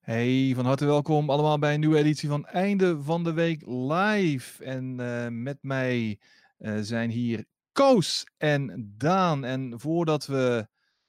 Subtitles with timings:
[0.00, 4.64] Hey, van harte welkom allemaal bij een nieuwe editie van Einde van de Week Live.
[4.64, 6.18] En uh, met mij
[6.58, 9.44] uh, zijn hier Koos en Daan.
[9.44, 10.68] En voordat we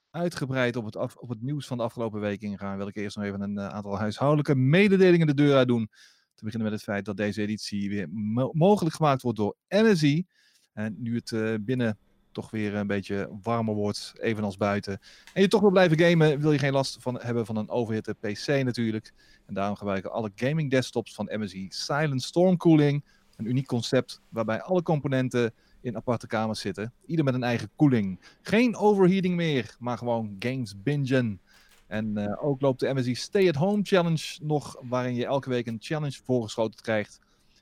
[0.09, 3.25] uitgebreid op het, op het nieuws van de afgelopen week ingaan, wil ik eerst nog
[3.25, 5.89] even een uh, aantal huishoudelijke mededelingen de deur uit doen.
[6.33, 10.25] Te beginnen met het feit dat deze editie weer mo mogelijk gemaakt wordt door MSI.
[10.73, 11.97] En nu het binnen
[12.31, 14.99] toch weer een beetje warmer wordt, evenals buiten.
[15.33, 18.13] En je toch wil blijven gamen, wil je geen last van hebben van een overhitte
[18.13, 19.13] PC natuurlijk.
[19.45, 23.03] En daarom gebruiken alle gaming desktops van MSI Silent Storm Cooling.
[23.35, 26.93] Een uniek concept waarbij alle componenten in aparte kamers zitten.
[27.05, 28.19] Ieder met een eigen koeling.
[28.41, 31.41] Geen overheating meer, maar gewoon games bingen.
[31.87, 35.67] En uh, ook loopt de MSI Stay at Home Challenge nog, waarin je elke week
[35.67, 37.19] een challenge voorgeschoten krijgt.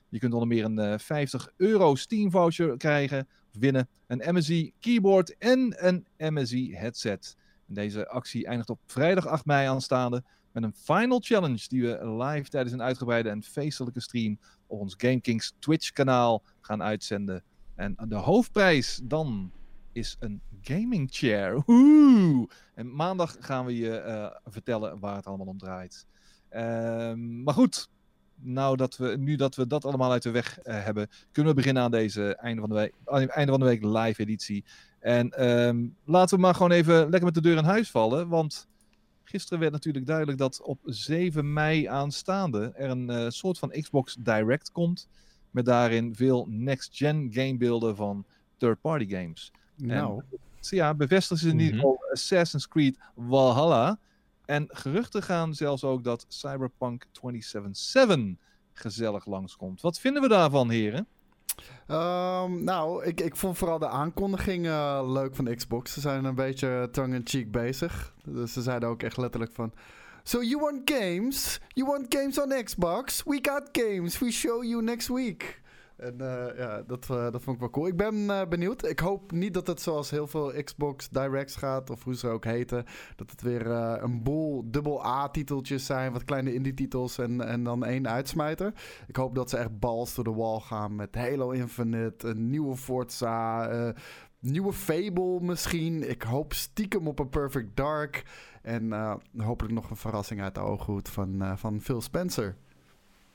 [0.08, 5.36] Je kunt onder meer een uh, 50 euro Steam voucher krijgen winnen een MSI keyboard
[5.38, 7.36] en een MSI headset.
[7.68, 12.08] En deze actie eindigt op vrijdag 8 mei aanstaande met een final challenge die we
[12.08, 17.42] live tijdens een uitgebreide en feestelijke stream op ons GameKings Twitch kanaal gaan uitzenden.
[17.74, 19.52] En de hoofdprijs dan
[19.92, 21.62] is een gaming chair.
[21.66, 22.48] Oeh!
[22.74, 26.06] En maandag gaan we je uh, vertellen waar het allemaal om draait.
[26.50, 27.90] Uh, maar goed,
[28.42, 31.58] nou dat we, nu dat we dat allemaal uit de weg uh, hebben, kunnen we
[31.58, 32.94] beginnen aan deze einde van de week,
[33.28, 34.64] einde van de week live editie.
[35.00, 38.28] En um, laten we maar gewoon even lekker met de deur in huis vallen.
[38.28, 38.68] Want
[39.24, 44.16] gisteren werd natuurlijk duidelijk dat op 7 mei aanstaande er een uh, soort van Xbox
[44.20, 45.08] Direct komt.
[45.50, 48.24] Met daarin veel next-gen gamebeelden van
[48.56, 49.52] third-party games.
[49.76, 50.22] Nou.
[50.30, 51.86] En, ja, bevestigen ze niet mm -hmm.
[51.86, 53.98] al Assassin's Creed Valhalla.
[54.50, 59.80] En geruchten gaan zelfs ook dat Cyberpunk 2077 gezellig langskomt.
[59.80, 61.06] Wat vinden we daarvan, heren?
[61.88, 65.92] Um, nou, ik, ik vond vooral de aankondiging uh, leuk van Xbox.
[65.92, 68.14] Ze zijn een beetje tongue-in-cheek bezig.
[68.24, 69.72] Dus ze zeiden ook echt letterlijk van...
[70.22, 71.60] So you want games?
[71.68, 73.22] You want games on Xbox?
[73.22, 74.18] We got games.
[74.18, 75.59] We show you next week.
[76.00, 77.86] En uh, ja, dat, uh, dat vond ik wel cool.
[77.86, 78.88] Ik ben uh, benieuwd.
[78.88, 82.44] Ik hoop niet dat het zoals heel veel Xbox Directs gaat, of hoe ze ook
[82.44, 82.84] heten.
[83.16, 88.08] Dat het weer een boel dubbel A-titeltjes zijn, wat kleine indie-titels en, en dan één
[88.08, 88.72] uitsmijter.
[89.06, 92.76] Ik hoop dat ze echt balls to the wall gaan met Halo Infinite, een nieuwe
[92.76, 93.94] Forza,
[94.38, 96.10] nieuwe Fable misschien.
[96.10, 98.24] Ik hoop stiekem op een Perfect Dark.
[98.62, 98.92] En
[99.36, 102.56] hopelijk nog een verrassing uit de ooghoed van, van Phil Spencer.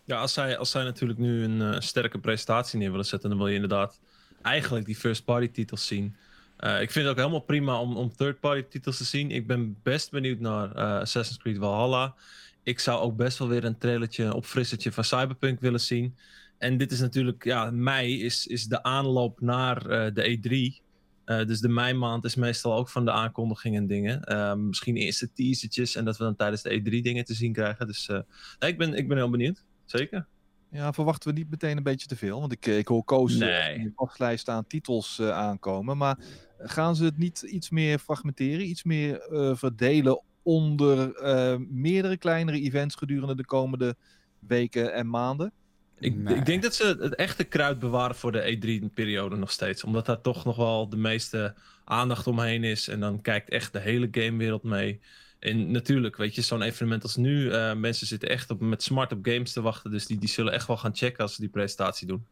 [0.05, 3.37] Ja, als zij, als zij natuurlijk nu een uh, sterke presentatie neer willen zetten, dan
[3.37, 3.99] wil je inderdaad
[4.41, 6.15] eigenlijk die first-party titels zien.
[6.59, 9.31] Uh, ik vind het ook helemaal prima om, om third-party titels te zien.
[9.31, 12.15] Ik ben best benieuwd naar uh, Assassin's Creed Valhalla.
[12.63, 16.15] Ik zou ook best wel weer een trailertje, opfrissertje van Cyberpunk willen zien.
[16.57, 19.79] En dit is natuurlijk, ja, mei is, is de aanloop naar
[20.13, 20.83] de E3.
[21.45, 24.67] dus de meimaand is meestal ook van de aankondigingen en dingen.
[24.67, 27.87] misschien eerste teasertjes en dat we dan tijdens de E3 dingen te zien krijgen.
[27.87, 28.09] Dus
[28.59, 29.63] ik, ben, ik ben heel benieuwd.
[29.85, 30.27] Zeker.
[30.71, 32.39] Ja, verwachten we niet meteen een beetje te veel?
[32.39, 33.75] Want ik, ik hoor Koos nee.
[33.75, 35.97] in de wachtlijst aan titels uh, aankomen.
[35.97, 36.17] Maar
[36.57, 38.69] gaan ze het niet iets meer fragmenteren?
[38.69, 43.95] Iets meer uh, verdelen onder uh, meerdere kleinere events gedurende de komende
[44.39, 45.51] weken en maanden?
[45.99, 46.35] Ik, nee.
[46.35, 49.83] ik denk dat ze het echte kruid bewaren voor de E3-periode nog steeds.
[49.83, 52.87] Omdat daar toch nog wel de meeste aandacht omheen is.
[52.87, 55.01] En dan kijkt echt de hele gamewereld mee.
[55.39, 59.11] En natuurlijk, weet je, zo'n evenement als nu, uh, mensen zitten echt op, met smart
[59.11, 59.91] op games te wachten.
[59.91, 62.25] Dus die, die zullen echt wel gaan checken als ze die presentatie doen.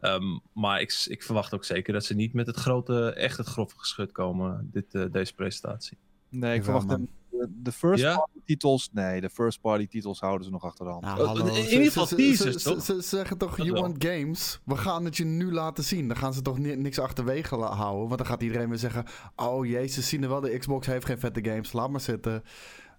[0.00, 3.46] Um, maar ik, ik verwacht ook zeker dat ze niet met het grote, echt het
[3.46, 5.96] grove geschut komen, dit, uh, deze presentatie.
[6.28, 7.08] Nee, ik verwacht hem
[7.48, 8.16] de first ja?
[8.16, 11.04] party titels, nee, de first party titels houden ze nog achter de hand.
[11.04, 12.82] Nou, hallo, in ieder geval teasers, toch?
[12.82, 16.08] Ze, ze, zeggen toch, you want games, we gaan het je nu laten zien.
[16.08, 19.04] Dan gaan ze toch niks achterwege houden, want dan gaat iedereen weer zeggen,
[19.36, 22.42] oh jezus, ze zien er wel, de Xbox heeft geen vette games, laat maar zitten.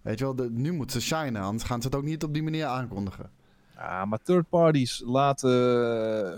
[0.01, 2.33] Weet je wel, de, nu moeten ze shinen, anders gaan ze het ook niet op
[2.33, 3.29] die manier aankondigen.
[3.75, 5.49] Ja, maar third parties laten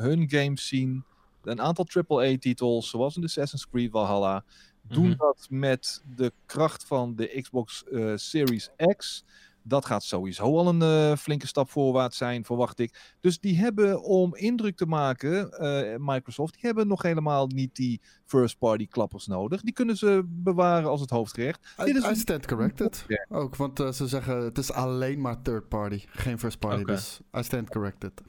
[0.02, 1.04] hun games zien.
[1.44, 4.44] Een aantal AAA-titels, zoals in Assassin's Creed Valhalla,
[4.90, 5.18] doen mm -hmm.
[5.18, 9.24] dat met de kracht van de Xbox uh, Series X.
[9.64, 13.16] Dat gaat sowieso al een uh, flinke stap voorwaarts zijn, verwacht ik.
[13.20, 18.02] Dus die hebben om indruk te maken, uh, Microsoft, die hebben nog helemaal niet die
[18.26, 19.62] first-party klappers nodig.
[19.62, 21.76] Die kunnen ze bewaren als het hoofdgerecht.
[21.82, 23.06] I, Dit is I stand corrected.
[23.30, 26.82] Ook, want uh, ze zeggen het is alleen maar third-party, geen first-party.
[26.82, 26.96] Okay.
[26.96, 28.22] Dus I stand corrected.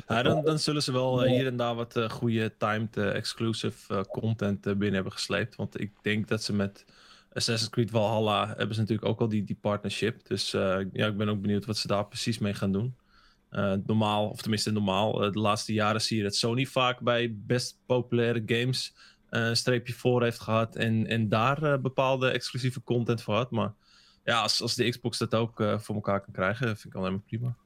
[0.08, 3.14] Ja, dan, dan, zullen ze wel uh, hier en daar wat uh, goede timed uh,
[3.14, 5.56] exclusive content binnen hebben gesleept.
[5.56, 6.84] Want ik denk dat ze met
[7.32, 10.26] Assassin's Creed Valhalla hebben ze natuurlijk ook al die, die partnership.
[10.26, 12.96] Dus ja, ik ben ook benieuwd wat ze daar precies mee gaan doen.
[13.86, 18.42] normaal, of tenminste normaal, de laatste jaren zie je dat Sony vaak bij best populaire
[18.46, 18.94] games
[19.30, 20.76] een streepje voor heeft gehad.
[20.76, 23.50] En, en daar bepaalde exclusieve content voor had.
[23.50, 23.72] Maar
[24.26, 27.12] ja, als, als de Xbox dat ook eh, voor elkaar kan krijgen, vind ik alleen
[27.12, 27.56] maar prima.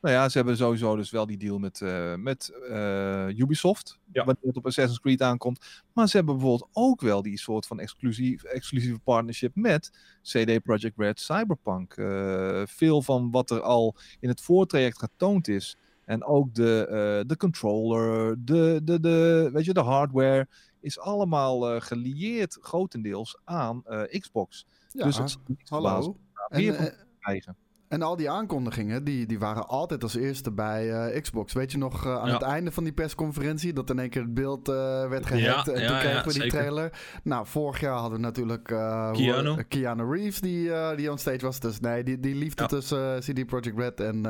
[0.00, 3.98] Nou ja, ze hebben sowieso dus wel die deal met, eh, met eh, Ubisoft.
[4.12, 4.24] Ja.
[4.24, 5.82] Wanneer het op Assassin's Creed aankomt.
[5.92, 9.90] Maar ze hebben bijvoorbeeld ook wel die soort van exclusief, exclusieve partnership met
[10.22, 11.96] CD Projekt Red Cyberpunk.
[11.96, 15.76] Eh, veel van wat er al in het voortraject getoond is.
[16.08, 20.48] En ook de, eh, de controller, de, de, de, weet je, de hardware.
[20.80, 24.66] Is allemaal eh, gelieerd grotendeels aan eh, Xbox.
[24.92, 26.16] Ja, dus het hallo.
[26.48, 27.56] meer En, van te krijgen.
[27.88, 31.52] En al die aankondigingen, die, die waren altijd als eerste bij eh, Xbox.
[31.52, 32.32] Weet je nog, eh, aan Ja.
[32.32, 34.74] het einde van die persconferentie, dat in één keer het beeld eh,
[35.08, 36.58] werd gehackt Ja, en ja, toen kregen we die zeker.
[36.58, 36.92] trailer.
[37.22, 39.62] Nou, vorig jaar hadden we natuurlijk Keanu.
[39.68, 41.60] Keanu Reeves die, die on stage was.
[41.60, 44.26] Dus nee, die, die liefde tussen CD Projekt Red en,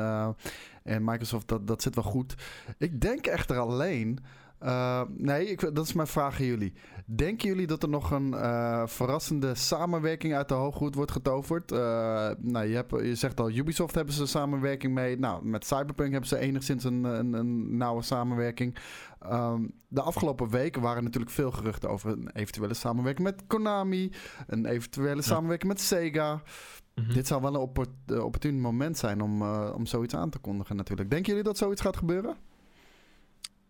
[0.83, 2.33] en Microsoft, dat, dat zit wel goed.
[2.77, 4.19] Ik denk echter alleen...
[4.59, 6.73] eh, nee, ik, dat is mijn vraag aan jullie.
[7.05, 11.71] Denken jullie dat er nog een eh, verrassende samenwerking uit de hooghoed wordt getoverd?
[11.71, 11.77] Eh,
[12.37, 15.19] nou, je, hebt, je zegt al, Ubisoft hebben ze samenwerking mee.
[15.19, 18.77] Nou, met Cyberpunk hebben ze enigszins een, een, een nauwe samenwerking.
[19.19, 24.11] Ehm, de afgelopen weken waren natuurlijk veel geruchten over een eventuele samenwerking met Konami.
[24.47, 26.41] Een eventuele samenwerking met Sega.
[26.95, 27.13] Mhm.
[27.13, 30.75] Dit zou wel een oppor- eh, opportun moment zijn om, om zoiets aan te kondigen
[30.75, 31.09] natuurlijk.
[31.09, 32.48] Denken jullie dat zoiets gaat gebeuren?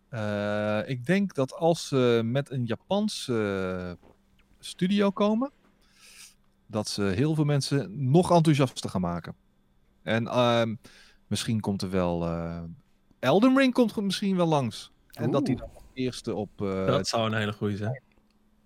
[0.09, 3.97] Eh, ik denk dat als ze met een Japanse
[4.59, 5.51] studio komen,
[6.65, 9.35] dat ze heel veel mensen nog enthousiaster gaan maken.
[10.03, 10.75] En ehm,
[11.27, 12.23] misschien komt er wel.
[12.25, 12.61] eh,
[13.19, 14.91] Elden Ring komt misschien wel langs.
[15.11, 16.61] En dat die dan als eerste op.
[16.61, 18.01] eh, Dat zou een hele goede zijn.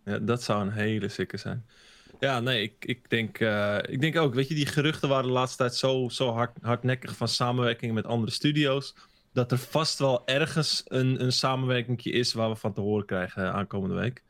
[0.06, 1.66] Ja, dat zou een hele sikke zijn.
[2.19, 3.40] Ja, nee, ik, ik, denk,
[3.90, 7.18] ik denk ook, weet je, die geruchten waren de laatste tijd zo, zo hard, hardnekkig
[7.18, 8.95] van samenwerking met andere studio's.
[9.33, 13.53] Dat er vast wel ergens een, een samenwerking is waar we van te horen krijgen
[13.53, 14.24] aankomende week.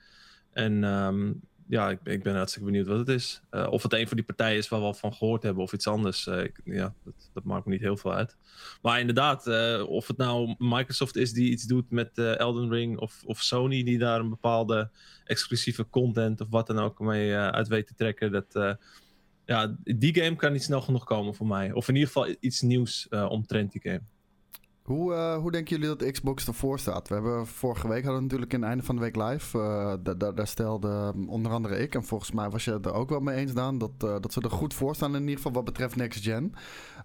[0.52, 1.32] En ehm,
[1.68, 3.42] ja, ik, ik ben hartstikke benieuwd wat het is.
[3.50, 5.74] Eh, of het een van die partijen is waar we al van gehoord hebben of
[5.74, 6.28] iets anders.
[6.28, 8.38] eh, ja, dat, dat maakt me niet heel veel uit.
[8.82, 13.24] Maar inderdaad, eh, of het nou Microsoft is die iets doet met Elden Ring of,
[13.26, 14.90] of Sony die daar een bepaalde
[15.26, 18.32] exclusieve content of wat dan ook mee uit weet te trekken.
[18.32, 18.78] Dat,
[19.46, 21.72] ja, die game kan niet snel genoeg komen voor mij.
[21.72, 24.02] Of in ieder geval iets nieuws omtrent die game.
[24.84, 27.08] Hoe, eh, hoe denken jullie dat Xbox ervoor staat?
[27.08, 29.60] We hebben vorige week hadden we natuurlijk in het einde van de week live.
[29.60, 32.86] eh, da- da- daar stelde um, onder andere ik, en volgens mij was je het
[32.86, 35.22] er ook wel mee eens, Daan, dat, eh, dat ze er goed voor staan in
[35.22, 36.54] ieder geval wat betreft Next Gen.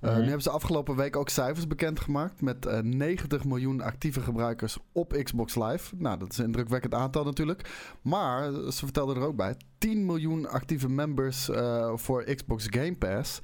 [0.00, 0.14] Mhm.
[0.18, 5.12] Nu hebben ze afgelopen week ook cijfers bekendgemaakt met eh, 90 miljoen actieve gebruikers op
[5.22, 5.94] Xbox Live.
[5.96, 7.70] Nou, dat is een indrukwekkend aantal natuurlijk.
[8.02, 11.50] Maar ze vertelden er ook bij, 10 miljoen actieve members
[11.94, 13.40] voor Xbox Game Pass.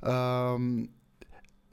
[0.00, 0.84] Ehm,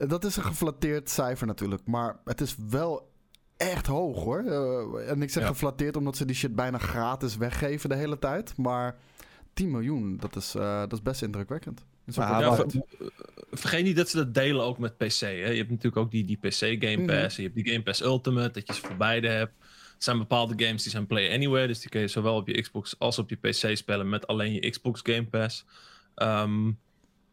[0.08, 3.10] dat is een geflatteerd cijfer natuurlijk, maar het is wel
[3.56, 4.38] echt hoog hoor.
[4.44, 5.48] Eh, en ik zeg Ja.
[5.48, 8.56] geflatteerd omdat ze die shit bijna gratis weggeven de hele tijd.
[8.56, 8.96] Maar
[9.52, 11.84] 10 miljoen, dat is, eh, dat is best indrukwekkend.
[12.06, 12.66] Is Ja, ver-
[13.50, 15.20] vergeet niet dat ze dat delen ook met PC.
[15.20, 15.26] Hè?
[15.28, 16.54] Je hebt natuurlijk ook die, die PC
[16.84, 17.06] Game Mhm.
[17.06, 17.36] Pass.
[17.36, 19.52] Je hebt die Game Pass Ultimate, dat je ze voor beide hebt.
[19.60, 19.66] Er
[20.06, 21.66] zijn bepaalde games die zijn Play Anywhere.
[21.66, 24.52] Dus die kun je zowel op je Xbox als op je PC spelen met alleen
[24.52, 25.64] je Xbox Game Pass.
[26.14, 26.70] Ehm,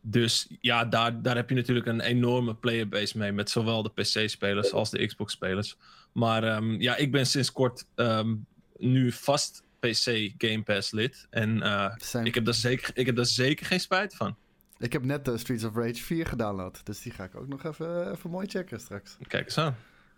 [0.09, 3.31] dus ja, daar, daar heb je natuurlijk een enorme playerbase mee.
[3.31, 5.77] Met zowel de PC-spelers als de Xbox-spelers.
[6.11, 8.35] Maar ehm, ja, ik ben sinds kort ehm,
[8.77, 11.27] nu vast PC Game Pass lid.
[11.29, 14.35] En eh, ik, heb daar zeker, ik heb daar zeker geen spijt van.
[14.77, 16.81] Ik heb net de Streets of Rage 4 gedownload.
[16.83, 19.17] Dus die ga ik ook nog even, even mooi checken straks.
[19.27, 19.75] Kijk eens aan.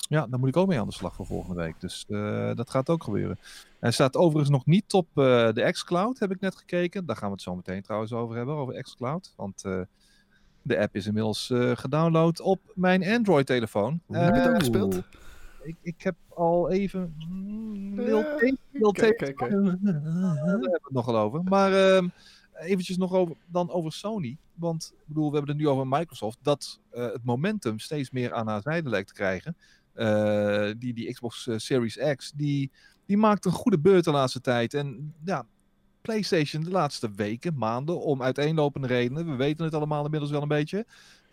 [0.10, 1.80] Ja, daar moet ik ook mee aan de slag voor volgende week.
[1.80, 3.40] Dus eh, dat gaat ook gebeuren.
[3.80, 7.06] Hij staat overigens nog niet op eh, de xCloud, heb ik net gekeken.
[7.06, 9.34] Daar gaan we het zo meteen trouwens over hebben, over xCloud.
[9.36, 9.82] Want eh,
[10.62, 14.02] de app is inmiddels gedownload op mijn Android-telefoon.
[14.08, 15.02] Heb je het ook gespeeld?
[15.64, 17.16] Ik, ik heb al even...
[17.30, 18.26] mm, Lil
[18.72, 19.40] Lil kijk, kijk.
[19.40, 21.44] daar hebben we het nog wel over.
[21.44, 22.08] Maar ehm,
[22.54, 24.38] eventjes nog over, dan over Sony.
[24.54, 26.38] Want ik bedoel, we hebben het nu over Microsoft.
[26.42, 29.56] Dat het momentum steeds meer aan haar zijde lijkt te krijgen.
[30.00, 32.72] Eh, die, die Xbox eh, Series X, die,
[33.06, 34.74] die maakt een goede beurt de laatste tijd.
[34.74, 35.46] En ja,
[36.02, 39.26] PlayStation de laatste weken, maanden, om uiteenlopende redenen.
[39.26, 40.86] We weten het allemaal inmiddels wel een beetje.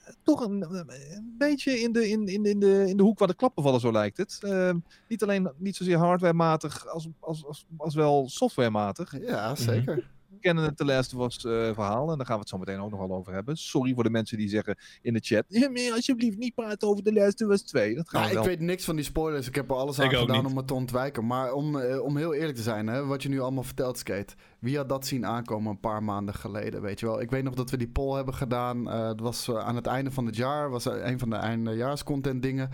[0.04, 3.28] eh, Toch een, een beetje in de, in, in, in, de, in de hoek waar
[3.28, 4.38] de klappen vallen, zo lijkt het.
[4.42, 9.20] Ehm, niet alleen niet zozeer hardwarematig als, als, als, als wel softwarematig.
[9.26, 9.94] Ja, zeker.
[9.96, 10.02] We
[10.40, 12.80] kennen het The Last of Us eh, verhaal en daar gaan we het zo meteen
[12.80, 13.56] ook nog wel over hebben.
[13.56, 17.02] Sorry voor de mensen die zeggen in de chat, "Ja, maar alsjeblieft niet praten over
[17.02, 17.94] The Last of Us 2.
[17.94, 18.56] Dat gaan Nou, we ik wel.
[18.56, 19.46] weet niks van die spoilers.
[19.48, 20.50] Ik heb er alles Ik aan gedaan niet.
[20.50, 21.26] om het te ontwijken.
[21.26, 24.34] Maar om, eh, om heel eerlijk te zijn, hè, wat je nu allemaal vertelt, Skate.
[24.58, 27.20] Wie had dat zien aankomen een paar maanden geleden, weet je wel?
[27.20, 28.90] Ik weet nog dat we die poll hebben gedaan.
[28.90, 30.70] eh het was aan het einde van het jaar.
[30.70, 32.70] was een van de eindejaarscontent dingen.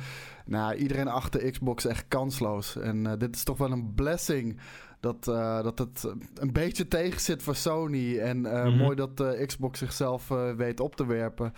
[0.47, 2.77] Nou, iedereen achter Xbox echt kansloos.
[2.77, 4.61] En dit is toch wel een blessing
[5.03, 6.05] Dat, uh, dat het
[6.35, 8.19] een beetje tegen zit voor Sony.
[8.19, 8.77] En uh, mm-hmm.
[8.77, 11.53] mooi dat uh, Xbox zichzelf weet op te werpen.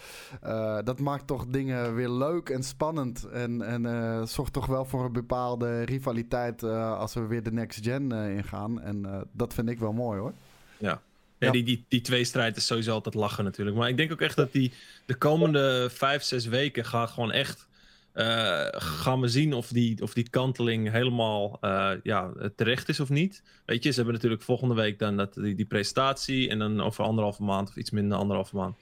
[0.85, 3.25] dat maakt toch dingen weer leuk en spannend.
[3.25, 8.13] En, en zorgt toch wel voor een bepaalde rivaliteit als we weer de next gen
[8.13, 8.81] ingaan.
[8.81, 10.33] En dat vind ik wel mooi hoor.
[10.79, 11.03] Ja,
[11.39, 13.77] ja, die, die, die tweestrijd is sowieso altijd lachen natuurlijk.
[13.77, 14.73] Maar ik denk ook echt dat die
[15.07, 17.67] de komende vijf, zes weken gaat gewoon echt...
[18.15, 23.09] Uh, gaan we zien of die, of die kanteling helemaal uh, ja, terecht is of
[23.09, 23.43] niet.
[23.65, 26.49] Weet je, ze hebben natuurlijk volgende week dan dat, die, die presentatie.
[26.49, 28.77] En dan over anderhalve maand of iets minder anderhalve maand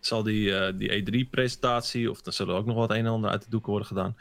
[0.00, 2.10] zal die, uh, die E3-presentatie.
[2.10, 4.16] Of dan zullen er ook nog wat een en ander uit de doeken worden gedaan.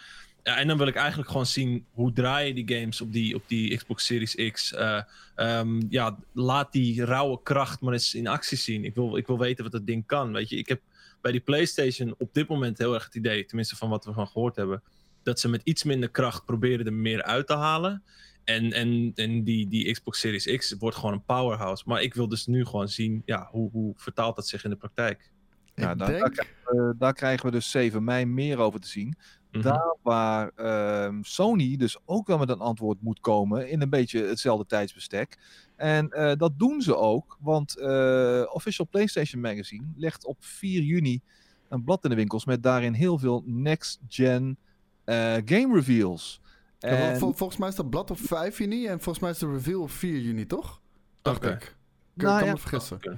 [0.48, 3.44] Ja, en dan wil ik eigenlijk gewoon zien hoe draaien die games op die, op
[3.48, 4.74] die Xbox Series X.
[4.74, 5.02] Uh,
[5.36, 8.86] um, ja, laat die rauwe kracht maar eens in actie zien.
[8.86, 10.32] Ik wil, ik wil weten wat dat ding kan.
[10.32, 10.82] Weet je, ik heb
[11.22, 14.28] bij die PlayStation op dit moment heel erg het idee, tenminste van wat we van
[14.28, 14.84] gehoord hebben,
[15.24, 18.04] dat ze met iets minder kracht proberen er meer uit te halen.
[18.44, 21.84] En, en, en die, die Xbox Series X wordt gewoon een powerhouse.
[21.88, 24.76] Maar ik wil dus nu gewoon zien, ja, hoe, hoe vertaalt dat zich in de
[24.76, 25.32] praktijk?
[25.76, 26.20] Ja, daar, denk...
[26.20, 29.16] daar, krijgen we, daar, krijgen we, dus 7 mei meer over te zien.
[29.58, 29.68] Mhm.
[29.68, 34.24] Daar waar uh, Sony dus ook wel met een antwoord moet komen in een beetje
[34.24, 35.38] hetzelfde tijdsbestek.
[35.76, 41.22] En uh, dat doen ze ook, want uh, Official PlayStation Magazine legt op 4 juni
[41.70, 44.58] een blad in de winkels met daarin heel veel next-gen
[45.06, 46.42] uh, game reveals.
[46.80, 47.18] En...
[47.18, 49.82] vol volgens mij is dat blad op 5 juni en volgens mij is de reveal
[49.82, 50.82] op 4 juni, toch?
[51.22, 51.52] Dacht okay.
[51.52, 51.76] ik.
[52.16, 52.96] Ik nou, kan ja, me vergissen.
[52.96, 53.18] Okay.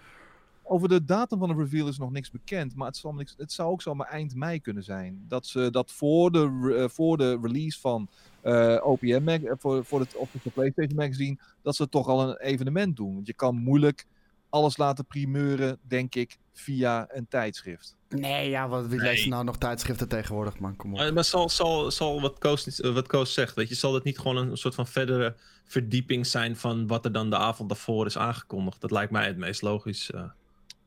[0.72, 2.76] Over de datum van de reveal is nog niks bekend.
[2.76, 5.26] Maar het, zal niks, het zou ook zomaar eind mei kunnen zijn.
[5.28, 8.10] Dat ze dat voor de, uh, voor de release van
[8.44, 12.38] uh, OPM, mag, uh, voor, voor het official PlayStation Magazine, dat ze toch al een
[12.38, 13.14] evenement doen.
[13.14, 14.06] Want je kan moeilijk
[14.50, 17.96] alles laten primeuren, denk ik, via een tijdschrift.
[18.10, 19.10] Nee, ja, wat, wie nee.
[19.10, 20.76] leest nou nog tijdschriften tegenwoordig, man?
[20.76, 21.00] Kom op.
[21.00, 24.20] Maar, maar zal, zal, zal wat, Koos, wat Koos zegt, weet je, zal dat niet
[24.20, 25.36] gewoon een, soort van verdere
[25.66, 28.82] verdieping zijn van wat er dan de avond daarvoor is aangekondigd?
[28.82, 30.12] Dat lijkt mij het meest logisch.
[30.16, 30.22] Uh.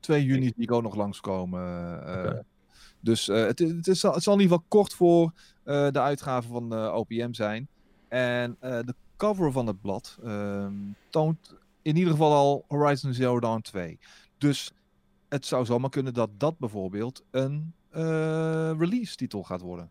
[0.02, 1.62] 2 juni zie ik ook nog langskomen.
[2.06, 2.40] Uh,
[3.00, 5.32] Dus uh, het, het, is, het zal in ieder geval kort voor
[5.64, 7.68] uh, de uitgave van OPM zijn.
[8.08, 10.72] En de cover van het blad ehm,
[11.10, 13.98] toont in ieder geval al Horizon Zero Dawn 2.
[14.38, 14.72] Dus
[15.28, 17.74] het zou zomaar kunnen dat dat bijvoorbeeld een
[18.78, 19.90] release titel gaat worden.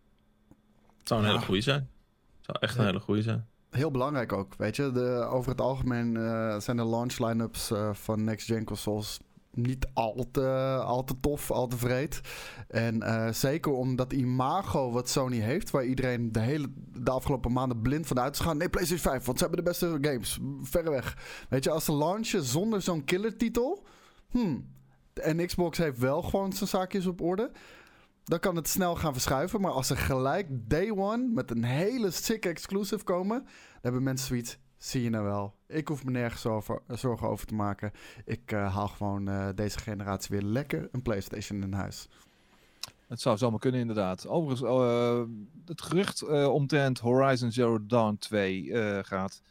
[0.97, 1.89] Het zou een hele goede zijn.
[2.37, 3.45] Het zou echt een hele goede zijn.
[3.69, 4.91] Heel belangrijk ook, weet je.
[4.91, 6.13] De, over het algemeen
[6.61, 9.19] zijn de launch line-ups van next-gen consoles
[9.51, 12.21] niet al te, tof, al te vreed.
[12.67, 17.51] En uh, zeker om dat imago wat Sony heeft, waar iedereen de hele de afgelopen
[17.51, 18.57] maanden blind van uit is gaan.
[18.57, 20.39] Nee, PlayStation 5, want ze hebben de beste games.
[20.61, 21.17] Verreweg.
[21.49, 23.85] Weet je, als ze launchen zonder zo'n killertitel.
[24.29, 24.69] Hmm,
[25.13, 27.51] en Xbox heeft wel gewoon zijn zaakjes op orde.
[28.23, 29.61] Dan kan het snel gaan verschuiven.
[29.61, 34.27] Maar als ze gelijk day one met een hele sick exclusive komen, dan hebben mensen
[34.27, 35.55] zoiets zie je nou wel.
[35.67, 37.91] Ik hoef me nergens over, zorgen over te maken.
[38.25, 42.07] Ik uh, haal gewoon uh, deze generatie weer lekker een PlayStation in huis.
[43.07, 44.27] Het zou zomaar kunnen, inderdaad.
[44.27, 45.21] Overigens, uh,
[45.65, 49.41] het gerucht omtrent Horizon Zero Dawn 2 gaat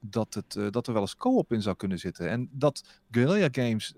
[0.00, 2.28] dat, het, dat er wel eens co-op in zou kunnen zitten.
[2.28, 3.94] En dat Guerrilla Games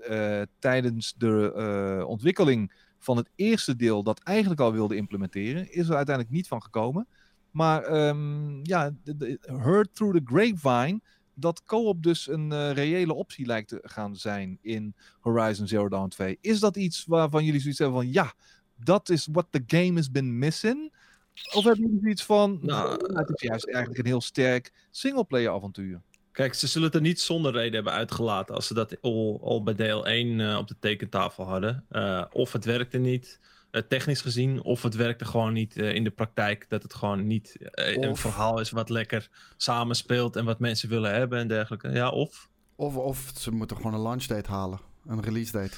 [0.59, 6.35] tijdens de ontwikkeling van het eerste deel dat eigenlijk al wilde implementeren, is er uiteindelijk
[6.35, 7.07] niet van gekomen.
[7.51, 11.01] Maar um, ja, de, de, heard through the grapevine
[11.35, 16.09] dat co-op dus een uh, reële optie lijkt te gaan zijn in Horizon Zero Dawn
[16.09, 16.39] 2.
[16.41, 18.33] Is dat iets waarvan jullie zoiets hebben van ja,
[18.77, 20.93] dat is what the game has been missing?
[21.55, 26.03] Of hebben jullie zoiets van, nou, het is juist eigenlijk een heel sterk singleplayer avontuur?
[26.33, 29.63] Kijk, ze zullen het er niet zonder reden hebben uitgelaten als ze dat al, al
[29.63, 31.85] bij deel 1 uh, op de tekentafel hadden.
[31.91, 33.41] Uh, of het werkte niet.
[33.73, 36.67] Uh, technisch gezien, of het werkte gewoon niet uh, in de praktijk.
[36.69, 41.15] Dat het gewoon niet uh, een verhaal is wat lekker samenspeelt en wat mensen willen
[41.15, 41.89] hebben en dergelijke.
[41.89, 42.49] Ja, of?
[42.77, 44.81] Of, of ze moeten gewoon een launch date halen.
[45.07, 45.77] Een release date.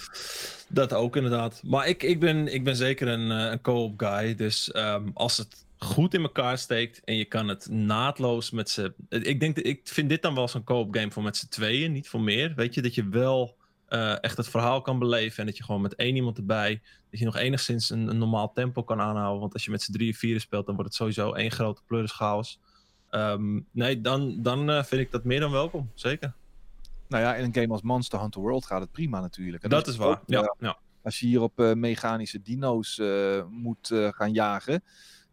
[0.69, 1.61] Dat ook inderdaad.
[1.65, 4.35] Maar ik, ik, ben, ik ben zeker een, een co-op guy.
[4.35, 8.95] Dus um, als het goed in elkaar steekt en je kan het naadloos met z'n...
[9.09, 12.09] Ik, denk, ik vind dit dan wel zo'n co-op game voor met z'n tweeën, niet
[12.09, 12.53] voor meer.
[12.57, 13.57] Weet je, dat je wel
[13.93, 15.39] uh, echt het verhaal kan beleven.
[15.39, 16.83] En dat je gewoon met één iemand erbij.
[17.11, 19.41] Dat je nog enigszins een, een normaal tempo kan aanhouden.
[19.41, 22.61] Want als je met z'n drieën, vieren speelt, dan wordt het sowieso één grote pleurischaos.
[23.11, 25.91] Um, nee, dan, dan uh, vind ik dat meer dan welkom.
[25.95, 26.35] Zeker.
[27.09, 29.63] Nou ja, in een game als Monster Hunter World gaat het prima natuurlijk.
[29.63, 30.09] En dat, dat is waar.
[30.09, 30.79] Ook, ja, uh, ja.
[31.03, 33.01] Als je hier op mechanische dino's
[33.49, 34.85] moet gaan jagen.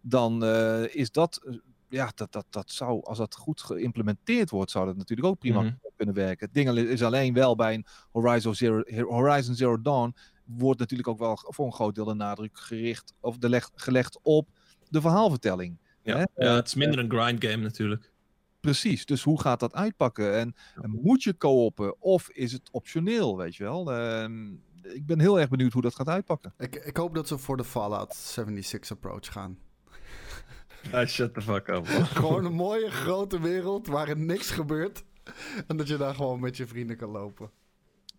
[0.01, 0.43] Dan
[0.85, 1.41] is dat
[1.89, 5.61] ja, dat, dat, dat zou, als dat goed geïmplementeerd wordt, zou dat natuurlijk ook prima
[5.61, 5.79] mm-hmm.
[6.05, 6.45] Kunnen werken.
[6.45, 10.15] Het ding is alleen wel bij een Horizon Zero, Horizon Zero Dawn,
[10.45, 14.19] wordt natuurlijk ook wel voor een groot deel de nadruk gericht, of de leg, gelegd
[14.21, 14.49] op
[14.89, 15.77] de verhaalvertelling.
[16.01, 16.23] Ja, hè?
[16.45, 18.11] ja het is minder een grind game natuurlijk.
[18.59, 20.37] Precies, dus hoe gaat dat uitpakken?
[20.37, 23.93] En, en moet je co-oppen of is het optioneel, weet je wel?
[23.93, 24.51] Ehm,
[24.81, 26.53] ik ben heel erg benieuwd hoe dat gaat uitpakken.
[26.57, 29.57] Ik, ik hoop dat ze voor de Fallout 76 approach gaan.
[30.91, 31.85] Ah, shut the fuck up.
[32.21, 35.03] gewoon een mooie grote wereld waarin niks gebeurt.
[35.67, 37.49] En dat je daar gewoon met je vrienden kan lopen.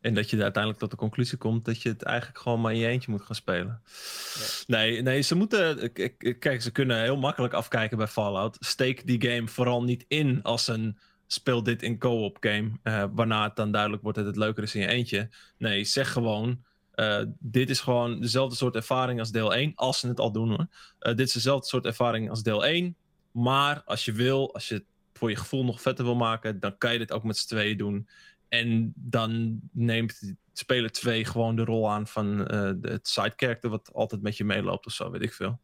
[0.01, 2.79] En dat je uiteindelijk tot de conclusie komt dat je het eigenlijk gewoon maar in
[2.79, 3.83] je eentje moet gaan spelen.
[4.67, 5.93] Nee, nee, ze moeten.
[6.39, 8.57] Kijk, ze kunnen heel makkelijk afkijken bij Fallout.
[8.61, 12.71] Steek die game vooral niet in als een speel dit in co-op game.
[12.85, 15.29] Uh, waarna het dan duidelijk wordt dat het leuker is in je eentje.
[15.59, 16.65] Nee, zeg gewoon.
[16.95, 19.73] Uh, dit is gewoon dezelfde soort ervaring als deel 1.
[19.75, 20.67] Als ze het al doen hoor.
[21.01, 22.97] Uh, dit is dezelfde soort ervaring als deel 1.
[23.31, 24.85] Maar als je wil, als je
[25.21, 27.77] voor je gevoel nog vetter wil maken, dan kan je dit ook met z'n tweeën
[27.77, 28.09] doen.
[28.49, 33.93] En dan neemt speler 2 gewoon de rol aan van uh, het side character wat
[33.93, 35.61] altijd met je meeloopt of zo, weet ik veel.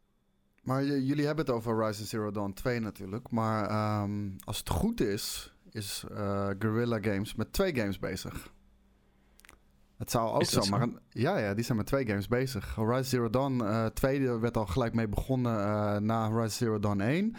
[0.63, 3.31] Maar jullie hebben het over Horizon Zero Dawn 2 natuurlijk.
[3.31, 8.53] Maar um, als het goed is, is uh, Guerrilla Games met twee games bezig.
[9.97, 12.75] Het zou ook zo, maar een, ja, ja, die zijn met twee games bezig.
[12.75, 16.99] Horizon Zero Dawn uh, 2 werd al gelijk mee begonnen uh, na Horizon Zero Dawn
[16.99, 17.35] 1.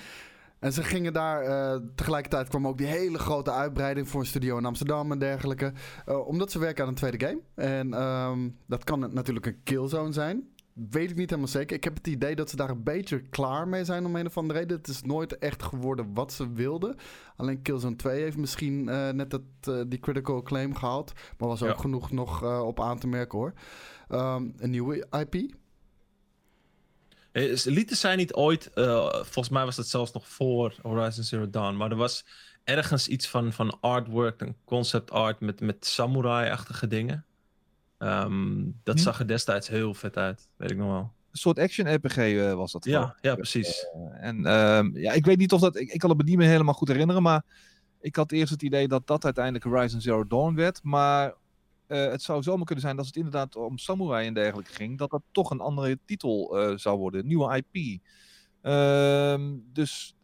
[0.58, 4.58] En ze gingen daar, uh, tegelijkertijd kwam ook die hele grote uitbreiding voor een studio
[4.58, 5.72] in Amsterdam en dergelijke.
[6.08, 7.40] Uh, omdat ze werken aan een tweede game.
[7.54, 10.48] En um, dat kan natuurlijk een killzone zijn.
[10.90, 11.76] Weet ik niet helemaal zeker.
[11.76, 14.36] Ik heb het idee dat ze daar een beetje klaar mee zijn om een of
[14.36, 14.76] andere reden.
[14.76, 16.96] Het is nooit echt geworden wat ze wilden.
[17.36, 19.42] Alleen Killzone 2 heeft misschien uh, net dat,
[19.90, 21.12] die critical claim gehaald.
[21.38, 21.76] Maar was ook ja.
[21.76, 23.52] genoeg nog op aan te merken hoor.
[24.10, 25.56] Um, een nieuwe IP.
[27.64, 31.76] Lieten zij niet ooit, uh, volgens mij was dat zelfs nog voor Horizon Zero Dawn,
[31.76, 32.24] maar er was
[32.64, 37.24] ergens iets van, van artwork, een concept art met, met samurai-achtige dingen.
[37.98, 39.02] Um, dat hm?
[39.02, 41.12] zag er destijds heel vet uit, weet ik nog wel.
[41.30, 42.84] Een soort action-RPG uh, was dat.
[42.84, 43.86] Ja, ja precies.
[43.96, 46.36] Uh, en um, ja, ik weet niet of dat, ik, ik kan het me niet
[46.36, 47.44] meer helemaal goed herinneren, maar
[48.00, 51.34] ik had eerst het idee dat dat uiteindelijk Horizon Zero Dawn werd, maar
[51.88, 55.10] uh, het zou zomaar kunnen zijn dat het inderdaad om samurai en dergelijke ging, dat
[55.10, 58.00] dat toch een andere titel uh, zou worden, een nieuwe IP.
[58.62, 59.40] Uh,
[59.72, 60.16] dus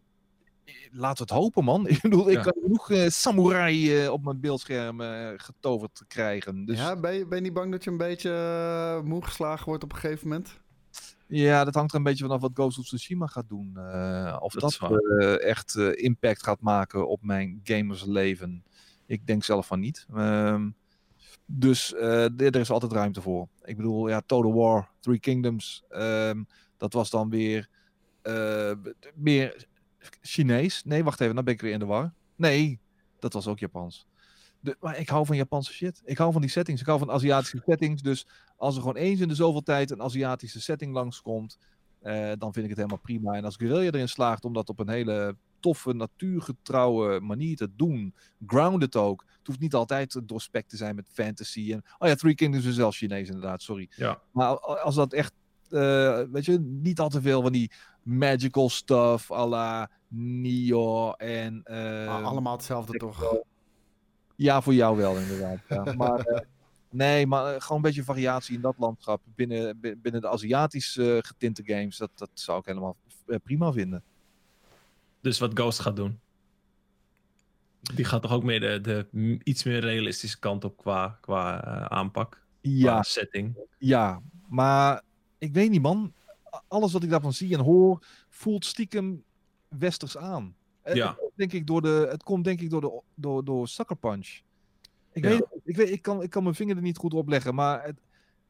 [0.91, 1.87] laten we het hopen, man.
[1.89, 2.39] Ik bedoel, ja.
[2.39, 5.01] ik kan genoeg samurai op mijn beeldscherm
[5.37, 6.65] getoverd krijgen.
[6.65, 6.79] Dus...
[6.79, 9.93] Ja, ben je, ben je niet bang dat je een beetje moe geslagen wordt op
[9.93, 10.61] een gegeven moment?
[11.27, 13.79] Ja, dat hangt er een beetje vanaf wat Ghost of Tsushima gaat doen.
[14.41, 18.65] of dat, dat echt impact gaat maken op mijn gamersleven.
[19.07, 20.07] Ik denk zelf van niet.
[20.15, 20.69] Ehm,
[21.47, 23.49] dus uh, er is altijd ruimte voor.
[23.63, 27.69] Ik bedoel, ja, Total War, Three Kingdoms, um, dat was dan weer
[28.23, 28.73] uh,
[29.15, 29.67] meer
[30.21, 30.85] Chinees.
[30.85, 32.13] Nee, wacht even, dan ben ik weer in de war.
[32.37, 32.81] Nee,
[33.19, 34.07] dat was ook Japans.
[34.61, 36.03] De, maar ik hou van Japanse shit.
[36.05, 36.81] Ik hou van die settings.
[36.81, 38.03] Ik hou van Aziatische settings.
[38.03, 38.27] Dus
[38.57, 41.59] als er gewoon eens in de zoveel tijd een Aziatische setting langskomt,
[42.03, 43.33] uh, dan vind ik het helemaal prima.
[43.33, 48.15] En als Guerrilla erin slaagt om dat op een hele toffe, natuurgetrouwe manier te doen.
[48.47, 49.25] Grounded ook.
[49.45, 51.73] Het hoeft niet altijd doorspekt te zijn met fantasy.
[51.73, 53.89] En, oh ja, Three Kingdoms is zelfs Chinees inderdaad, sorry.
[53.97, 54.21] Ja.
[54.31, 55.33] Maar als dat echt,
[55.71, 57.71] uh, weet je, niet al te veel van die
[58.03, 61.63] magical stuff à la Nio en...
[61.65, 63.43] Uh, allemaal hetzelfde toch?
[64.37, 65.59] Ja, voor jou wel inderdaad.
[65.69, 65.93] Ja.
[66.03, 66.29] maar...
[66.29, 66.39] Uh,
[66.91, 69.21] Nee, maar gewoon een beetje variatie in dat landschap.
[69.35, 71.97] Binnen, binnen de Aziatisch uh, getinte games.
[71.97, 72.97] Dat, dat zou ik helemaal
[73.43, 74.03] prima vinden.
[75.21, 76.21] Dus wat Ghost gaat doen.
[77.95, 81.85] Die gaat toch ook meer de, de iets meer realistische kant op qua, qua uh,
[81.85, 82.43] aanpak.
[82.61, 82.93] Ja.
[82.93, 83.57] Qua setting.
[83.79, 85.03] Ja, maar
[85.39, 86.13] ik weet niet man.
[86.69, 89.25] Alles wat ik daarvan zie en hoor, voelt stiekem
[89.69, 90.57] westers aan.
[90.85, 91.09] Ja.
[91.09, 94.41] Het, denk ik door de, het komt denk ik door, de, door, door Sucker Punch.
[95.13, 95.29] Ik, ja.
[95.31, 97.85] weet, ik, weet, ik, kan, ik kan mijn vinger er niet goed op leggen, maar...
[97.85, 98.01] Het,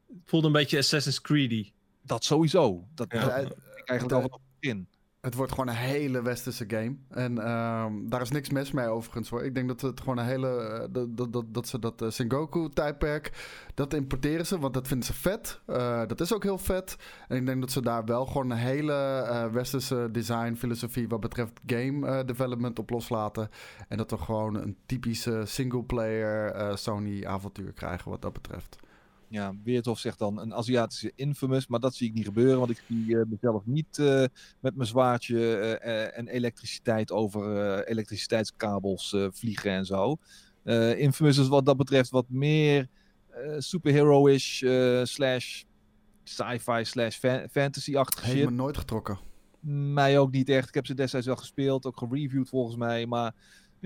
[0.07, 1.73] het voelt een beetje Assassin's Creedy.
[2.03, 2.89] Dat sowieso.
[2.95, 3.29] Dat, ja.
[3.85, 4.89] eigenlijk al wat in.
[5.25, 6.97] Het wordt gewoon een hele westerse game.
[7.09, 9.45] En uh, daar is niks mis mee overigens hoor.
[9.45, 10.89] Ik denk dat het gewoon een hele...
[10.91, 13.33] Dat, dat, dat, dat ze dat uh, Sengoku-tijdperk...
[13.75, 15.61] Dat importeren ze, want dat vinden ze vet.
[15.67, 16.97] Uh, dat is ook heel vet.
[17.29, 21.09] En ik denk dat ze daar wel gewoon een hele uh, westerse design-filosofie...
[21.09, 23.49] wat betreft game development op loslaten.
[23.89, 28.79] En dat we gewoon een typische single-player Sony-avontuur krijgen wat dat betreft
[29.35, 32.83] ja, Weerthof zegt dan een Aziatische infamous, maar dat zie ik niet gebeuren, want ik
[32.89, 34.25] zie uh, mezelf niet uh,
[34.61, 35.37] met mijn zwaardje
[35.85, 37.43] uh, en elektriciteit over
[37.85, 40.17] elektriciteitskabels vliegen en zo.
[40.97, 42.89] infamous is wat dat betreft wat meer
[43.59, 44.63] superhero-ish
[45.03, 45.63] slash
[46.25, 48.35] sci-fi slash fa fantasy-achtige shit.
[48.35, 49.19] Heeft me nooit getrokken.
[49.93, 50.69] Mij ook niet echt.
[50.69, 53.35] Ik heb ze destijds wel gespeeld, ook gereviewd volgens mij, maar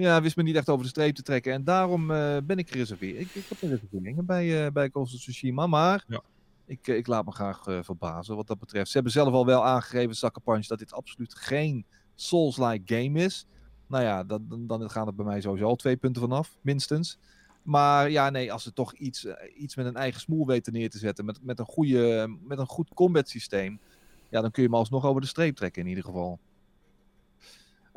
[0.03, 1.53] ja, wist me niet echt over de streep te trekken.
[1.53, 3.21] En daarom uh, ben ik gereserveerd.
[3.21, 5.67] Ik, ik heb een reserveringen bij, uh, bij Ghost Tsushima.
[5.67, 6.23] Maar ja.
[6.67, 8.87] ik, ik laat me graag uh, verbazen wat dat betreft.
[8.87, 11.85] Ze hebben zelf al wel aangegeven, Sucker Punch, dat dit absoluut geen
[12.15, 13.47] Souls-like game is.
[13.87, 17.19] Nou ja, dat, dan, dan gaan er bij mij sowieso al twee punten vanaf, minstens.
[17.63, 20.91] Maar ja, nee, als ze toch iets, eh, iets met een eigen smoel weten neer
[20.91, 23.81] te zetten, met, met, een, goede, met een goed combat systeem,
[24.29, 26.39] ja, dan kun je hem alsnog over de streep trekken in ieder geval.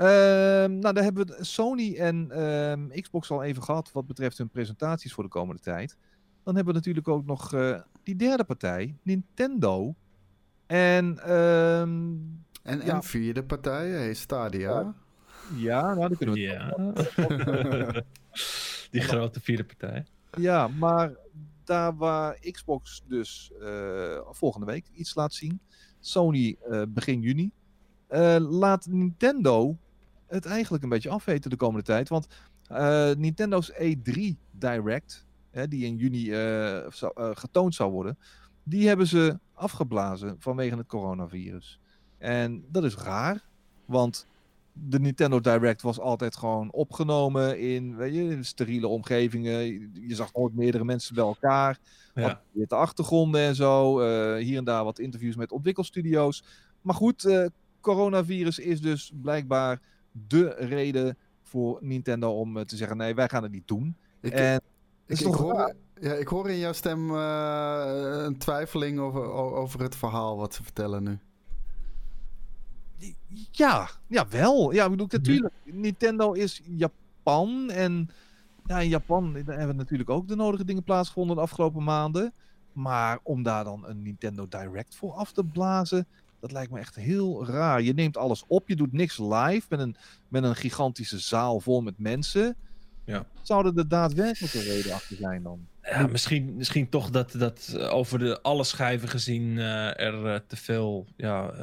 [0.01, 4.49] Ehm, nou, daar hebben we Sony en ehm, Xbox al even gehad wat betreft hun
[4.49, 5.97] presentaties voor de komende tijd.
[6.43, 9.95] Dan hebben we natuurlijk ook nog eh, die derde partij, Nintendo.
[10.67, 12.09] En, ehm,
[12.63, 12.93] En, Ja.
[12.93, 14.93] en vierde partij, hey, Stadia.
[15.55, 16.75] ja, nou, daar kunnen we Ja.
[18.91, 20.05] Die grote vierde partij.
[20.37, 21.11] Ja, maar
[21.63, 25.59] daar waar Xbox dus eh, volgende week iets laat zien,
[25.99, 27.51] Sony eh, begin juni,
[28.07, 29.77] eh, laat Nintendo
[30.31, 32.09] het eigenlijk een beetje afweten de komende tijd.
[32.09, 32.27] Want
[32.67, 34.19] eh, Nintendo's E3
[34.51, 38.17] Direct, hè, die in juni eh, zou- eh, getoond zou worden,
[38.63, 41.79] die hebben ze afgeblazen vanwege het coronavirus.
[42.17, 43.43] En dat is raar,
[43.85, 44.25] want
[44.73, 49.63] de Nintendo Direct was altijd gewoon opgenomen in, weet je, in steriele omgevingen.
[50.07, 51.79] Je, zag nooit meerdere mensen bij elkaar.
[52.15, 52.21] Ja.
[52.21, 53.99] Wat witte achtergronden en zo.
[54.37, 56.43] hier en daar wat interviews met ontwikkelstudio's.
[56.81, 57.49] Maar goed,
[57.81, 59.79] coronavirus is dus blijkbaar
[60.11, 63.95] de reden voor Nintendo om eh, te zeggen: nee, wij gaan het niet doen.
[64.21, 64.61] Ik, en ik,
[65.05, 69.81] is ik toch hoor, ja, ik hoor in jouw stem eh, een twijfeling over, over
[69.81, 71.19] het verhaal wat ze vertellen nu.
[73.51, 74.71] Ja, ja, wel.
[74.73, 75.15] Ja, ik bedoel, Mhm.
[75.15, 75.53] natuurlijk.
[75.63, 77.69] Nintendo is Japan.
[77.69, 78.09] En
[78.65, 82.33] ja, in Japan hebben natuurlijk ook de nodige dingen plaatsgevonden de afgelopen maanden.
[82.73, 86.07] Maar om daar dan een Nintendo Direct voor af te blazen,
[86.41, 87.81] dat lijkt me echt heel raar.
[87.81, 89.95] Je neemt alles op, je doet niks live met een,
[90.27, 92.55] met een gigantische zaal vol met mensen.
[93.05, 93.25] Ja.
[93.41, 95.67] Zouden er daadwerkelijke reden achter zijn dan?
[95.83, 100.39] Ja, misschien, misschien toch dat, dat eh, over de alle schijven gezien eh, er eh,
[100.47, 101.53] te veel ja,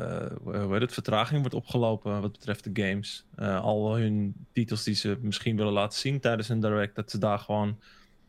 [0.42, 3.24] hoe heet het, vertraging wordt opgelopen wat betreft de games.
[3.36, 7.38] Al hun titels die ze misschien willen laten zien tijdens een direct, dat ze daar
[7.38, 7.78] gewoon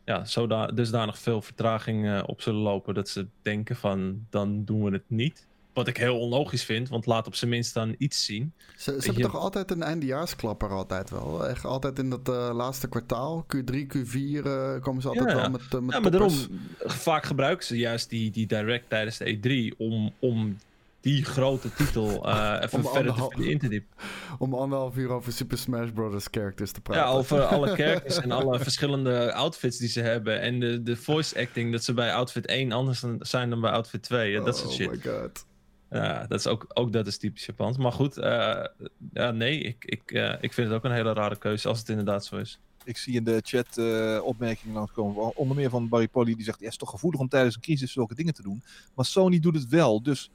[0.06, 4.92] ja, zoda dusdanig veel vertraging op zullen lopen dat ze denken van dan doen we
[4.92, 5.48] het niet.
[5.74, 8.54] Wat ik heel onlogisch vind, want laat op zijn minst dan iets zien.
[8.76, 11.48] Ze, ze hebben je- toch altijd een eindejaarsklapper altijd wel.
[11.48, 15.50] Echt altijd in dat eh, laatste kwartaal, Q3, Q4, eh, komen ze altijd Ja, wel
[15.50, 16.34] met, uh, met Ja, maar daarom,
[16.80, 19.38] vaak gebruiken ze juist die, die direct tijdens de
[19.74, 20.58] E3 om, om
[21.02, 23.16] die grote titel eh, even verder
[23.48, 23.96] in te diepen.
[24.40, 26.28] Om anderhalf uur over Super Smash Bros.
[26.32, 27.04] characters te praten.
[27.04, 30.42] Ja, over alle characters en alle verschillende outfits die ze hebben.
[30.42, 34.02] En de, de voice acting, dat ze bij outfit 1 anders zijn dan bij outfit
[34.04, 34.32] 2.
[34.32, 34.92] Ja, dat soort Oh shit.
[34.92, 35.46] my god.
[35.90, 37.78] Ja, dat is ook, ook dat is typisch Japans.
[37.78, 38.66] Maar goed, eh,
[39.14, 41.90] ja, nee, ik, ik, eh, ik vind het ook een hele rare keuze als het
[41.90, 42.60] inderdaad zo is.
[42.84, 45.36] Ik zie in de chat eh, opmerkingen langskomen.
[45.38, 46.36] Onder meer van Barry Polly.
[46.36, 48.64] Die zegt: ja, Het is toch gevoelig om tijdens een crisis zulke dingen te doen.
[48.96, 50.04] Maar Sony doet het wel.
[50.04, 50.32] Dus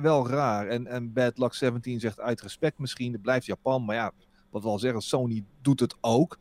[0.00, 0.68] wel raar.
[0.68, 3.12] En, en Bad Luck 17 zegt: Uit respect misschien.
[3.12, 3.84] Het blijft Japan.
[3.84, 4.12] Maar ja,
[4.50, 6.38] wat we al zeggen, Sony doet het ook.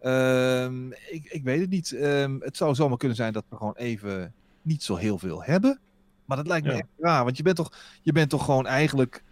[0.00, 1.92] Ehm, ik, ik weet het niet.
[1.92, 5.80] Ehm, het zou zomaar kunnen zijn dat we gewoon even niet zo heel veel hebben.
[6.28, 6.78] Maar dat lijkt me Ja.
[6.78, 7.24] echt raar.
[7.24, 9.22] Want je bent, toch, je bent toch gewoon eigenlijk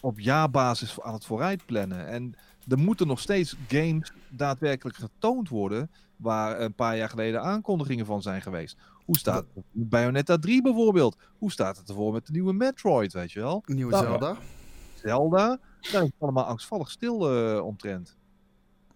[0.00, 2.06] op jaarbasis aan het vooruitplannen.
[2.06, 2.34] En
[2.68, 5.90] er moeten nog steeds games daadwerkelijk getoond worden.
[6.16, 8.76] Waar een paar jaar geleden aankondigingen van zijn geweest.
[9.04, 11.16] Hoe staat het Bayonetta 3 bijvoorbeeld?
[11.38, 13.62] Hoe staat het ervoor met de nieuwe Metroid, weet je wel?
[13.66, 14.36] Nieuwe Nou, Zelda.
[14.94, 15.46] Zelda,
[15.80, 18.16] daar is het allemaal angstvallig stil eh, omtrent.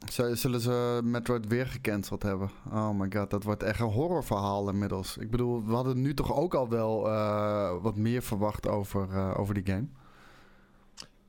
[0.07, 2.51] Z- Zullen ze Metroid weer gecanceld hebben?
[2.73, 5.17] Oh my god, dat wordt echt een horrorverhaal inmiddels.
[5.17, 9.39] Ik bedoel, we hadden nu toch ook al wel eh, wat meer verwacht over, eh,
[9.39, 9.87] over die game.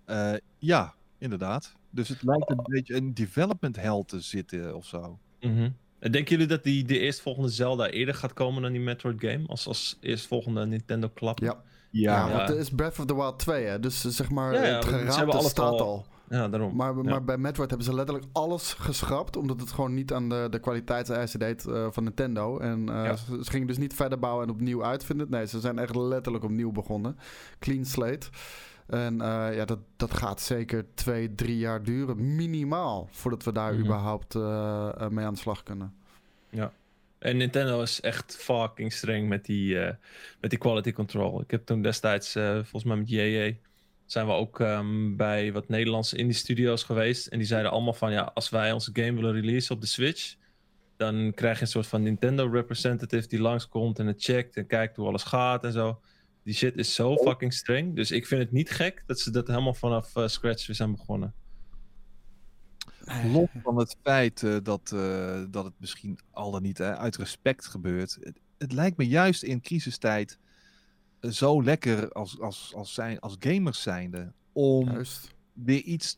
[0.06, 1.76] Eh, ja, inderdaad.
[1.90, 5.20] Dus het lijkt een beetje een development hell te zitten of zo.
[5.42, 5.70] Mhm.
[6.00, 9.48] En Denken jullie dat die, de eerstvolgende Zelda eerder gaat komen dan die Metroid game?
[9.48, 11.40] Als, als eerstvolgende Nintendo klap?
[11.40, 13.80] Ja, Ja, want het is Breath of the Wild 2, hè?
[13.80, 16.06] Dus zeg maar, Ja, ja, het geraamte alles staat al- al.
[16.30, 16.76] Ja, daarom.
[16.76, 17.02] Maar, Ja.
[17.04, 20.60] maar bij Metroid hebben ze letterlijk alles geschrapt, omdat het gewoon niet aan de, de
[20.60, 22.58] kwaliteitseisen deed eh, van Nintendo.
[22.60, 23.16] En eh, Ja.
[23.16, 25.28] ze, ze gingen dus niet verder bouwen en opnieuw uitvinden.
[25.30, 27.18] Nee, ze zijn echt letterlijk opnieuw begonnen.
[27.60, 28.28] Clean slate.
[28.88, 33.74] En eh, ja, dat, dat gaat zeker twee, drie jaar duren, minimaal, voordat we daar
[33.74, 33.82] Mhm.
[33.84, 34.34] überhaupt
[35.10, 35.94] mee aan de slag kunnen.
[37.20, 39.76] En Nintendo is echt fucking streng met die,
[40.42, 41.42] met die quality control.
[41.42, 43.60] Ik heb toen destijds, volgens mij met JJ,
[44.12, 47.28] zijn we ook ehm, bij wat Nederlandse indie studios geweest.
[47.28, 50.36] En die zeiden allemaal van, ja, als wij onze game willen releasen op de Switch,
[50.98, 54.96] dan krijg je een soort van Nintendo representative die langskomt en het checkt en kijkt
[54.96, 56.02] hoe alles gaat en zo.
[56.44, 57.96] Die shit is zo fucking streng.
[57.96, 60.92] Dus ik vind het niet gek dat ze dat helemaal vanaf eh, scratch weer zijn
[60.92, 61.34] begonnen.
[63.32, 67.16] Los van het feit eh, dat, eh, dat het misschien al dan niet hè, uit
[67.16, 68.18] respect gebeurt.
[68.22, 70.40] Het, het lijkt me juist in crisistijd
[71.22, 75.36] zo lekker als, als, als, zijn, als gamers zijnde om Juist.
[75.54, 76.18] weer iets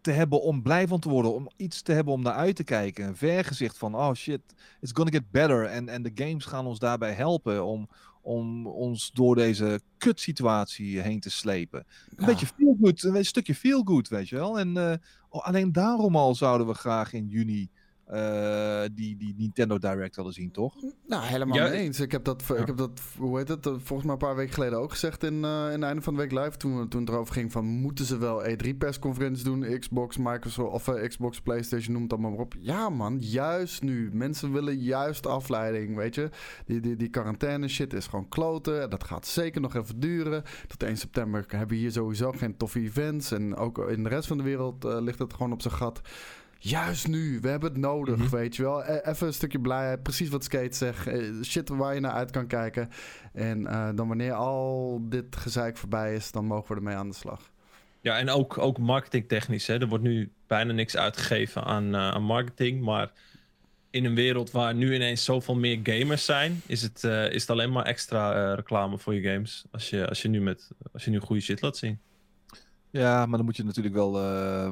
[0.00, 2.64] te hebben om blij van te worden, om iets te hebben om naar uit te
[2.64, 3.06] kijken.
[3.06, 4.40] Een vergezicht van, oh shit,
[4.80, 5.64] it's gonna get better.
[5.64, 7.88] En, en de games gaan ons daarbij helpen om,
[8.22, 11.78] om ons door deze kutsituatie heen te slepen.
[12.08, 12.26] Een Ja.
[12.26, 14.58] beetje feel good, een stukje feel good, weet je wel.
[14.58, 14.96] En eh,
[15.28, 17.68] oh, alleen daarom al zouden we graag in juni
[18.06, 20.74] eh, die, die Nintendo Direct willen zien, toch?
[21.06, 22.00] Nou, helemaal Ja, mee eens.
[22.00, 22.54] Ik heb dat, Ja.
[22.54, 25.22] ik heb dat hoe heet het, eh, volgens mij een paar weken geleden ook gezegd
[25.22, 26.56] in, eh, in het einde van de week live.
[26.56, 29.78] Toen, toen het erover ging van, moeten ze wel E3-persconferenties doen?
[29.78, 32.54] Xbox, Microsoft, of Xbox, Playstation, noem het allemaal maar op.
[32.58, 34.10] Ja man, juist nu.
[34.12, 36.28] Mensen willen juist afleiding, weet je.
[36.66, 38.90] Die, die, die quarantaine shit is gewoon kloten.
[38.90, 40.42] Dat gaat zeker nog even duren.
[40.66, 43.30] Tot 1 september hebben we hier sowieso geen toffe events.
[43.32, 46.00] En ook in de rest van de wereld eh, ligt het gewoon op zijn gat.
[46.66, 48.28] Juist nu, we hebben het nodig, Mhm.
[48.28, 48.84] weet je wel.
[48.84, 51.06] E- even een stukje blijheid, precies wat Skate zegt.
[51.06, 52.90] Eh, shit waar je naar uit kan kijken.
[53.32, 57.14] En eh, dan wanneer al dit gezeik voorbij is, dan mogen we ermee aan de
[57.14, 57.50] slag.
[58.00, 59.66] Ja, en ook, ook marketingtechnisch.
[59.66, 59.80] Hè.
[59.80, 62.80] Er wordt nu bijna niks uitgegeven aan, eh, aan marketing.
[62.80, 63.10] Maar
[63.90, 67.72] in een wereld waar nu ineens zoveel meer gamers zijn, is het, is het alleen
[67.72, 69.64] maar extra reclame voor je games.
[69.70, 71.98] Als je, als je, nu, met, als je nu goede shit laat zien.
[73.00, 74.70] Ja, maar dan moet je natuurlijk wel eh,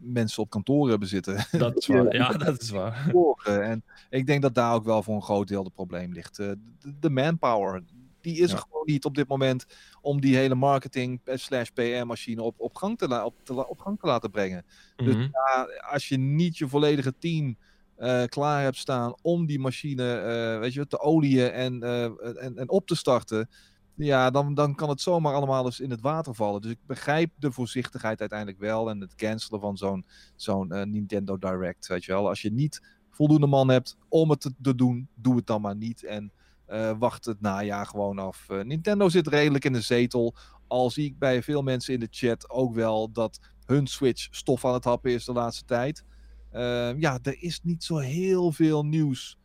[0.00, 1.46] mensen op kantoor hebben zitten.
[1.58, 2.14] Dat is waar.
[2.14, 3.14] Ja, dat is waar.
[3.44, 6.38] En ik denk dat daar ook wel voor een groot deel het probleem ligt.
[6.38, 7.82] Eh, de, de manpower,
[8.20, 9.66] die is er gewoon niet op dit moment
[10.00, 13.98] om die hele marketing eh, slash PR-machine op, op, gang te op, te op gang
[14.00, 14.64] te laten brengen.
[14.96, 15.28] Dus Mhm.
[15.32, 17.56] ja, als je niet je volledige team
[17.96, 22.04] eh, klaar hebt staan om die machine eh, weet je, te olieën en, eh,
[22.44, 23.48] en, en op te starten,
[23.96, 26.60] ja, dan, dan kan het zomaar allemaal eens in het water vallen.
[26.60, 30.06] Dus ik begrijp de voorzichtigheid uiteindelijk wel en het cancelen van zo'n
[30.36, 32.28] zo'n eh, Nintendo Direct, weet je wel.
[32.28, 32.80] Als je niet
[33.10, 36.32] voldoende man hebt om het te, doen, doe het dan maar niet en
[36.66, 38.48] eh, wacht het najaar gewoon af.
[38.48, 40.34] Eh, Nintendo zit redelijk in de zetel,
[40.66, 44.64] al zie ik bij veel mensen in de chat ook wel dat hun Switch stof
[44.64, 46.04] aan het happen is de laatste tijd.
[46.50, 49.38] Eh, ja, er is niet zo heel veel nieuws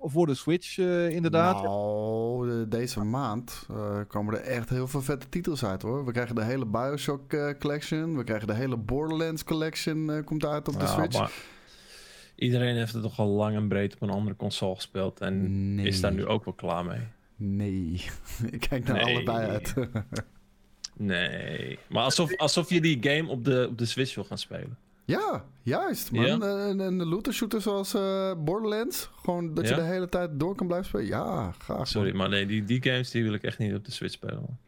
[0.00, 1.62] voor de Switch, eh, inderdaad.
[1.62, 6.04] Nou, de- deze maand eh, komen er echt heel veel vette titels uit hoor.
[6.04, 8.16] We krijgen de hele Bioshock eh, Collection.
[8.16, 11.18] We krijgen de hele Borderlands Collection eh, komt uit op de Ja, Switch.
[11.18, 11.32] maar
[12.34, 15.20] iedereen heeft het toch al lang en breed op een andere console gespeeld.
[15.20, 15.86] En Nee.
[15.86, 17.00] is daar nu ook wel klaar mee.
[17.36, 18.04] Nee.
[18.50, 19.14] Ik kijk naar Nee.
[19.14, 19.74] allebei uit.
[20.96, 21.78] Nee.
[21.88, 24.76] Maar alsof, alsof je die game op de, op de Switch wil gaan spelen.
[25.16, 26.24] Ja, juist man.
[26.26, 26.38] Ja?
[26.38, 29.10] Eh, En een looter shooter zoals eh, Borderlands.
[29.16, 31.06] Gewoon dat je de hele tijd door kan blijven spelen.
[31.06, 31.88] Ja, graag.
[31.88, 34.58] Sorry, maar nee, die, die games die wil ik echt niet op de Switch spelen.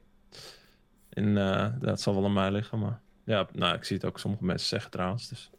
[1.11, 3.01] En eh, dat zal wel aan mij liggen, maar...
[3.25, 5.29] Ja, nou, ik zie het ook sommige mensen zeggen trouwens.
[5.29, 5.51] Dus.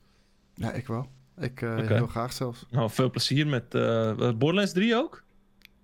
[0.53, 1.07] Ja, ik wel.
[1.37, 2.65] Ik eh, heel graag zelfs.
[2.69, 3.69] Nou, veel plezier met
[4.37, 5.23] Borderlands 3 ook?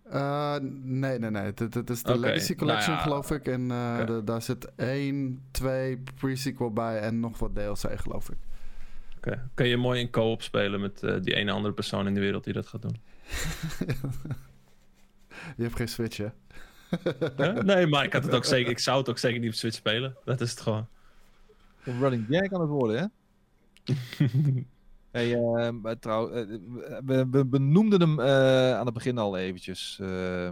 [0.03, 1.43] Eh, nee, nee, nee.
[1.43, 3.47] Het, is de Legacy Collection, nou ja, geloof ik.
[3.47, 8.38] En de- daar zit één, twee pre-sequel bij en nog wat DLC, geloof ik.
[9.27, 9.49] Oké.
[9.53, 12.43] Kun je mooi in co-op spelen met eh, die ene andere persoon in de wereld
[12.43, 12.95] die dat gaat doen?
[15.57, 16.27] Je hebt geen Switch, hè?
[17.37, 17.53] Huh?
[17.63, 19.75] Nee, maar ik, had het ook zeker, ik zou het ook zeker niet op Switch
[19.75, 20.15] spelen.
[20.25, 20.87] Dat is het gewoon.
[21.83, 23.11] Een running gag aan het worden,
[23.85, 23.93] hè?
[25.11, 26.45] Hey, eh, maar trouw, eh,
[27.05, 29.97] we, we benoemden hem eh, aan het begin al eventjes.
[30.01, 30.49] eh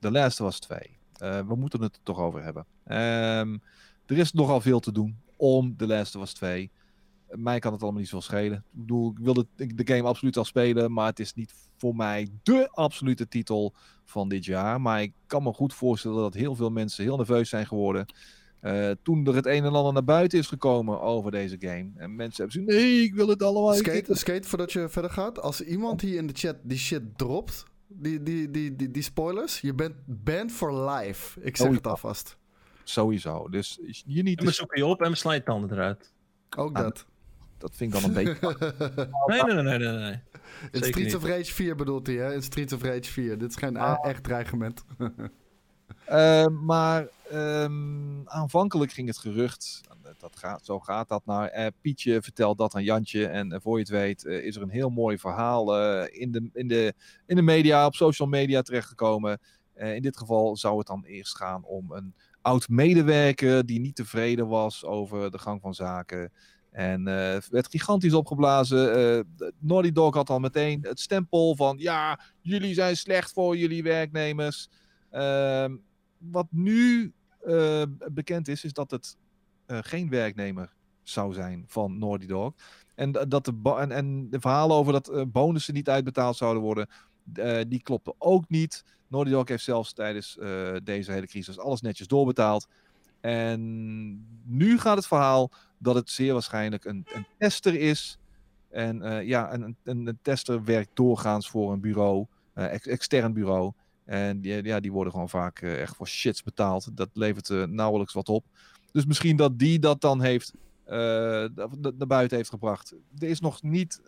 [0.00, 0.78] The Last of Us 2.
[1.12, 2.66] Eh, we moeten het er toch over hebben.
[2.84, 3.56] Ehm,
[4.06, 6.70] er is nogal veel te doen om The Last of Us 2.
[7.30, 8.58] Mij kan het allemaal niet zo schelen.
[8.58, 12.28] Ik bedoel, ik wilde de game absoluut al spelen, maar het is niet voor mij
[12.42, 14.80] de absolute titel van dit jaar.
[14.80, 18.06] Maar ik kan me goed voorstellen dat heel veel mensen heel nerveus zijn geworden.
[18.60, 21.90] eh, toen er het een en ander naar buiten is gekomen over deze game.
[21.96, 23.74] En mensen hebben gezegd, nee, ik wil het allemaal.
[23.74, 25.40] Skate, skate, voordat je verder gaat.
[25.40, 29.60] Als iemand hier in de chat die shit dropt, die, die, die, die, die spoilers,
[29.60, 31.40] je bent banned for life.
[31.40, 32.36] Ik zeg Oh, het alvast.
[32.84, 33.48] Sowieso.
[33.48, 36.12] Dus je niet En we zoeken je op en we slaan je tanden eruit.
[36.56, 37.06] Ook Ah, dat.
[37.58, 38.56] Dat vind ik dan een beetje.
[39.26, 39.98] Nee, nee, nee, nee, nee.
[39.98, 40.20] nee.
[40.70, 41.16] In Streets niet.
[41.16, 42.34] of Rage 4 bedoelt hij, hè?
[42.34, 43.38] In Streets of Rage 4.
[43.38, 43.98] Dit is geen Ah.
[44.04, 44.84] e- echt dreigement.
[46.04, 49.80] Eh, maar ehm, aanvankelijk ging het gerucht,
[50.18, 53.74] dat gaat, zo gaat dat nou, eh, Pietje vertelt dat aan Jantje en eh, voor
[53.74, 56.94] je het weet eh, is er een heel mooi verhaal eh, in, de, in, de,
[57.26, 59.40] in de media, op social media terechtgekomen.
[59.74, 63.96] Eh, in dit geval zou het dan eerst gaan om een oud medewerker die niet
[63.96, 66.32] tevreden was over de gang van zaken.
[66.70, 69.16] En eh, werd gigantisch opgeblazen.
[69.16, 73.82] Eh, Naughty Dog had al meteen het stempel van ja, jullie zijn slecht voor jullie
[73.82, 74.68] werknemers.
[75.10, 75.76] Ehm,
[76.18, 79.16] wat nu eh, bekend is, is dat het
[79.66, 82.52] geen werknemer zou zijn van Naughty Dog.
[82.94, 86.88] En, dat de, en, en de verhalen over dat bonussen niet uitbetaald zouden worden,
[87.34, 88.84] eh, die klopten ook niet.
[89.08, 90.38] Naughty Dog heeft zelfs tijdens
[90.82, 92.68] deze hele crisis alles netjes doorbetaald.
[93.20, 93.60] En
[94.44, 98.18] nu gaat het verhaal dat het zeer waarschijnlijk een, een tester is.
[98.70, 103.32] En eh, ja, een, een, een, tester werkt doorgaans voor een bureau, uh, ex extern
[103.32, 103.72] bureau.
[104.04, 106.96] En die, ja, die worden gewoon vaak uh, echt voor shits betaald.
[106.96, 108.44] Dat levert nauwelijks wat op.
[108.92, 110.52] Dus misschien dat die dat dan heeft
[111.96, 112.94] naar buiten heeft gebracht.
[113.18, 114.00] Er is nog niet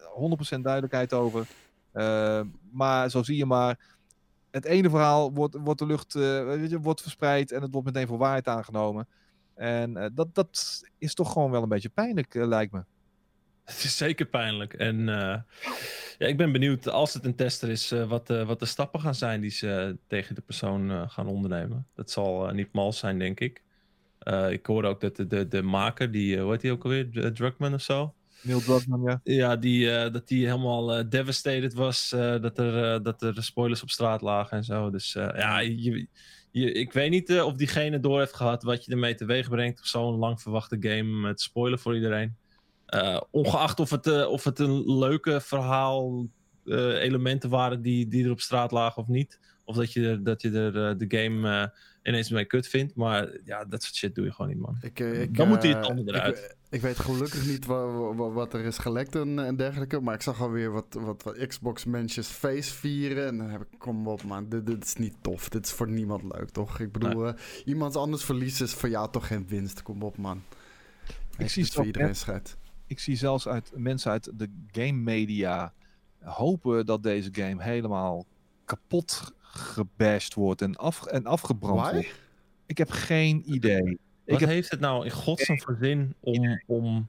[0.57, 1.47] 100% duidelijkheid over.
[2.71, 3.99] maar zo zie je maar.
[4.51, 6.15] Het ene verhaal wordt, wordt de lucht
[6.83, 9.07] wordt verspreid en het wordt meteen voor waarheid aangenomen.
[9.61, 12.83] En dat, dat is toch gewoon wel een beetje pijnlijk, lijkt me.
[13.65, 14.75] Het is zeker pijnlijk.
[14.75, 15.37] En uh,
[16.19, 19.01] ja, ik ben benieuwd, als het een tester is, uh, wat, uh, wat de stappen
[19.01, 21.87] gaan zijn die ze tegen de persoon gaan ondernemen.
[21.95, 23.63] Dat zal niet mals zijn, denk ik.
[24.51, 27.33] ik hoorde ook dat de, de, de maker, die, hoe heet die ook alweer?
[27.33, 28.15] Druckmann of zo?
[28.43, 29.21] Neil Druckmann, ja.
[29.25, 32.09] Ja, die, dat die helemaal devastated was.
[32.11, 34.91] dat, er, dat er spoilers op straat lagen en zo.
[34.91, 36.09] Dus ja, je,
[36.53, 39.87] ik weet niet of diegene door heeft gehad wat je ermee teweeg brengt.
[39.87, 42.37] Zo'n lang verwachte game met spoiler voor iedereen.
[42.95, 46.29] Uh, ongeacht of het, uh, of het een leuke verhaal
[46.65, 49.41] elementen waren die, die er op straat lagen of niet.
[49.65, 52.95] Of dat je, dat je er de game ineens mee kut vindt.
[52.95, 54.77] Maar ja, dat soort shit doe je gewoon niet, man.
[54.81, 56.39] Ik, ik, Dan moet hij het eruit.
[56.39, 60.01] Ik, ik, weet gelukkig niet wat, wat, wat er is gelekt en, en, dergelijke.
[60.01, 63.27] Maar ik zag alweer wat, wat, wat Xbox mensjes face vieren.
[63.27, 65.49] En dan heb ik, kom op man, dit, dit, is niet tof.
[65.49, 66.81] Dit is voor niemand leuk, toch?
[66.81, 67.35] Ik bedoel, nee.
[67.65, 69.83] iemand anders verlies is voor jou toch geen winst.
[69.83, 70.43] Kom op, man.
[71.39, 72.57] Ik, zie het voor iedereen scheid
[72.91, 75.73] ik zie zelfs uit mensen uit de game media
[76.19, 78.27] hopen dat deze game helemaal
[78.65, 81.93] kapot gebashed wordt en, af, en afgebrand Why?
[81.93, 82.21] wordt.
[82.67, 83.83] Ik heb geen idee.
[83.83, 84.49] Wat ik heb...
[84.49, 87.09] heeft het nou in godsnaam voor zin om, om,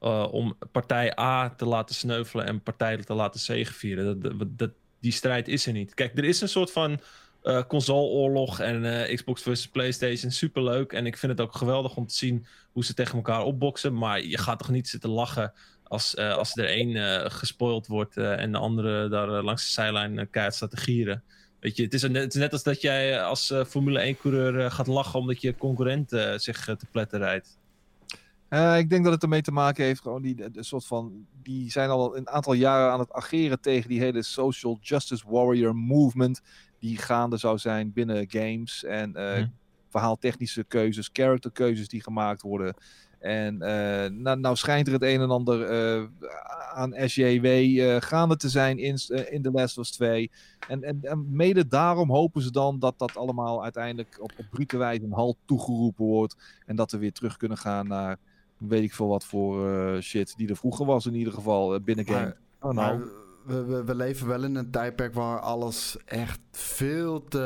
[0.00, 4.20] uh, om partij A te laten sneuvelen en partij te laten zegevieren?
[4.20, 5.94] Dat, dat, dat, die strijd is er niet.
[5.94, 7.00] Kijk, er is een soort van
[7.42, 10.30] uh, consoleoorlog en uh, Xbox versus PlayStation.
[10.30, 10.92] Superleuk.
[10.92, 13.94] En ik vind het ook geweldig om te zien hoe ze tegen elkaar opboksen.
[13.94, 18.52] Maar je gaat toch niet zitten lachen als, uh, als er één gespoild wordt en
[18.52, 21.22] de andere daar langs de zijlijn keihard staat te gieren.
[21.60, 24.86] Weet je, het is, een, het is net als dat jij als Formule 1-coureur gaat
[24.86, 27.58] lachen omdat je concurrent zich te pletten rijdt.
[28.78, 31.70] Ik denk dat het ermee te maken heeft, gewoon die, de, de, soort van, die
[31.70, 36.40] zijn al een aantal jaren aan het ageren tegen die hele social justice warrior movement
[36.78, 38.84] die gaande zou zijn binnen games.
[38.84, 39.52] En hmm.
[39.88, 42.74] verhaaltechnische keuzes, characterkeuzes die gemaakt worden.
[43.18, 46.06] En uh, nou, nou, schijnt er het een en ander uh,
[46.74, 47.46] aan SJW
[48.02, 48.98] gaande te zijn in,
[49.30, 50.30] in The Last of Us 2.
[50.68, 54.76] En, en, en, mede daarom hopen ze dan dat dat allemaal uiteindelijk op, op brute
[54.76, 56.36] wijze een halt toegeroepen wordt.
[56.66, 58.16] En dat we weer terug kunnen gaan naar
[58.56, 62.20] weet ik veel wat voor shit die er vroeger was in ieder geval binnen game.
[62.20, 62.98] Maar, oh, nou.
[62.98, 63.08] Maar
[63.46, 67.38] we, we, we, leven wel in een tijdperk waar alles echt veel te,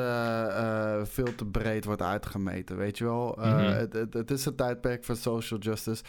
[0.48, 2.76] uh, veel te breed wordt uitgemeten.
[2.76, 3.38] Weet je wel?
[3.38, 3.66] Uh, mm -hmm.
[3.66, 6.02] het, het, het, is een tijdperk van social justice.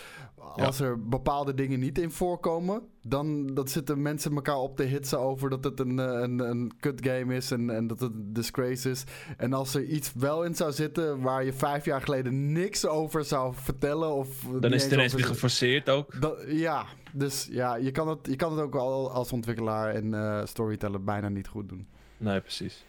[0.55, 0.85] Als ja.
[0.85, 5.49] er bepaalde dingen niet in voorkomen, dan dat zitten mensen elkaar op te hitsen over
[5.49, 9.03] dat het een, een, een kut game is en, en dat het een disgrace is.
[9.37, 13.25] En als er iets wel in zou zitten waar je vijf jaar geleden niks over
[13.25, 14.13] zou vertellen.
[14.15, 16.21] Of dan is het ineens weer geforceerd ook.
[16.21, 20.05] Dat, ja, dus ja, je kan, het, je kan het ook al als ontwikkelaar en
[20.05, 21.87] uh, storyteller bijna niet goed doen.
[22.17, 22.83] Nee, precies.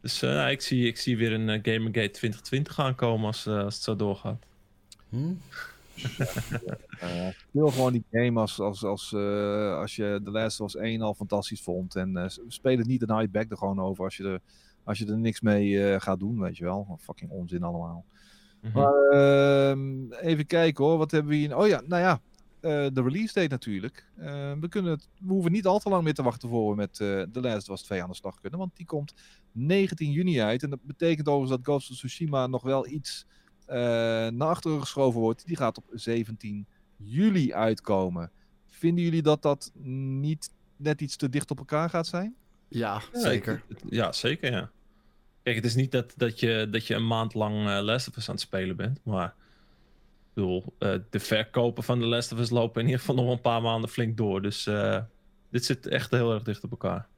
[0.00, 3.74] Dus uh, nou, ik, zie, ik zie weer een uh, Gamergate 2020 aankomen als, als
[3.74, 4.44] het zo doorgaat.
[5.08, 5.32] Hm?
[7.02, 10.80] Uh, speel gewoon die game als, als, als, uh, als je The Last of Us
[10.80, 11.96] 1 al fantastisch vond.
[11.96, 14.40] En uh, speel het niet een high back er gewoon over als je er,
[14.84, 16.98] als je er niks mee gaat doen, weet je wel.
[17.00, 18.04] Fucking onzin allemaal.
[18.60, 18.82] Mm -hmm.
[18.82, 21.56] Maar ehm, even kijken hoor, wat hebben we hier?
[21.56, 22.20] Oh ja, nou ja,
[22.90, 24.06] de release date natuurlijk.
[24.60, 26.94] we, kunnen het, we hoeven niet al te lang meer te wachten voor we met
[26.94, 28.58] The Last of Us 2 aan de slag kunnen.
[28.58, 29.14] Want die komt
[29.52, 30.62] 19 juni uit.
[30.62, 33.26] En dat betekent overigens dat Ghost of Tsushima nog wel iets
[33.68, 35.46] naar achteren geschoven wordt.
[35.46, 38.30] Die gaat op 17 juli uitkomen.
[38.66, 42.34] Vinden jullie dat dat niet net iets te dicht op elkaar gaat zijn?
[42.68, 43.62] Ja, zeker.
[43.88, 44.70] Ja, zeker ja.
[45.42, 48.16] Kijk, het is niet dat, dat, je, dat je een maand lang uh, Last of
[48.16, 52.38] Us aan het spelen bent, maar ik bedoel, uh, de verkopen van de Last of
[52.38, 54.42] Us lopen in ieder geval nog een paar maanden flink door.
[54.42, 54.98] Dus uh,
[55.50, 57.08] dit zit echt heel erg dicht op elkaar.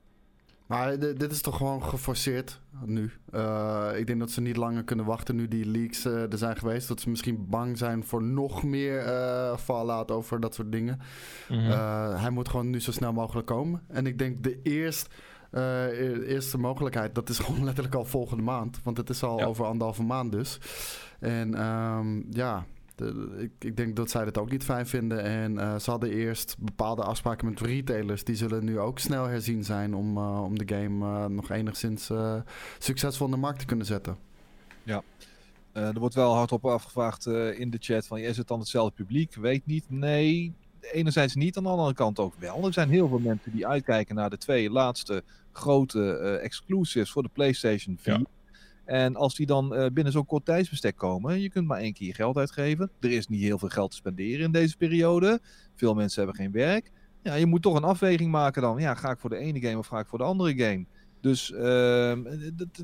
[0.70, 3.10] Maar dit is toch gewoon geforceerd nu.
[3.34, 6.56] Uh, ik denk dat ze niet langer kunnen wachten nu die leaks uh, er zijn
[6.56, 6.88] geweest.
[6.88, 11.00] Dat ze misschien bang zijn voor nog meer uh, fallout over dat soort dingen.
[11.48, 12.16] Mm -hmm.
[12.16, 13.82] hij moet gewoon nu zo snel mogelijk komen.
[13.88, 15.14] En ik denk de eerst,
[15.50, 18.80] e-, eerste mogelijkheid, dat is gewoon letterlijk al volgende maand.
[18.82, 19.44] Want het is al ja.
[19.44, 20.58] over anderhalve maand dus.
[21.20, 22.66] En um, ja,
[23.00, 25.22] de, ik, ik, denk dat zij dat ook niet fijn vinden.
[25.22, 28.24] En uh, ze hadden eerst bepaalde afspraken met retailers.
[28.24, 32.10] Die zullen nu ook snel herzien zijn om, uh, om de game uh, nog enigszins
[32.78, 34.16] succesvol in de markt te kunnen zetten.
[34.82, 35.02] Ja.
[35.72, 38.94] Eh, er wordt wel hardop afgevraagd eh, in de chat van, is het dan hetzelfde
[38.94, 39.34] publiek?
[39.34, 39.84] Weet niet.
[39.88, 42.66] Nee, enerzijds niet, aan de andere kant ook wel.
[42.66, 45.22] Er zijn heel veel mensen die uitkijken naar de twee laatste
[45.52, 48.12] grote eh, exclusives voor de PlayStation 4.
[48.12, 48.24] Ja.
[48.90, 52.06] En als die dan eh, binnen zo'n kort tijdsbestek komen, je kunt maar één keer
[52.06, 52.90] je geld uitgeven.
[53.00, 55.40] Er is niet heel veel geld te spenderen in deze periode.
[55.74, 56.90] Veel mensen hebben geen werk.
[57.22, 58.78] Ja, je moet toch een afweging maken dan.
[58.78, 60.84] Ja, ga ik voor de ene game of ga ik voor de andere game?
[61.20, 62.26] Dus ehm,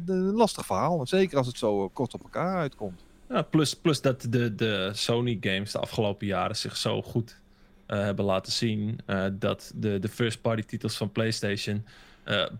[0.07, 1.07] een lastig verhaal.
[1.07, 3.05] Zeker als het zo eh, kort op elkaar uitkomt.
[3.29, 7.41] Ja, plus, plus dat de, de Sony games de afgelopen jaren zich zo goed
[7.87, 8.99] eh, hebben laten zien.
[9.33, 11.85] dat de, de first party titels van PlayStation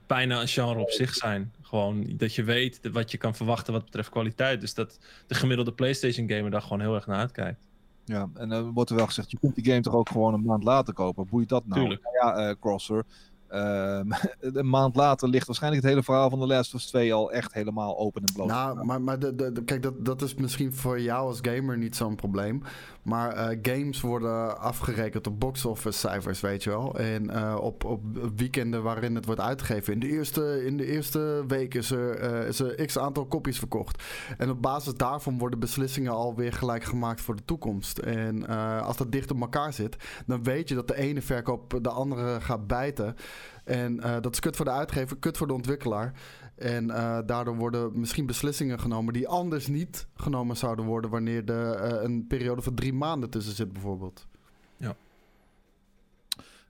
[0.07, 1.53] bijna een genre op zich zijn.
[1.67, 4.61] Gewoon dat je weet de- wat je kan verwachten wat betreft kwaliteit.
[4.61, 7.61] Dus dat de gemiddelde PlayStation gamer daar gewoon heel erg naar uitkijkt.
[8.05, 10.43] Ja, en dan wordt er wel gezegd, je kunt die game toch ook gewoon een
[10.45, 11.27] maand later kopen.
[11.31, 11.81] Boeit dat nou?
[11.81, 12.03] Tuurlijk.
[12.03, 13.05] Nou ja, eh, Crosser.
[13.49, 14.11] ehm,
[14.59, 17.33] een maand later ligt waarschijnlijk het hele verhaal van The Last of Us 2 al
[17.33, 18.49] echt helemaal open en bloot.
[18.49, 21.79] Nou, maar, maar de, de, de- kijk, dat, dat is misschien voor jou als gamer
[21.79, 22.63] niet zo'n probleem.
[23.07, 26.99] Maar eh, games worden afgerekend op box-office cijfers, weet je wel.
[26.99, 28.03] En eh, op, op
[28.37, 29.93] weekenden waarin het wordt uitgegeven.
[29.93, 33.59] In de eerste, in de eerste week is er, eh, is er x aantal kopies
[33.59, 34.03] verkocht.
[34.39, 37.99] En op basis daarvan worden beslissingen alweer gelijk gemaakt voor de toekomst.
[37.99, 38.47] En
[38.83, 39.97] als dat dicht op elkaar zit,
[40.27, 43.17] dan weet je dat de ene verkoop de andere gaat bijten.
[43.65, 46.13] En dat is kut voor de uitgever, kut voor de ontwikkelaar.
[46.57, 51.75] En eh, daardoor worden misschien beslissingen genomen die anders niet genomen zouden worden wanneer er
[51.75, 54.27] eh, een periode van drie maanden tussen zit, bijvoorbeeld.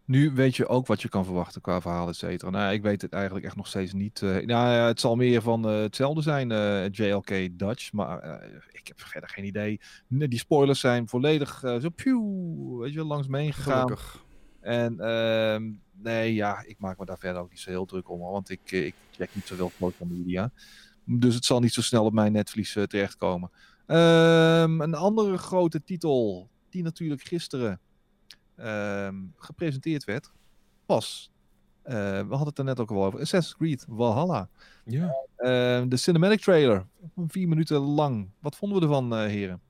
[0.04, 2.50] Nu weet je ook wat je kan verwachten qua verhaal, et cetera.
[2.50, 4.22] Nou, ja, ik weet het eigenlijk echt nog steeds niet.
[4.22, 6.48] eh, nou ja, het zal meer van hetzelfde zijn,
[6.92, 7.92] JLK Dutch.
[7.92, 9.80] Maar ik heb verder geen idee.
[10.06, 12.20] Nee, Die spoilers zijn volledig zo pew,
[12.80, 13.82] weet je, langs me heen gegaan.
[13.82, 14.24] Gelukkig.
[14.60, 15.72] En ehm,
[16.02, 18.20] nee, ja, ik maak me daar verder ook niet zo heel druk om.
[18.20, 20.50] Want ik, eh, ik check niet zoveel social media.
[21.04, 23.50] Dus het zal niet zo snel op mijn netvlies eh, terechtkomen.
[23.86, 27.80] Ehm, een andere grote titel, die natuurlijk gisteren
[28.56, 30.32] ehm, gepresenteerd werd,
[30.86, 31.30] was.
[31.82, 33.20] eh, we hadden het er net ook al over.
[33.20, 34.48] Assassin's Creed Valhalla.
[34.84, 35.14] Ja.
[35.36, 36.86] Ehm, de cinematic trailer.
[37.26, 38.28] Vier minuten lang.
[38.40, 39.60] Wat vonden we ervan, eh, heren?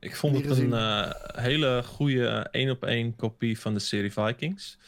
[0.00, 1.10] Ik vond het een eh,
[1.42, 4.78] hele goede één op één kopie van de serie Vikings.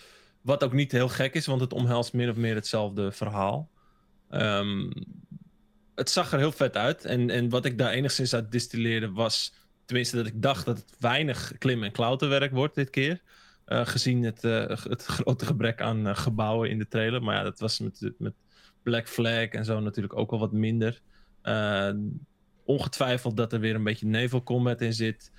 [0.45, 3.71] Wat ook niet heel gek is, want het omhelst min of meer hetzelfde verhaal.
[4.31, 4.91] Ehm,
[5.95, 7.05] het zag er heel vet uit.
[7.05, 9.55] En, en wat ik daar enigszins uit distilleerde was...
[9.85, 13.23] Tenminste, dat ik dacht dat het weinig klim- en klauterwerk wordt dit keer.
[13.65, 17.23] Eh, gezien het, eh, het grote gebrek aan eh, gebouwen in de trailer.
[17.23, 18.35] Maar ja, dat was met, met
[18.83, 21.01] Black Flag en zo natuurlijk ook wel wat minder.
[22.65, 25.33] Ongetwijfeld dat er weer een beetje naval in zit.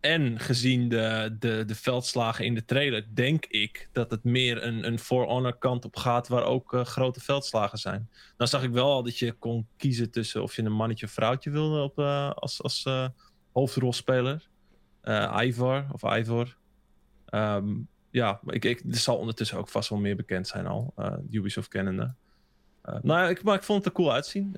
[0.00, 4.86] En gezien de, de, de veldslagen in de trailer, denk ik dat het meer een,
[4.86, 8.10] een For Honor kant op gaat, waar ook eh, grote veldslagen zijn.
[8.36, 11.12] Dan zag ik wel al dat je kon kiezen tussen of je een mannetje of
[11.12, 13.08] vrouwtje wilde op, eh, als, als eh,
[13.52, 14.48] hoofdrolspeler.
[15.42, 16.56] Ivar of Ivor.
[17.26, 17.74] Ehm,
[18.10, 20.94] ja, ik, ik, er zal ondertussen ook vast wel meer bekend zijn al,
[21.30, 22.14] Ubisoft kennende.
[22.82, 24.56] Nou ja, ik, maar ik vond het er cool uitzien.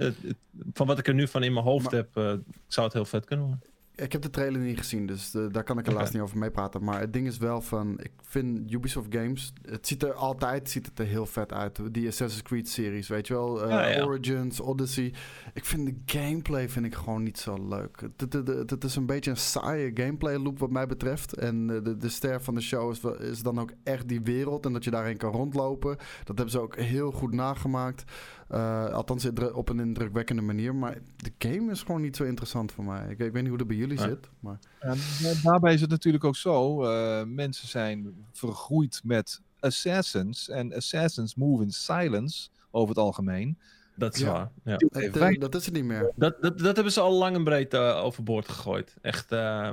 [0.72, 3.24] Van wat ik er nu van in mijn hoofd Maar- heb, zou het heel vet
[3.24, 3.71] kunnen worden.
[3.94, 6.84] Ik heb de trailer niet gezien, dus eh, daar kan ik helaas niet over meepraten.
[6.84, 10.86] Maar het ding is wel van, ik vind Ubisoft games, het ziet er altijd ziet
[10.86, 11.78] het er heel vet uit.
[11.90, 14.04] Die Assassin's Creed series, weet je wel, Eh, Ja, ja.
[14.04, 15.12] Origins, Odyssey.
[15.54, 18.00] Ik vind de gameplay vind ik gewoon niet zo leuk.
[18.00, 21.34] Het, het, het, het is een beetje een saaie gameplay loop wat mij betreft.
[21.34, 24.66] En eh, de, de ster van de show is, is dan ook echt die wereld
[24.66, 25.96] en dat je daarin kan rondlopen.
[25.96, 28.04] Dat hebben ze ook heel goed nagemaakt.
[28.52, 30.74] Eh, althans op een indrukwekkende manier.
[30.74, 33.02] Maar de game is gewoon niet zo interessant voor mij.
[33.10, 34.28] Ik, ik weet niet hoe dat bij jullie zit.
[34.40, 34.58] Maar...
[34.80, 34.94] Ja,
[35.42, 36.84] daarbij is het natuurlijk ook zo.
[36.84, 40.48] eh, mensen zijn vergroeid met assassins.
[40.48, 43.58] En assassins move in silence over het algemeen.
[43.94, 44.32] Dat is Ja.
[44.32, 44.50] waar.
[44.64, 44.72] Ja.
[44.92, 46.12] Het eh, dat is het niet meer.
[46.16, 48.96] Dat, dat, dat hebben ze al lang en breed eh, overboord gegooid.
[49.00, 49.70] Echt eh,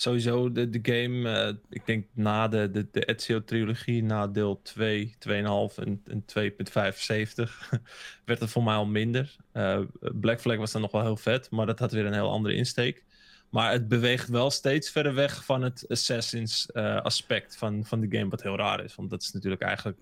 [0.00, 5.14] sowieso de, de game, eh, ik denk na de, de, de Ezio-trilogie, na deel 2,
[5.28, 5.34] 2,5
[5.74, 7.80] en, en 2,75,
[8.24, 9.36] werd het voor mij al minder.
[9.52, 12.30] Eh, Black Flag was dan nog wel heel vet, maar dat had weer een heel
[12.30, 13.04] andere insteek.
[13.48, 18.16] Maar het beweegt wel steeds verder weg van het Assassins eh, aspect van, van de
[18.16, 18.94] game, wat heel raar is.
[18.94, 19.98] Want dat is natuurlijk eigenlijk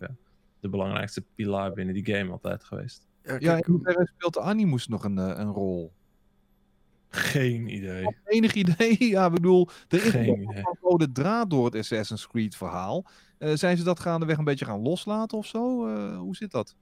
[0.61, 3.07] de belangrijkste pilaar binnen die game altijd geweest.
[3.23, 5.93] Ja, Ja, kijk, in hoeverre speelt de Animus nog een, een rol?
[7.11, 8.17] Geen idee.
[8.25, 8.97] Enig idee?
[9.15, 13.05] Ja, ik bedoel, er is een rode draad door het Assassin's Creed verhaal.
[13.39, 15.87] Eh, zijn ze dat gaandeweg een beetje gaan loslaten of zo?
[15.87, 16.77] Eh, hoe zit dat?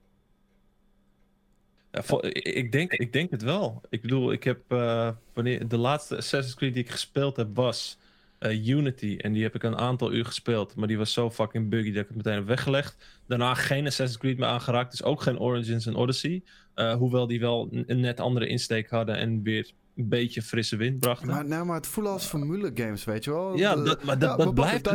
[1.91, 3.81] Ja, ik- denk, ik denk het wel.
[3.89, 7.97] Ik bedoel, ik heb eh, wanneer de laatste Assassin's Creed die ik gespeeld heb was
[8.39, 9.15] Unity.
[9.17, 10.75] En die heb ik een aantal uur gespeeld.
[10.75, 13.21] Maar die was zo fucking buggy dat ik het meteen heb weggelegd.
[13.27, 14.91] Daarna geen Assassin's Creed meer aangeraakt.
[14.91, 16.43] Dus ook geen Origins en Odyssey.
[16.97, 19.17] Hoewel die wel een net andere insteek hadden.
[19.17, 21.27] En weer een beetje frisse wind brachten.
[21.27, 23.57] Maar, nou, maar het voelde als formule games, weet je wel.
[23.57, 24.87] Ja, De- dat- maar dat- ja, dat we blijft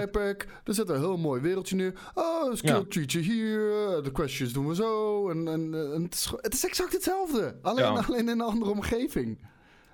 [0.64, 2.11] er zit een heel mooi wereldje neer.
[2.14, 2.84] Oh, een skill Ja.
[2.88, 5.28] treatje hier, eh, de questions doen we zo.
[5.30, 7.90] En, en, en het, is, het is exact hetzelfde, alleen, Ja.
[8.09, 9.38] alleen in een andere omgeving.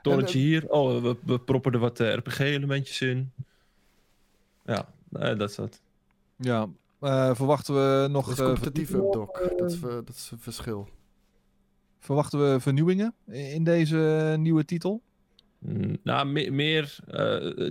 [0.03, 0.69] Torrentje en- hier.
[0.69, 3.33] Oh, we, we proppen er wat RPG-elementjes in.
[4.65, 5.81] Ja, eh, dat is dat.
[6.37, 6.69] Ja,
[7.01, 8.25] eh, verwachten we nog...
[8.27, 9.29] Dat is eh, competitief vernieuwingen?
[9.29, 10.89] updok, dat is, eh, dat is een verschil.
[12.07, 15.03] Verwachten we vernieuwingen in deze nieuwe titel?
[15.59, 17.71] Mm, Nou, me- meer, eh,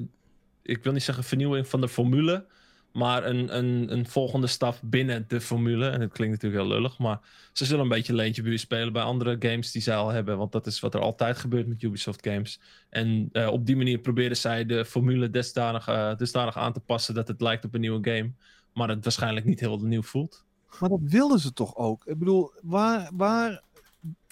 [0.61, 2.45] ik wil niet zeggen vernieuwing van de formule,
[2.93, 5.89] maar een, een, een volgende stap binnen de formule.
[5.89, 7.19] En het klinkt natuurlijk heel lullig, maar
[7.53, 10.38] ze zullen een beetje leentje buur spelen bij andere games die zij al hebben.
[10.38, 12.59] Want dat is wat er altijd gebeurt met Ubisoft games.
[12.89, 17.13] En eh, op die manier proberen zij de formule dusdanig, eh, dusdanig aan te passen
[17.13, 18.31] dat het lijkt op een nieuwe game.
[18.73, 20.43] Maar het waarschijnlijk niet heel nieuw voelt.
[20.79, 22.05] Maar dat wilden ze toch ook?
[22.05, 23.63] Ik bedoel, waar, waar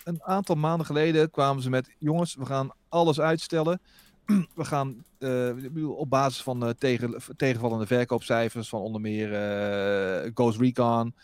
[0.03, 1.89] een aantal maanden geleden kwamen ze met...
[1.99, 3.81] Jongens, we gaan alles uitstellen.
[4.55, 8.69] We gaan eh, op basis van tegen, tegenvallende verkoopcijfers...
[8.69, 11.15] van onder meer eh, Ghost Recon,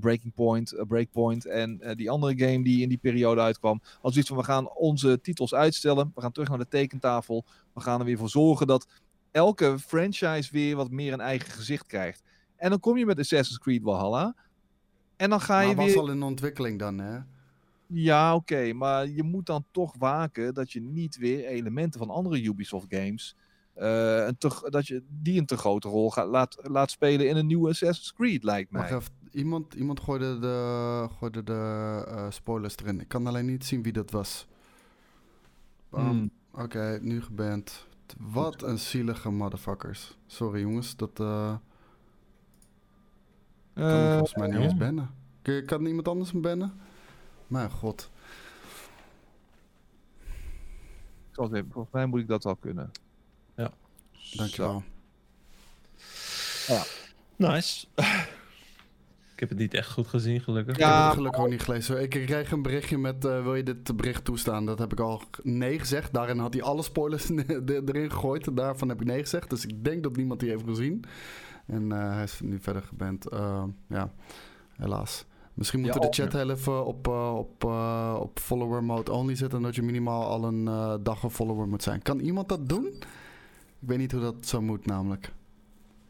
[0.00, 1.46] Breaking Point, Breakpoint...
[1.46, 3.80] en die andere game die in die periode uitkwam.
[4.00, 6.12] Als iets van, we gaan onze titels uitstellen.
[6.14, 7.44] We gaan terug naar de tekentafel.
[7.74, 8.86] We gaan er weer voor zorgen dat
[9.30, 12.22] elke franchise weer wat meer een eigen gezicht krijgt.
[12.56, 14.34] En dan kom je met Assassin's Creed Valhalla...
[15.20, 15.98] En dan ga je Maar was weer.
[15.98, 17.18] al in ontwikkeling dan, hè?
[17.92, 18.72] Ja, oké.
[18.72, 23.36] maar je moet dan toch waken dat je niet weer elementen van andere Ubisoft games.
[23.74, 27.36] eh, een te, dat je die een te grote rol gaat, laat, laat spelen in
[27.36, 28.90] een nieuwe Assassin's Creed, lijkt mij.
[28.90, 31.52] Wacht iemand, iemand gooide de, gooide de
[32.08, 33.00] eh, spoilers erin.
[33.00, 34.46] Ik kan alleen niet zien wie dat was.
[35.90, 36.30] Hmm.
[36.52, 37.86] Oké, nu geband.
[38.18, 40.18] Wat een zielige motherfuckers.
[40.26, 41.54] Sorry jongens, dat eh,
[43.74, 45.10] kan ik volgens mij niet eens bannen.
[45.42, 46.72] Kun- Kan iemand anders hem bannen?
[47.50, 48.10] Mijn god.
[51.28, 52.90] ik zal eens even- volgens mij moet ik dat wel kunnen.
[53.56, 53.70] Ja.
[54.36, 54.82] Dankjewel.
[57.36, 57.86] Nice.
[59.34, 60.74] ik heb het niet echt goed gezien, gelukkig.
[60.74, 62.02] Ik heb Ja, het gelukkig ook niet gelezen.
[62.02, 64.66] Ik kreeg een berichtje met, eh, wil je dit bericht toestaan?
[64.66, 66.12] Dat heb ik al nee gezegd.
[66.12, 68.56] Daarin had hij alle spoilers er- erin gegooid.
[68.56, 69.50] Daarvan heb ik nee gezegd.
[69.50, 71.04] Dus ik denk dat niemand die heeft gezien.
[71.66, 73.26] En eh, hij is nu verder geband.
[73.28, 74.12] Eh, ja,
[74.76, 75.24] helaas.
[75.60, 79.12] Misschien moeten Ja, we de chat heel even op, eh, op, eh, op follower mode
[79.12, 79.58] only zetten.
[79.58, 82.02] En dat je minimaal al een eh, dag een follower moet zijn.
[82.02, 82.86] Kan iemand dat doen?
[83.80, 85.32] Ik weet niet hoe dat zo moet namelijk.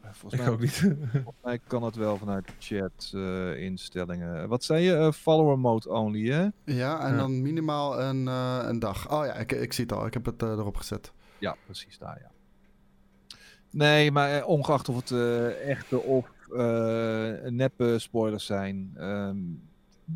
[0.01, 0.73] volgens Ik mij, ook niet.
[1.11, 4.47] volgens mij kan het wel vanuit de chat eh, instellingen.
[4.49, 5.13] Wat zei je?
[5.13, 6.47] Follower mode only, hè?
[6.65, 7.17] Ja, en Ja.
[7.17, 9.11] dan minimaal een, eh, een dag.
[9.11, 10.05] Oh ja, ik, ik zie het al.
[10.05, 11.11] Ik heb het erop gezet.
[11.37, 12.31] Ja, precies daar, ja.
[13.69, 19.37] Nee, maar ongeacht of het eh, echte of eh neppe spoilers zijn, ehm,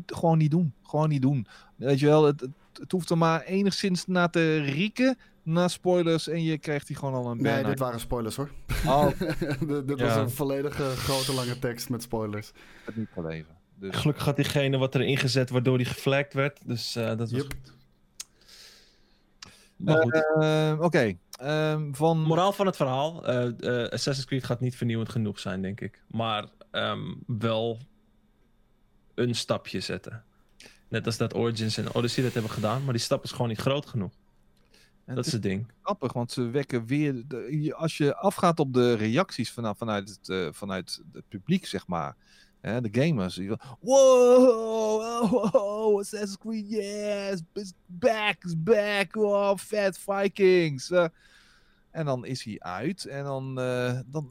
[0.06, 0.72] gewoon niet doen.
[0.82, 1.46] Gewoon niet doen.
[1.76, 6.28] Weet je wel, het, het, het hoeft er maar enigszins naar te rieken, naar spoilers,
[6.28, 8.50] en je krijgt die gewoon al een Nee, dit waren spoilers hoor.
[8.86, 9.06] Oh,
[9.86, 10.18] dit was Ja.
[10.18, 12.52] een volledige grote lange tekst met spoilers.
[12.84, 13.54] het niet gelezen.
[13.78, 16.60] Dus, Gelukkig had diegene wat erin gezet waardoor die geflagd werd.
[16.66, 17.42] Dus eh, dat was Yep.
[17.42, 17.74] goed.
[20.40, 20.78] Eh,
[21.36, 22.20] Ehm, van...
[22.20, 23.26] Moraal van het verhaal.
[23.26, 26.02] eh, eh, Assassin's Creed gaat niet vernieuwend genoeg zijn, denk ik.
[26.06, 27.78] Maar ehm, wel
[29.14, 30.24] een stapje zetten.
[30.88, 32.84] Net als dat Origins en Odyssey dat hebben gedaan.
[32.84, 34.12] Maar die stap is gewoon niet groot genoeg.
[35.04, 35.72] en Dat het is het ding.
[35.82, 37.22] grappig, want ze wekken weer.
[37.28, 41.86] De, als je afgaat op de reacties vanaf, vanuit, het, eh, vanuit het publiek, zeg
[41.86, 42.16] maar.
[42.60, 43.34] Hè, de gamers.
[43.34, 43.48] die
[43.80, 50.90] Wow, oh, oh, Assassin's Creed, yes, it's back, it's back, wow, fat Vikings.
[50.90, 51.06] eh.
[51.90, 54.30] en dan is hij uit en dan, eh, dan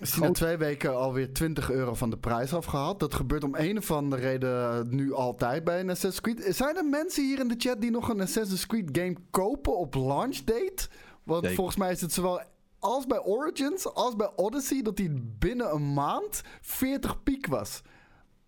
[0.00, 3.00] Is die na twee weken alweer 20 euro van de prijs afgehaald?
[3.00, 6.56] Dat gebeurt om een of andere reden eh, nu altijd bij een Assassin's Creed.
[6.56, 9.94] Zijn er mensen hier in de chat die nog een Assassin's Creed game kopen op
[9.94, 10.88] launch date?
[11.22, 11.56] Want Zeker.
[11.56, 12.40] volgens mij is het zowel
[12.86, 17.82] als bij Origins als bij Odyssey dat die binnen een maand 40 piek was.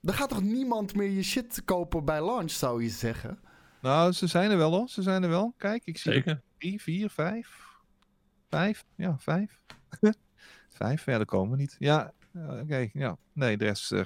[0.01, 3.39] Dan gaat toch niemand meer je shit kopen bij launch, zou je zeggen?
[3.81, 4.89] Nou, ze zijn er wel hoor.
[4.89, 5.55] Ze zijn er wel.
[5.57, 6.43] Kijk, ik zie er Zeker.
[6.59, 7.67] drie, vier, vijf.
[8.51, 8.85] Vijf?
[8.95, 9.61] Ja, vijf.
[10.69, 11.77] vijf, verder komen we niet.
[11.79, 12.89] Ja, eh, oké.
[12.93, 13.17] ja.
[13.33, 14.05] Nee, de rest eh,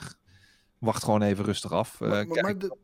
[0.78, 2.00] wacht gewoon even rustig af.
[2.00, 2.76] eh, Maar- maar- kijk maar de-.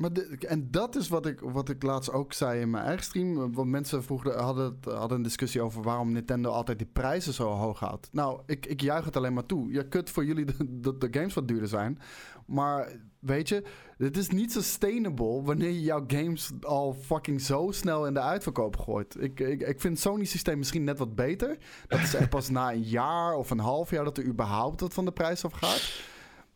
[0.00, 0.10] Maar
[0.48, 3.52] en dat is wat ik, wat ik laatst ook zei in mijn eigen stream.
[3.52, 7.78] Want mensen vroegen, hadden, hadden een discussie over waarom Nintendo altijd die prijzen zo hoog
[7.78, 8.08] houdt.
[8.12, 9.72] Nou, ik, ik juich het alleen maar toe.
[9.72, 11.98] Ja, kut voor jullie dat de, de games wat duurder zijn.
[12.46, 13.62] Maar weet je,
[13.96, 18.76] het is niet sustainable wanneer je jouw games al fucking zo snel in de uitverkoop
[18.76, 19.16] gooit.
[19.22, 21.58] Ik, ik, ik vind Sony systeem misschien net wat beter.
[21.88, 25.04] Dat is pas na een jaar of een half jaar dat er überhaupt wat van
[25.04, 25.92] de prijs af gaat.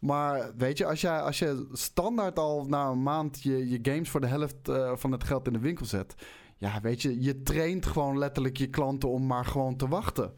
[0.05, 4.09] Maar weet je, als, jij, als je standaard al na een maand je, je games
[4.09, 6.15] voor de helft eh, van het geld in de winkel zet.
[6.59, 10.33] Ja, weet je, je traint gewoon letterlijk je klanten om maar gewoon te wachten.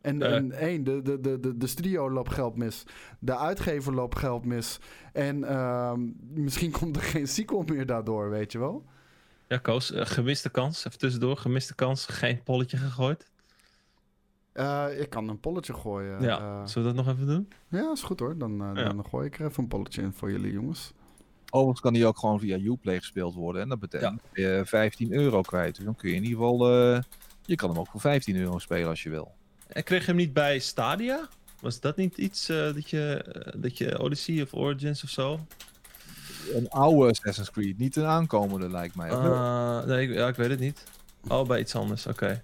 [0.00, 0.34] En, Eh.
[0.34, 2.84] en één, de, de, de, de, de studio loopt geld mis.
[3.18, 4.78] De uitgever loopt geld mis.
[5.12, 8.84] En ehm, misschien komt er geen sequel meer daardoor, weet je wel.
[9.48, 10.84] Ja, Koos, eh, gemiste kans.
[10.84, 12.06] Even tussendoor, gemiste kans.
[12.06, 13.30] Geen polletje gegooid.
[14.54, 16.22] Eh, ik kan een polletje gooien.
[16.22, 16.66] ja, eh.
[16.66, 17.48] zullen we dat nog even doen?
[17.68, 18.38] ja, is goed hoor.
[18.38, 18.88] Dan, eh, Ja.
[18.88, 20.92] dan gooi ik er even een polletje in voor jullie jongens.
[21.50, 23.62] Overigens kan die ook gewoon via Uplay gespeeld worden.
[23.62, 25.76] En dat betekent je 15 euro kwijt.
[25.76, 26.70] Dus dan kun je in ieder geval...
[26.70, 27.02] eh,
[27.42, 29.32] je kan hem ook voor 15 euro spelen als je wil.
[29.66, 31.28] En kreeg je hem niet bij Stadia?
[31.60, 33.24] Was dat niet iets eh, dat, je,
[33.56, 35.40] dat je Odyssey of Origins of zo?
[36.54, 39.10] Een oude Assassin's Creed, niet een aankomende lijkt mij.
[39.10, 40.84] Uh, nee, ik, ja, ik weet het niet.
[41.28, 42.40] Oh, bij iets anders, oké.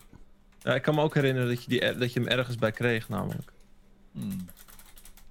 [0.62, 3.08] Ja, ik kan me ook herinneren dat je, die, dat je hem ergens bij kreeg,
[3.08, 3.52] namelijk.
[4.12, 4.36] Hmm.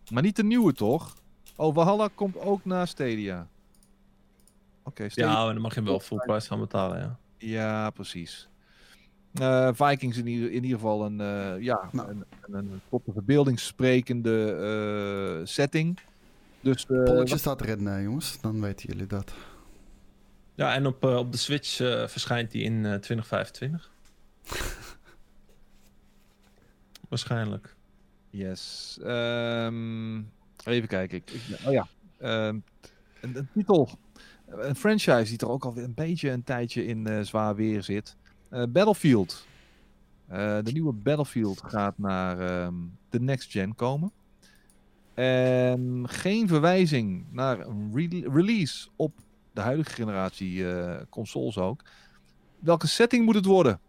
[0.10, 1.16] Maar niet de nieuwe, toch?
[1.56, 3.48] Oh, Valhalla komt ook naar Stadia.
[4.84, 5.32] Oké, Stadia.
[5.32, 7.18] Ja, en dan mag je hem wel full price gaan betalen, ja.
[7.38, 8.48] Ja, precies.
[9.34, 12.10] Eh, Vikings in ieder, in ieder geval een, eh, ja, Nou.
[12.10, 14.54] een, een, een tot de verbeelding sprekende
[15.40, 16.00] eh, setting.
[16.62, 18.42] Dus eh, Polletje staat erin, jongens.
[18.42, 19.34] Dan weten jullie dat.
[20.56, 23.92] Ja, en op, op de Switch eh, verschijnt die in eh 2025.
[27.10, 27.76] Waarschijnlijk.
[28.30, 29.00] yes.
[29.04, 30.16] Ehm,
[30.66, 31.18] even kijken.
[31.18, 31.88] Ik, ik- oh ja.
[32.18, 32.60] Ehm,
[33.22, 33.90] een, een titel.
[34.48, 38.16] Een franchise die er ook alweer een beetje een tijdje in eh, zwaar weer zit.
[38.50, 39.48] Eh, Battlefield.
[40.28, 42.74] Eh, de nieuwe Battlefield gaat naar ehm,
[43.10, 44.12] de next gen komen.
[45.14, 49.14] En geen verwijzing naar een re- release op
[49.54, 51.82] de huidige generatie eh, consoles ook.
[52.60, 53.80] Welke setting moet het worden?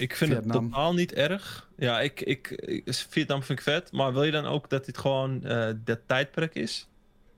[0.00, 0.62] Ik vind Vietnam.
[0.62, 1.68] het totaal niet erg.
[1.76, 3.92] Ja, ik, ik, ik- Vietnam vind ik vet.
[3.92, 6.88] Maar wil je dan ook dat dit gewoon eh dat tijdperk is?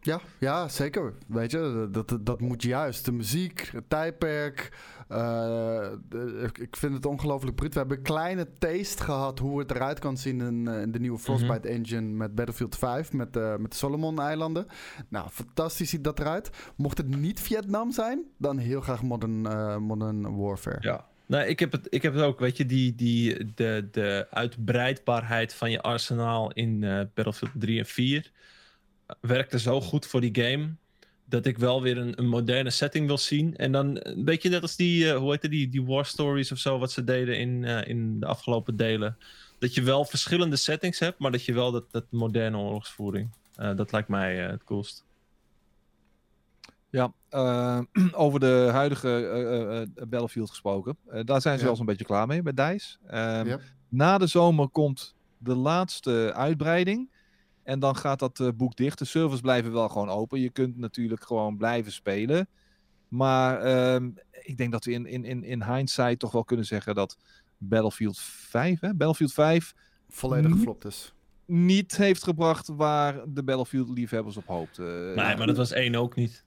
[0.00, 1.12] Ja, ja, zeker.
[1.26, 3.04] Weet je, dat, dat, dat moet juist.
[3.04, 4.72] De muziek, het tijdperk.
[5.09, 7.72] eh, de- ik- vind het ongelooflijk bruut.
[7.72, 10.98] We hebben een kleine taste gehad hoe het eruit kan zien in, eh, in de
[11.00, 14.66] nieuwe Frostbite engine met Battlefield 5, met, de met de Solomon-eilanden.
[15.09, 16.50] Nou, fantastisch ziet dat eruit.
[16.76, 20.78] Mocht het niet Vietnam zijn, dan heel graag Modern, eh, modern Warfare.
[20.80, 21.04] Ja.
[21.27, 22.41] Nee, ik heb het, ik heb het ook.
[22.41, 27.87] Weet je, die, die, de, de uitbreidbaarheid van je arsenaal in eh, Battlefield 3 en
[27.87, 28.33] 4
[29.20, 30.74] werkte zo goed voor die game.
[31.24, 33.57] Dat ik wel weer een, een moderne setting wil zien.
[33.57, 36.53] En dan een beetje net als die, eh, hoe heet het, die, die War Stories
[36.53, 39.18] of zo, wat ze deden in, eh, in de afgelopen delen.
[39.59, 43.31] Dat je wel verschillende settings hebt, maar dat je wel dat, dat moderne oorlogsvoering.
[43.57, 45.05] eh, dat lijkt mij eh, het coolst.
[46.97, 47.80] Ja, eh,
[48.24, 50.97] over de huidige eh, eh, Battlefield gesproken.
[51.07, 52.97] Eh, daar zijn ze eens een beetje klaar mee bij DICE.
[53.07, 53.57] Ehm.
[53.88, 57.11] Na de zomer komt de laatste uitbreiding.
[57.62, 58.99] En dan gaat dat boek dicht.
[58.99, 60.40] De servers blijven wel gewoon open.
[60.40, 62.49] Je kunt natuurlijk gewoon blijven spelen.
[63.09, 64.11] Maar ehm,
[64.42, 67.18] ik denk dat we in, in, in, in hindsight toch wel kunnen zeggen dat
[67.59, 68.88] Battlefield 5, hè?
[68.88, 69.74] Battlefield 5
[70.09, 71.12] Volledig geflopt is.
[71.47, 75.14] niet heeft gebracht waar de Battlefield-liefhebbers op hoopten.
[75.14, 76.45] nee, maar dat was één ook niet.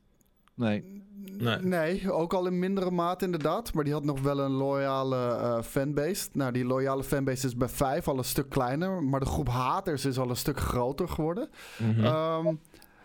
[0.60, 0.98] Nee.
[1.38, 1.58] Nee.
[1.58, 3.74] Nee, ook al in mindere mate inderdaad.
[3.74, 6.30] Maar die had nog wel een loyale eh, fanbase.
[6.34, 9.04] Nou, die loyale fanbase is bij 5 al een stuk kleiner.
[9.04, 11.50] Maar de groep haters is al een stuk groter geworden.
[11.78, 12.06] Mhm.
[12.06, 12.56] Ehm,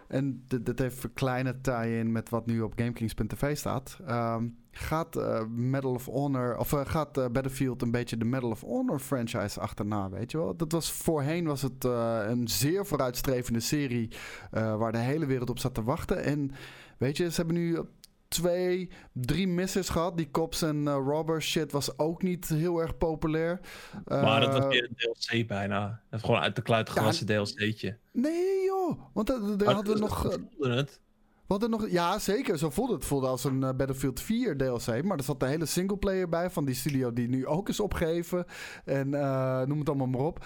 [0.09, 3.99] en dit, dit heeft een kleine tie-in met wat nu op GameKings.tv staat.
[4.07, 8.61] Ehm, gaat eh, Medal of Honor, of eh, gaat Battlefield een beetje de Medal of
[8.61, 10.57] Honor franchise achterna, weet je wel?
[10.57, 14.11] Dat was voorheen was het eh, een zeer vooruitstrevende serie
[14.51, 16.25] eh, waar de hele wereld op zat te wachten.
[16.25, 16.51] En
[16.99, 17.81] weet je, ze hebben nu
[18.29, 20.17] twee, drie misses gehad.
[20.17, 23.61] Die cops en eh, robbers shit was ook niet heel erg populair.
[24.07, 26.01] maar dat was Eh, weer een DLC bijna.
[26.11, 27.99] Het gewoon uit de kluit gewassen DLC'tje.
[28.13, 30.25] Nee joh, want daar hadden we nog...
[30.27, 31.01] eh, voelde het.
[31.47, 32.59] We hadden nog, ja, zeker.
[32.59, 33.05] Zo voelde het.
[33.05, 35.03] Voelde als een eh, Battlefield 4 DLC.
[35.05, 38.45] Maar er zat de hele singleplayer bij van die studio die nu ook is opgegeven.
[38.85, 40.45] En eh, noem het allemaal maar op.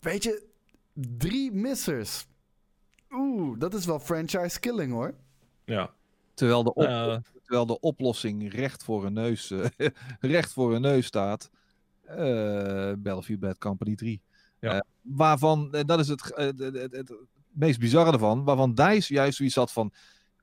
[0.00, 0.46] Weet je,
[0.94, 2.26] drie missers.
[3.10, 5.14] Oeh, dat is wel franchise killing hoor.
[5.66, 5.94] Ja.
[6.34, 9.66] Terwijl de, op, Eh, terwijl de oplossing recht voor een neus, eh,
[10.20, 11.50] recht voor een neus staat.
[12.02, 14.22] eh Battlefield Bad Company 3.
[14.60, 14.84] Ja.
[15.00, 17.12] Waarvan, dat is het, het, het, het
[17.48, 19.92] meest bizarre ervan, waarvan DICE juist zoiets had van,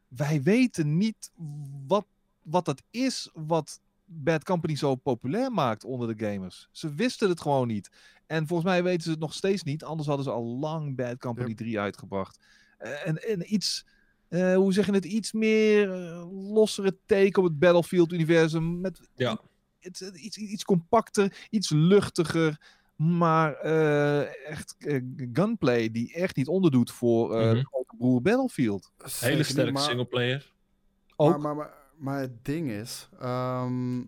[0.07, 1.32] wij weten niet
[1.88, 2.05] wat,
[2.41, 6.67] wat het is wat Bad Company zo populair maakt onder de gamers.
[6.71, 7.89] Ze wisten het gewoon niet.
[8.26, 11.17] En volgens mij weten ze het nog steeds niet, anders hadden ze al lang Bad
[11.17, 11.55] Company Ja.
[11.55, 12.45] 3 uitgebracht.
[12.78, 13.86] Eh, en, en iets,
[14.34, 18.81] eh, hoe zeg je het, iets meer eh, lossere take op het Battlefield-universum.
[18.81, 19.39] Met Ja.
[19.79, 22.61] iets, iets, iets compacter, iets luchtiger.
[22.95, 24.75] Maar eh, echt
[25.34, 28.91] gunplay die echt niet onderdoet voor de grote broer Battlefield.
[29.19, 30.51] Hele sterke singleplayer.
[31.15, 34.01] Ook, Maar, maar, maar, maar het ding is, ehm,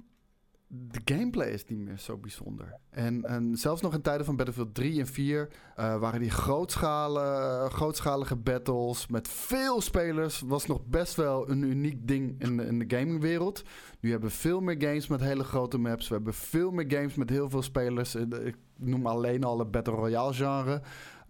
[0.78, 2.78] de gameplay is niet meer zo bijzonder.
[2.90, 5.50] En, en zelfs nog in tijden van Battlefield 3 en 4
[5.80, 10.42] uh, waren die grootschalen, grootschalige battles met veel spelers.
[10.46, 13.64] Was nog best wel een uniek ding in de, in de gamingwereld.
[14.00, 16.08] Nu hebben we veel meer games met hele grote maps.
[16.08, 18.16] We hebben veel meer games met heel veel spelers.
[18.16, 20.82] Ik noem alleen al het Battle Royale genre.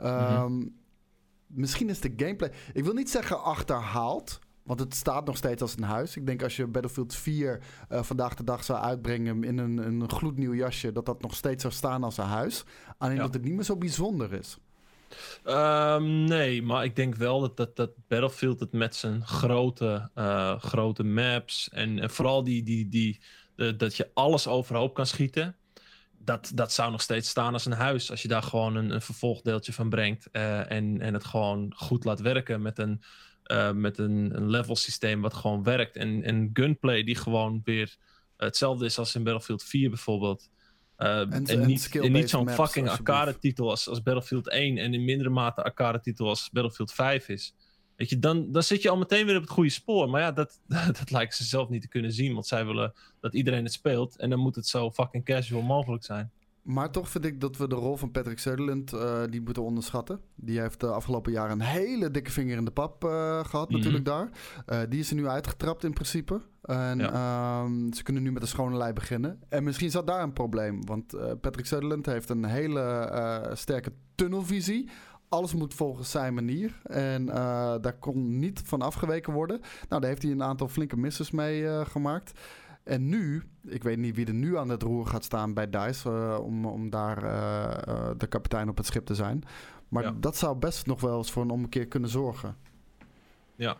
[0.03, 0.75] Um,
[1.47, 2.51] Misschien is de gameplay.
[2.73, 4.39] Ik wil niet zeggen achterhaald.
[4.65, 6.15] Want het staat nog steeds als een huis.
[6.15, 7.61] Ik denk als je Battlefield 4
[7.91, 11.61] uh, vandaag de dag zou uitbrengen in een, een gloednieuw jasje, dat dat nog steeds
[11.61, 12.63] zou staan als een huis.
[12.97, 14.57] Alleen dat het niet meer zo bijzonder is.
[15.45, 20.59] Um, nee, maar ik denk wel dat, dat, dat Battlefield het met zijn grote, uh,
[20.59, 23.21] grote maps en, en vooral die, die, die,
[23.55, 25.55] de, dat je alles overhoop kan schieten
[26.17, 28.11] dat, dat zou nog steeds staan als een huis.
[28.11, 30.27] Als je daar gewoon een, een vervolgdeeltje van brengt.
[30.31, 33.01] Uh, en, en het gewoon goed laat werken met een,
[33.51, 35.95] uh, met een, een level systeem wat gewoon werkt.
[35.95, 37.95] En, en gunplay die gewoon weer
[38.37, 40.49] hetzelfde is als in Battlefield 4 bijvoorbeeld.
[40.97, 44.77] Uh, en, en, en, niet, en niet zo'n fucking arcade titel als, als Battlefield 1
[44.77, 47.55] en in mindere mate arcade titel als Battlefield 5 is.
[47.95, 50.09] Weet je, dan, dan zit je al meteen weer op het goede spoor.
[50.09, 50.61] Maar ja, dat,
[50.99, 52.33] dat lijkt ze zelf niet te kunnen zien.
[52.33, 54.17] Want zij willen dat iedereen het speelt.
[54.17, 56.31] En dan moet het zo fucking casual mogelijk zijn.
[56.65, 60.19] Maar toch vind ik dat we de rol van Patrick Sutherland uh, die moeten onderschatten.
[60.35, 63.09] Die heeft de afgelopen jaren een hele dikke vinger in de pap uh,
[63.43, 63.77] gehad, mhm.
[63.77, 64.29] natuurlijk daar.
[64.67, 66.41] Uh, die is er nu uitgetrapt in principe.
[66.61, 67.61] En ja.
[67.63, 69.39] um, ze kunnen nu met een schone lei beginnen.
[69.49, 70.85] En misschien zat daar een probleem.
[70.85, 74.89] Want Patrick Sutherland heeft een hele sterke tunnelvisie
[75.29, 76.81] alles moet volgens zijn manier.
[76.83, 77.33] En uh,
[77.81, 79.59] daar kon niet van afgeweken worden.
[79.89, 82.39] Nou, daar heeft hij een aantal flinke misses mee uh, gemaakt.
[82.85, 86.09] En nu, ik weet niet wie er nu aan het roer gaat staan bij DICE...
[86.09, 87.21] Uh, om, om daar
[88.17, 89.43] de kapitein op het schip te zijn.
[89.87, 90.15] Maar ja.
[90.19, 92.57] dat zou best nog wel eens voor een ommekeer kunnen zorgen.
[93.55, 93.77] Ja.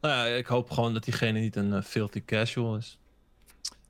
[0.00, 2.98] Nou ja, ik hoop gewoon dat diegene niet een filthy casual is.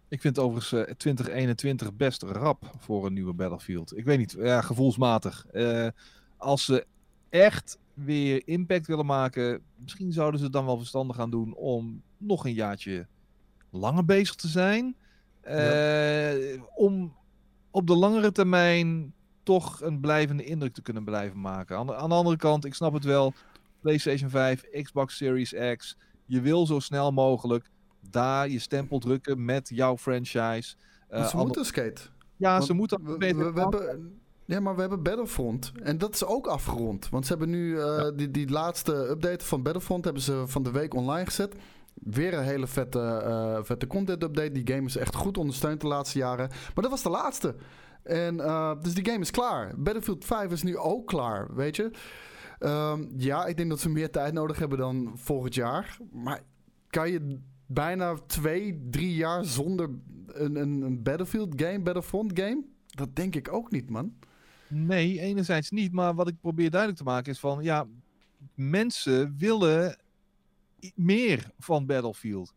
[0.09, 3.97] Ik vind overigens uh, 2021 best rap voor een nieuwe Battlefield.
[3.97, 5.47] Ik weet niet, ja, gevoelsmatig.
[5.53, 5.88] Uh,
[6.36, 6.86] als ze
[7.28, 12.03] echt weer impact willen maken, misschien zouden ze het dan wel verstandig gaan doen om
[12.16, 13.07] nog een jaartje
[13.77, 14.97] langer bezig te zijn.
[15.45, 16.35] Ja.
[16.35, 17.14] Uh, om
[17.70, 21.77] op de langere termijn toch een blijvende indruk te kunnen blijven maken.
[21.77, 23.33] Aan de, aan de, andere kant, ik snap het wel.
[23.81, 25.97] PlayStation 5, Xbox Series X.
[26.24, 27.70] Je wil zo snel mogelijk
[28.11, 30.74] daar je stempel drukken met jouw franchise.
[31.11, 32.03] Uh, ze moeten skate.
[32.37, 33.05] Ja, Want ze moeten.
[33.05, 35.72] We, we, we hebben ja, maar we hebben Battlefront.
[35.83, 37.09] En dat is ook afgerond.
[37.09, 40.05] Want ze hebben nu uh, die, die laatste update van Battlefront...
[40.05, 41.55] hebben ze van de week online gezet.
[42.03, 44.53] Weer een hele vette, uh, vette content update.
[44.53, 46.49] Die game is echt goed ondersteund de laatste jaren.
[46.49, 47.55] Maar dat was de laatste.
[48.03, 49.72] En, uh, dus die game is klaar.
[49.76, 51.90] Battlefield 5 is nu ook klaar, weet je.
[52.61, 55.99] Um, ja, ik denk dat ze meer tijd nodig hebben dan volgend jaar.
[56.12, 56.42] Maar
[56.88, 59.90] kan je bijna twee, drie jaar zonder
[60.26, 62.64] een, een, een Battlefield game, Battlefront game?
[62.86, 64.14] Dat denk ik ook niet, man.
[64.68, 65.92] Nee, enerzijds niet.
[65.92, 67.86] Maar wat ik probeer duidelijk te maken is van ja,
[68.55, 69.99] mensen willen
[70.95, 72.55] meer van Battlefield.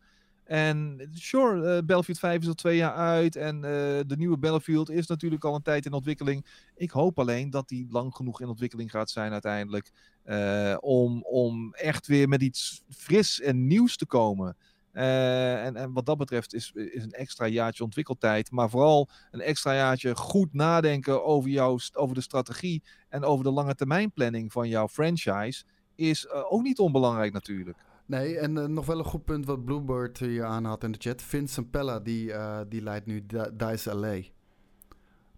[0.49, 3.35] En sure, uh, Battlefield 5 is al twee jaar uit.
[3.35, 3.61] En uh,
[4.07, 6.45] de nieuwe Battlefield is natuurlijk al een tijd in ontwikkeling.
[6.75, 9.91] Ik hoop alleen dat die lang genoeg in ontwikkeling gaat zijn uiteindelijk.
[10.25, 14.57] Uh, om, om echt weer met iets fris en nieuws te komen.
[14.91, 18.51] En, en, wat dat betreft is, is een extra jaartje ontwikkeltijd.
[18.51, 22.83] Maar vooral een extra jaartje goed nadenken over, jouw, over de strategie.
[23.09, 25.63] En over de lange termijn planning van jouw franchise.
[25.95, 27.77] Is ook niet onbelangrijk natuurlijk.
[28.09, 30.97] Nee, en uh, nog wel een goed punt wat Bluebird hier aan had in de
[31.01, 31.21] chat.
[31.21, 32.33] Vincent Pella, die,
[32.67, 34.17] die leidt nu DICE LA.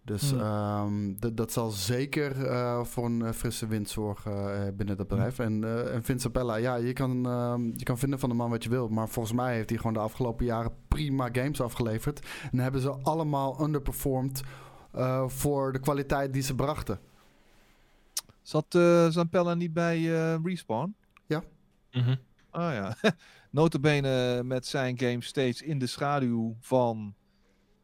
[0.04, 0.40] Dus hmm.
[1.20, 5.36] um, dat zal zeker uh, voor een frisse wind zorgen uh, binnen dat bedrijf.
[5.36, 5.46] Hmm.
[5.46, 8.64] En, en Vince Bella, ja, je kan, ehm, je kan vinden van de man wat
[8.64, 8.88] je wil.
[8.88, 12.28] Maar volgens mij heeft hij gewoon de afgelopen jaren prima games afgeleverd.
[12.52, 14.42] En hebben ze allemaal underperformed
[15.28, 17.00] voor de kwaliteit die ze brachten.
[18.42, 20.02] Zat uh, Zampella niet bij
[20.44, 20.96] Respawn?
[21.26, 21.44] Ja.
[21.92, 22.18] Mm -hmm.
[22.52, 22.96] Ah ja.
[23.52, 27.16] Notabene met zijn game steeds in de schaduw van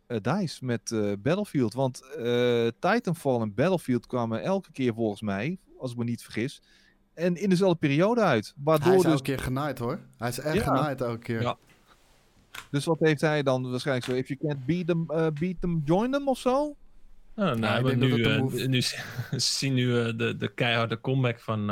[0.07, 1.73] uh, DICE met uh, Battlefield.
[1.73, 6.61] Want uh, Titanfall en Battlefield kwamen elke keer volgens mij, als ik me niet vergis,
[7.13, 8.53] en in dezelfde periode uit.
[8.63, 9.11] Waardoor hij is dus...
[9.11, 9.99] elke keer genaaid hoor.
[10.17, 10.63] Hij is echt ja.
[10.63, 11.41] genaaid elke keer.
[11.41, 11.57] Ja.
[12.71, 14.13] Dus wat heeft hij dan waarschijnlijk zo?
[14.13, 16.75] If you can't beat them, uh, beat them join them of zo?
[17.35, 18.81] Oh, nou, ja, nu, uh, nu
[19.59, 21.69] zien nu uh, de, de keiharde comeback van,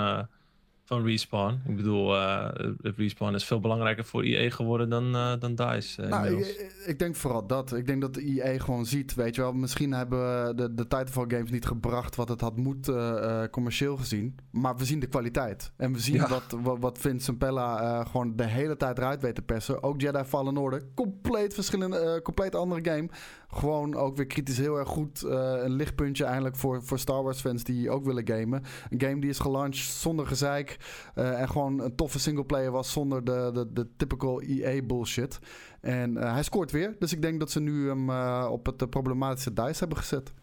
[0.86, 1.62] van Respawn.
[1.68, 2.48] Ik bedoel, uh,
[2.82, 6.02] Respawn is veel belangrijker voor EA geworden dan, uh, dan DICE.
[6.02, 7.74] Uh, nou, ik, ik, denk vooral dat.
[7.74, 11.52] Ik denk dat EA gewoon ziet, weet je wel, misschien hebben de, de Titanfall games
[11.52, 14.36] niet gebracht wat het had moeten commercieel gezien.
[14.52, 15.72] Maar we zien de kwaliteit.
[15.78, 19.42] En we zien wat, wat, wat Vince Pella gewoon de hele tijd eruit weet te
[19.42, 19.84] persen.
[19.84, 23.10] Ook Jedi Fallen Order, compleet verschillende, compleet andere game.
[23.56, 25.22] Gewoon ook weer kritisch heel erg goed.
[25.22, 28.64] een lichtpuntje eindelijk voor, voor Star Wars fans die ook willen gamen.
[28.90, 30.78] Een game die is gelaunched zonder gezeik.
[31.16, 35.40] Uh, en gewoon een toffe singleplayer was zonder de, de, de typical EA bullshit.
[35.82, 36.96] En uh, hij scoort weer.
[37.00, 40.34] Dus ik denk dat ze nu hem uh, op het problematische dice hebben gezet.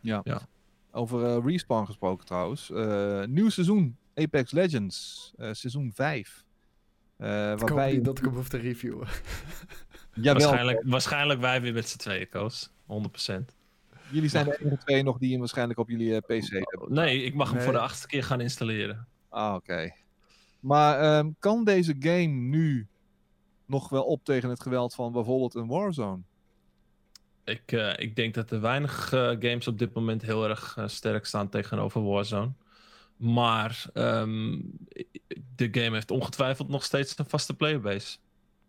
[0.00, 0.20] Ja.
[0.24, 0.40] ja.
[0.90, 2.72] Over Respawn gesproken trouwens.
[3.26, 5.32] nieuw seizoen Apex Legends.
[5.36, 6.44] seizoen 5.
[7.18, 7.92] Uh, ik waarbij...
[7.92, 9.06] niet dat ik hem hoef te reviewen.
[10.22, 12.70] waarschijnlijk, waarschijnlijk wij weer met z'n tweeën, Koos.
[12.86, 13.54] 100%.
[14.10, 16.92] Jullie zijn de enige twee nog die hem waarschijnlijk op jullie PC hebben.
[16.92, 19.06] Nee, ik mag hem voor de achtste keer gaan installeren.
[19.28, 19.92] Ah, oké.
[20.60, 22.86] Maar um, kan deze game nu
[23.66, 26.22] nog wel op tegen het geweld van bijvoorbeeld een Warzone?
[27.44, 30.88] Ik, uh, ik denk dat er weinig uh, games op dit moment heel erg uh,
[30.88, 32.52] sterk staan tegenover Warzone.
[33.16, 34.72] Maar um,
[35.56, 38.18] de game heeft ongetwijfeld nog steeds een vaste playerbase.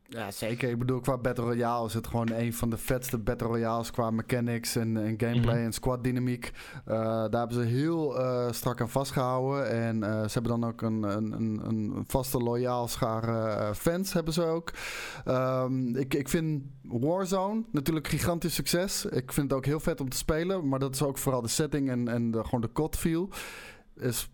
[0.10, 0.70] Ja, zeker.
[0.70, 4.12] Ik bedoel, qua Battle Royale is het gewoon een van de vetste Battle Royales qua
[4.12, 5.66] mechanics en, en gameplay mhm.
[5.66, 6.52] en squad dynamiek.
[6.88, 9.70] Uh, daar hebben ze heel uh, strak aan vastgehouden.
[9.70, 14.34] En uh, ze hebben dan ook een, een, een, een vaste loyaal schare fans hebben
[14.34, 14.72] ze ook.
[15.26, 19.06] Um, ik, ik vind Warzone natuurlijk gigantisch succes.
[19.06, 20.68] Ik vind het ook heel vet om te spelen.
[20.68, 23.30] Maar dat is ook vooral de setting en, en de, gewoon de COD feel.
[23.96, 24.30] Is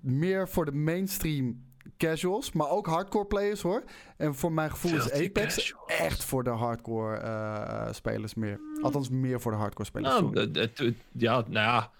[0.00, 1.66] meer voor de mainstream
[1.96, 3.82] casuals, maar ook hardcore players hoor.
[4.16, 8.60] En voor mijn gevoel is Apex echt voor de hardcore uh, spelers meer.
[8.80, 10.20] Althans, meer voor de hardcore spelers.
[10.20, 10.82] Nou, het,
[11.12, 11.90] ja, nou ja.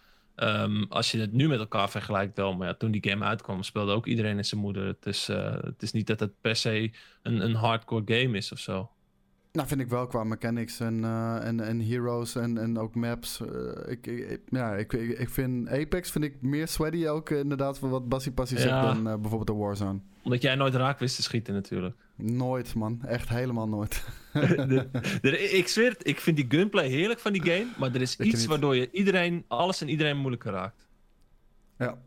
[0.41, 3.63] Um, als je het nu met elkaar vergelijkt wel, maar ja, toen die game uitkwam
[3.63, 4.87] speelde ook iedereen in zijn moeder.
[4.87, 6.91] Het is, uh, het is niet dat het per se
[7.23, 8.91] een, een hardcore game is of zo.
[9.59, 13.41] Nou, vind ik wel qua mechanics en, uh, en, en heroes en, en ook maps.
[13.41, 13.49] Uh,
[13.87, 18.09] ik, ik, ja, ik, ik vind Apex vind ik meer sweaty ook inderdaad voor wat
[18.09, 20.01] Bassie Passie zegt dan uh, bijvoorbeeld de Warzone.
[20.23, 21.97] Omdat jij nooit raak wist te schieten natuurlijk.
[22.17, 24.05] Nooit man, echt helemaal nooit.
[24.33, 24.89] de,
[25.21, 28.17] de, ik zweer het, ik vind die gunplay heerlijk van die game, maar er is
[28.17, 30.89] iets waardoor je iedereen, alles en iedereen moeilijker raakt.
[31.79, 31.99] Ja,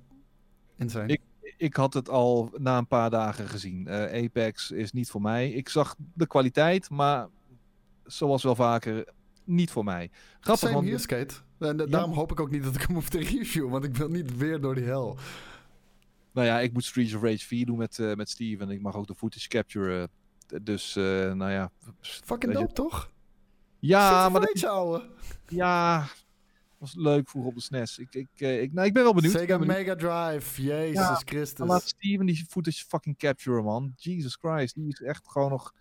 [0.78, 1.08] insane.
[1.14, 1.22] Ik,
[1.58, 3.90] ik had het al na een paar dagen gezien.
[3.90, 5.50] Apex is niet voor mij.
[5.50, 7.28] Ik zag de kwaliteit, maar
[8.06, 9.06] zoals wel vaker,
[9.44, 10.12] niet voor mij.
[10.40, 11.34] Grappig, Same hier, Skate.
[11.60, 14.10] En daarom hoop ik ook niet dat ik hem hoef te reviewen, want ik wil
[14.10, 15.18] niet weer door die hel.
[16.34, 18.82] Nou ja, ik moet Streets of Rage 4 doen met, uh, met Steve en ik
[18.82, 20.10] mag ook de footage capture.
[20.50, 21.72] Uh, dus, uh, nou ja.
[22.02, 23.12] Fucking dope, toch?
[23.80, 24.42] Ja, maar...
[24.42, 25.10] Rage, ouwe.
[25.48, 26.08] Ja,
[26.78, 27.98] was leuk vroeger op de SNES.
[27.98, 29.34] Ik, ik, ik, nou, ik ben wel benieuwd.
[29.34, 31.68] Sega Mega Drive, Jezus ja, Christus.
[31.68, 33.94] Laat Steven die footage fucking capture, man.
[33.96, 35.74] Jesus Christ, die is echt gewoon nog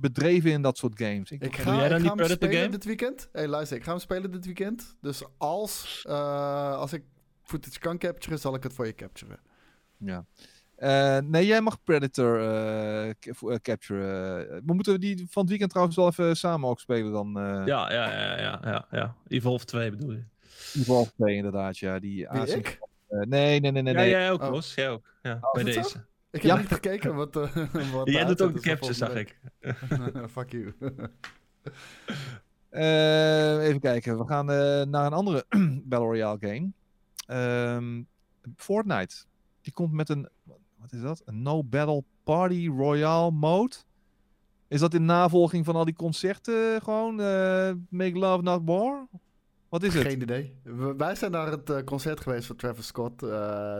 [0.00, 1.30] bedreven in dat soort games.
[1.30, 2.68] Ik, ga, jij dan ik ga hem spelen game?
[2.68, 3.28] dit weekend.
[3.32, 4.96] Hey, luister, ik ga hem spelen dit weekend.
[5.00, 7.02] Dus als, uh, als ik
[7.42, 9.40] footage kan capturen, zal ik het voor je capturen.
[9.96, 10.24] Ja.
[10.78, 14.46] Uh, nee, jij mag Predator uh, capturen.
[14.66, 17.32] we moeten die van het weekend trouwens wel even samen ook spelen dan.
[17.34, 19.14] Ja, ja, ja, ja, ja, ja.
[19.28, 20.24] Evolve 2 bedoel je?
[20.74, 21.98] Evolve 2 inderdaad, ja.
[21.98, 22.78] Die ik?
[23.08, 23.94] nee, nee, nee, nee.
[23.94, 24.60] Ja, jij ook, oh.
[24.60, 25.12] Jij ook.
[25.22, 26.06] Ja, oh, bij deze.
[26.30, 26.56] Ik heb ja.
[26.56, 27.36] niet gekeken wat...
[27.36, 27.54] Uh,
[27.92, 29.38] wat Jij doet ook de capture, zag ik.
[30.30, 30.74] Fuck you.
[32.70, 34.18] uh, even kijken.
[34.18, 35.46] We gaan uh, naar een andere
[35.88, 36.70] Battle Royale game.
[37.74, 38.06] Um,
[38.56, 39.16] Fortnite.
[39.60, 40.28] Die komt met een...
[40.76, 41.22] Wat is dat?
[41.24, 43.76] Een No Battle Party Royale mode.
[44.68, 47.16] Is dat in navolging van al die concerten gewoon?
[47.88, 49.08] Make Love Not War?
[49.68, 50.02] Wat is het?
[50.02, 50.54] Geen idee.
[50.96, 53.30] wij zijn naar het uh, concert geweest van Travis Scott, uh,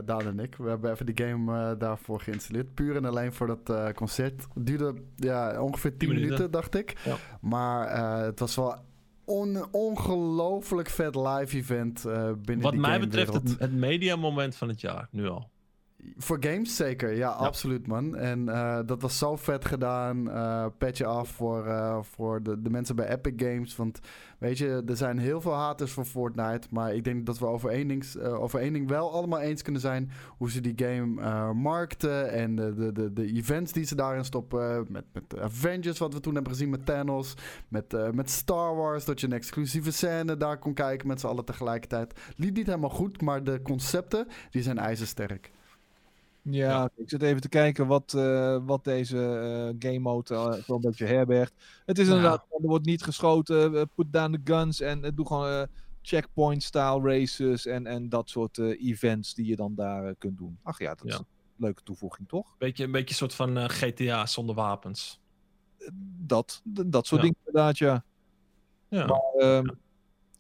[0.04, 0.54] Daan en ik.
[0.56, 2.74] We hebben even die game uh, daarvoor geïnstalleerd.
[2.74, 4.46] Puur en alleen voor dat concert.
[4.54, 6.98] Het duurde ja, ongeveer 10 minuten, minuten, dacht ik.
[7.04, 7.16] Ja.
[7.40, 8.76] Maar het was wel
[9.26, 14.68] een ongelooflijk vet live event binnen Wat die mij betreft het, het media moment van
[14.68, 15.50] het jaar, nu al.
[16.16, 18.16] Voor games zeker, ja, absoluut man.
[18.16, 20.28] En uh, dat was zo vet gedaan.
[20.28, 23.76] Uh, petje af voor, uh, voor de, de mensen bij Epic Games.
[23.76, 24.00] Want
[24.38, 26.68] weet je, er zijn heel veel haters voor Fortnite.
[26.70, 29.80] Maar ik denk dat we over één ding, over één ding wel allemaal eens kunnen
[29.80, 30.10] zijn.
[30.36, 32.30] Hoe ze die game markten.
[32.30, 34.86] En de, de, de, de events die ze daarin stoppen.
[34.88, 37.34] Met, met Avengers, wat we toen hebben gezien met Thanos.
[37.68, 41.44] Met, met Star Wars, dat je een exclusieve scène daar kon kijken met z'n allen
[41.44, 42.20] tegelijkertijd.
[42.36, 45.50] Liet niet helemaal goed, maar de concepten, die zijn ijzersterk.
[46.50, 50.80] Ja, ik zit even te kijken wat, uh, wat deze uh, game mode uh, een
[50.80, 51.52] beetje herbergt.
[51.86, 55.66] Het is inderdaad, er wordt niet geschoten, put down the guns en doe gewoon
[56.02, 60.58] checkpoint style races en, en dat soort events die je dan daar kunt doen.
[60.62, 61.24] Ach ja, dat,
[61.58, 62.56] leuke toevoeging, toch?
[62.58, 65.20] Beetje, een beetje een soort van eh, GTA zonder wapens.
[66.20, 67.26] Dat, dat soort Ja.
[67.26, 68.04] dingen inderdaad, ja.
[68.88, 69.22] Ja.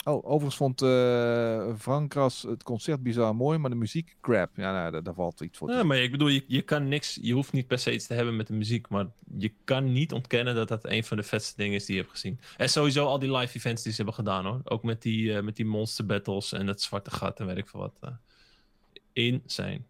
[0.08, 4.50] Oh, overigens vond eh Frank Kras het concert bizar mooi, maar de muziek crap.
[4.56, 6.88] Ja, nou, daar, daar valt iets voor te Ja, maar ik bedoel, je, je kan
[6.88, 9.06] niks, je hoeft niet per se iets te hebben met de muziek, maar
[9.38, 12.12] je kan niet ontkennen dat dat een van de vetste dingen is die je hebt
[12.12, 12.40] gezien.
[12.56, 14.60] En sowieso al die live events die ze hebben gedaan hoor.
[14.64, 17.68] Ook met die, eh, met die monster battles en het zwarte gat en weet ik
[17.68, 17.98] veel wat.
[18.00, 18.10] eh
[19.12, 19.80] insane.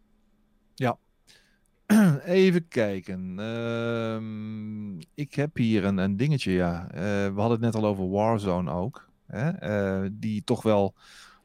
[2.25, 3.39] Even kijken.
[3.39, 6.89] Ehm, ik heb hier een, een dingetje, ja.
[6.91, 9.07] Eh, we hadden het net al over Warzone ook.
[9.29, 9.51] Hè?
[9.51, 10.95] Eh, die toch wel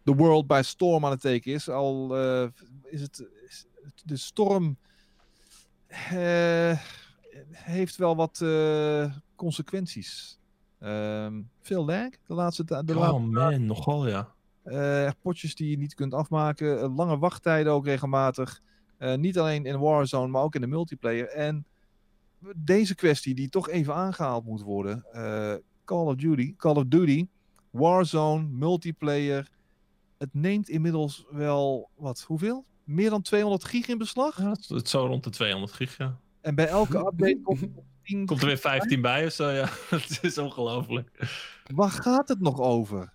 [0.04, 1.70] de world by storm aan het teken is.
[1.70, 2.48] Al eh,
[2.84, 3.66] is het is
[4.06, 4.78] de storm
[5.88, 6.80] eh,
[7.52, 8.44] heeft wel wat
[9.36, 10.40] consequenties.
[10.80, 12.88] Ehm, veel lag de laatste tijd.
[12.88, 14.34] De laatste oh man, nogal ja.
[15.22, 16.96] potjes die je niet kunt afmaken.
[16.96, 18.62] lange wachttijden ook regelmatig.
[19.16, 21.28] Niet alleen in Warzone, maar ook in de multiplayer.
[21.28, 21.66] En
[22.56, 25.06] deze kwestie die toch even aangehaald moet worden.
[25.86, 27.28] Call of Duty, Call of Duty,
[27.74, 29.50] Warzone, multiplayer.
[30.18, 32.66] Het neemt inmiddels wel, wat, hoeveel?
[32.84, 34.38] Meer dan 200 gig in beslag.
[34.38, 36.18] ja het, het is zo rond de 200 gig, ja.
[36.42, 39.50] En bij elke update komt er nog 10 Komt er weer 15 bij of zo,
[39.50, 39.68] ja.
[39.90, 41.28] Het is ongelooflijk.
[41.76, 43.14] Waar gaat het nog over?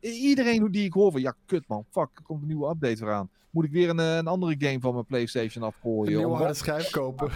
[0.00, 3.30] Iedereen die ik hoor van, ja, kut man, fuck, er komt een nieuwe update eraan.
[3.50, 6.12] Moet ik weer een, eh, een andere game van mijn PlayStation Een afgooien?
[6.16, 7.30] nieuwe Om- harde schijf kopen.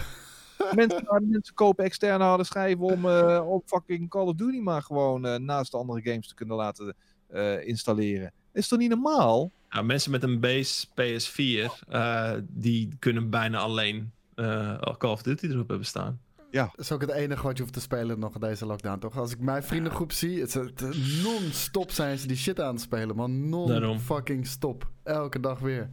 [0.75, 5.25] Mensen, mensen kopen externe harde schijven om, eh, om fucking Call of Duty maar gewoon
[5.25, 6.95] eh, naast de andere games te kunnen laten
[7.27, 8.31] eh, installeren.
[8.53, 9.51] Is toch niet normaal?
[9.69, 15.45] Ja, mensen met een base PS4, eh, die kunnen bijna alleen eh, Call of Duty
[15.45, 16.19] erop hebben staan.
[16.51, 19.17] Dat is ook het enige wat je hoeft te spelen nog deze lockdown, toch?
[19.17, 20.81] Als ik mijn vriendengroep zie, het, het,
[21.23, 23.51] non-stop zijn ze die shit aan het spelen, man.
[23.51, 23.81] Daarom.
[23.81, 24.89] Non-fucking stop.
[25.03, 25.89] Elke dag weer.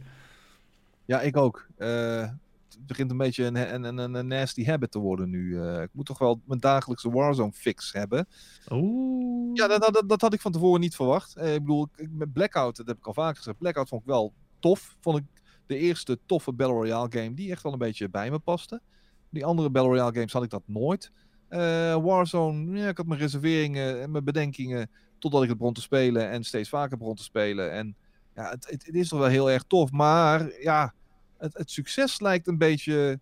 [1.05, 1.67] Ja, ik ook.
[1.77, 2.29] Eh,
[2.85, 5.61] begint een beetje een, een, een, een nasty habit te worden nu.
[5.61, 8.27] Eh, ik moet toch wel mijn dagelijkse Warzone fix hebben.
[8.71, 9.51] Oeh.
[9.53, 11.35] Ja, dat, dat, dat had ik van tevoren niet verwacht.
[11.35, 13.57] Eh, ik bedoel, ik, met Blackout, dat heb ik al vaker gezegd.
[13.57, 14.95] Blackout vond ik wel tof.
[14.99, 15.23] Vond ik
[15.65, 18.81] de eerste toffe Battle Royale game die echt wel een beetje bij me paste.
[19.29, 21.11] Die andere Battle Royale games had ik dat nooit.
[21.47, 25.81] Eh, Warzone, ja, ik had mijn reserveringen en mijn bedenkingen totdat ik het begon te
[25.81, 27.71] spelen en steeds vaker begon te spelen.
[27.71, 27.95] En
[28.35, 30.93] ja, het, het, het is toch wel heel erg tof, maar ja,
[31.37, 33.19] het, het succes lijkt een beetje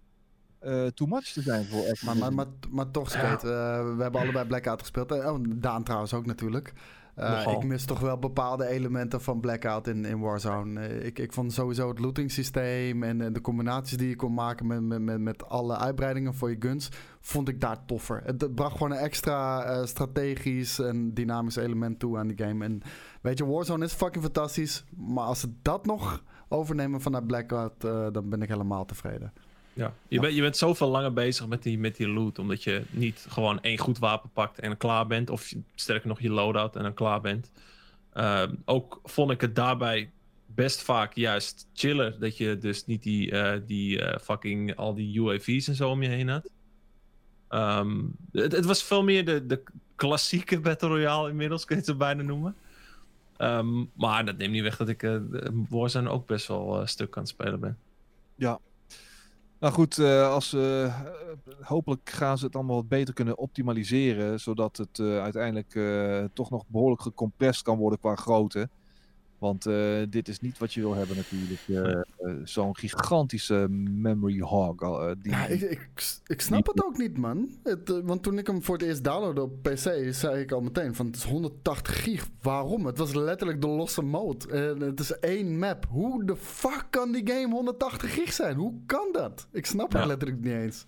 [0.59, 2.20] eh too much te zijn voor Maar, Activision.
[2.20, 5.11] maar, maar, maar toch, Skate, eh, we hebben allebei Blackout gespeeld.
[5.11, 6.74] Eh, Oh, Daan trouwens ook natuurlijk.
[7.16, 10.88] Eh, ik mis toch wel bepaalde elementen van Blackout in, in Warzone.
[11.03, 14.68] Ik, ik vond sowieso het looting systeem en, en de combinaties die je kon maken
[14.68, 16.89] met, met, met, met alle uitbreidingen voor je guns,
[17.20, 18.22] vond ik daar toffer.
[18.26, 22.66] Het, het bracht gewoon een extra eh, strategisch en dynamisch element toe aan die game.
[22.66, 22.82] En
[23.22, 28.07] weet je, Warzone is fucking fantastisch, maar als ze dat nog overnemen vanuit Blackout, eh,
[28.11, 29.33] dan ben ik helemaal tevreden.
[29.73, 29.93] Ja.
[30.07, 33.25] Je, bent, je bent zoveel langer bezig met die, met die loot, omdat je niet
[33.29, 35.29] gewoon één goed wapen pakt en klaar bent.
[35.29, 37.51] Of sterker nog, je loadout en dan klaar bent.
[38.13, 40.11] Ehm, ook vond ik het daarbij
[40.45, 42.19] best vaak juist chiller.
[42.19, 46.03] Dat je dus niet die, eh, die eh, fucking al die UAV's en zo om
[46.03, 46.49] je heen had.
[47.47, 49.63] Ehm, het, het was veel meer de, de
[49.95, 52.55] klassieke Battle Royale inmiddels, kun je het zo bijna noemen.
[53.38, 55.17] Ehm, maar dat neemt niet weg dat ik eh,
[55.69, 57.77] Warzone ook best wel eh, stuk aan het spelen ben.
[59.59, 60.55] Nou goed, eh, als,
[61.61, 65.79] hopelijk gaan ze het allemaal wat beter kunnen optimaliseren, zodat het uiteindelijk
[66.33, 68.69] toch nog behoorlijk gecompressed kan worden qua grootte.
[69.45, 71.61] Want eh, dit is niet wat je wil hebben natuurlijk.
[71.67, 74.75] eh, eh, Zo'n gigantische memory hog.
[75.21, 75.89] die, Ja, ik, ik,
[76.25, 77.49] ik snap het ook niet, man.
[77.63, 80.95] Het, want toen ik hem voor het eerst downloadde op PC, zei ik al meteen
[80.95, 82.27] van het is 180 gig.
[82.41, 82.85] Waarom?
[82.85, 84.47] Het was letterlijk de losse mode.
[84.47, 85.85] En het is één map.
[85.89, 88.55] Hoe de fuck kan die game 180 gig zijn?
[88.55, 89.47] Hoe kan dat?
[89.51, 90.85] Ik snap het letterlijk niet eens.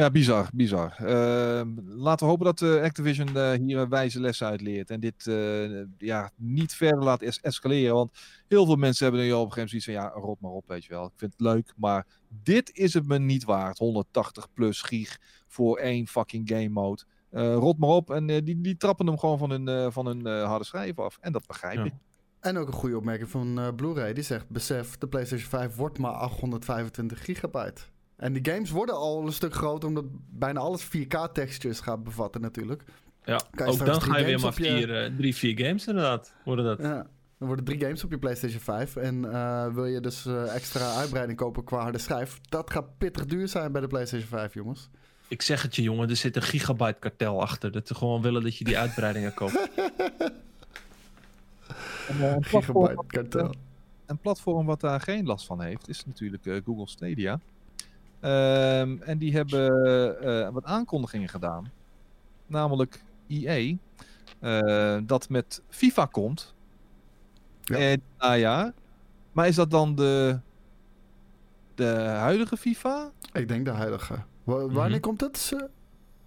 [0.00, 0.94] Ja, bizar, bizar.
[0.98, 4.90] Eh, laten we hopen dat eh, Activision eh, hier een wijze lessen uit leert.
[4.90, 7.94] En dit eh, ja, niet verder laat es- escaleren.
[7.94, 8.18] Want
[8.48, 10.20] heel veel mensen hebben nu al op een gegeven moment zoiets van...
[10.22, 11.04] Ja, rot maar op, weet je wel.
[11.04, 12.06] Ik vind het leuk, maar
[12.42, 13.78] dit is het me niet waard.
[13.78, 17.02] 180 plus gig voor één fucking game mode.
[17.30, 18.10] Eh, rot maar op.
[18.10, 20.98] En eh, die, die trappen hem gewoon van hun, eh, van hun eh, harde schijf
[20.98, 21.18] af.
[21.20, 21.84] En dat begrijp Ja.
[21.84, 21.92] ik.
[22.40, 24.12] En ook een goede opmerking van eh Blu-ray.
[24.12, 27.82] Die zegt, besef, de PlayStation 5 wordt maar 825 gigabyte.
[28.18, 32.82] En die games worden al een stuk groter, omdat bijna alles 4K-textures gaat bevatten natuurlijk.
[33.24, 36.34] Ja, ook dan ga je weer maar op je- vier, eh, drie, vier games inderdaad.
[36.44, 36.78] Worden dat.
[36.78, 37.06] Ja,
[37.38, 38.96] dan worden drie games op je PlayStation 5.
[38.96, 42.40] En eh, wil je dus eh, extra uitbreiding kopen qua harde schijf?
[42.48, 44.88] Dat gaat pittig duur zijn bij de PlayStation 5, jongens.
[45.28, 47.72] Ik zeg het je, jongen, er zit een gigabyte kartel achter.
[47.72, 49.68] Dat ze gewoon willen dat je die uitbreidingen koopt.
[52.08, 53.54] En, een platform- Gigabyte kartel.
[54.06, 57.40] een platform wat daar geen last van heeft, is natuurlijk Google Stadia.
[58.20, 59.70] Ehm, en die hebben
[60.22, 61.70] eh, wat aankondigingen gedaan.
[62.46, 63.76] Namelijk EA.
[64.40, 66.54] eh, dat met FIFA komt.
[67.62, 67.76] Ja.
[67.76, 68.72] En, nou ja.
[69.32, 70.38] Maar is dat dan de,
[71.74, 73.10] de huidige FIFA?
[73.32, 74.14] Ik denk de huidige.
[74.44, 75.00] Wa- wanneer Mhm.
[75.00, 75.52] komt het?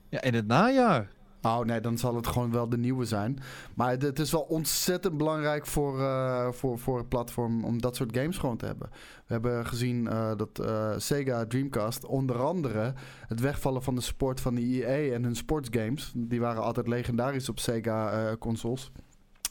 [0.10, 1.10] Ja, in het najaar.
[1.42, 3.40] Oh nee, dan zal het gewoon wel de nieuwe zijn.
[3.74, 8.18] Maar het, is wel ontzettend belangrijk voor, eh, voor, voor het platform om dat soort
[8.18, 8.90] games gewoon te hebben.
[9.26, 12.94] We hebben gezien eh, dat eh, Sega Dreamcast onder andere
[13.28, 17.50] het wegvallen van de support van de EA en hun sportsgames, die waren altijd legendarisch
[17.50, 18.92] op Sega consoles.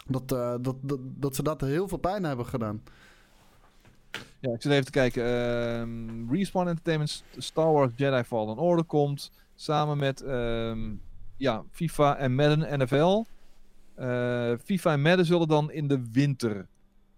[0.06, 2.82] Dat, dat, dat, dat ze dat heel veel pijn hebben gedaan.
[4.40, 5.24] Ja, ik zit even te kijken.
[5.24, 9.30] Ehm, Respawn Entertainment Star Wars Jedi Fallen Order komt.
[9.54, 10.90] Samen met ehm,
[11.40, 13.24] ja, FIFA en Madden NFL.
[13.94, 16.66] Eh, FIFA en Madden zullen dan in de winter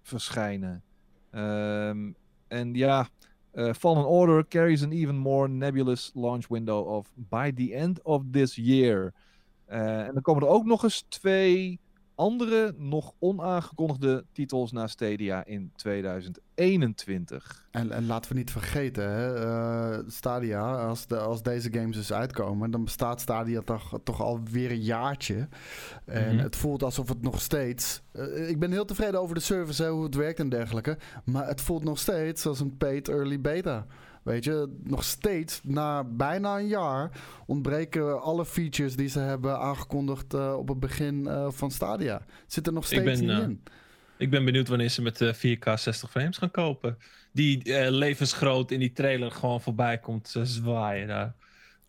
[0.02, 0.82] verschijnen.
[1.30, 2.12] Ehm,
[2.48, 3.08] en ja,
[3.50, 8.22] eh, Fallen Order carries an even more nebulous launch window of by the end of
[8.30, 9.12] this year.
[9.64, 11.80] Eh, en dan komen er ook nog eens twee
[12.22, 17.64] andere, nog onaangekondigde titels naar Stadia in 2021.
[17.70, 22.12] En, en laten we niet vergeten, hè, eh, Stadia, als, de, als deze games dus
[22.12, 25.48] uitkomen, dan bestaat Stadia toch, toch alweer een jaartje.
[26.04, 26.42] En Mhm.
[26.44, 28.02] het voelt alsof het nog steeds.
[28.12, 30.98] eh, ik ben heel tevreden over de service, hè, hoe het werkt en dergelijke.
[31.24, 33.86] Maar het voelt nog steeds als een paid early beta.
[34.22, 37.10] Weet je, nog steeds na bijna een jaar
[37.46, 42.22] ontbreken alle features die ze hebben aangekondigd eh, op het begin eh, van Stadia.
[42.46, 43.62] Zit er nog steeds ben, niet eh, in.
[44.16, 46.98] Ik ben benieuwd wanneer ze met eh, 4K 60 frames gaan kopen.
[47.32, 51.34] Die levensgroot in die trailer gewoon voorbij komt zwaaien daar.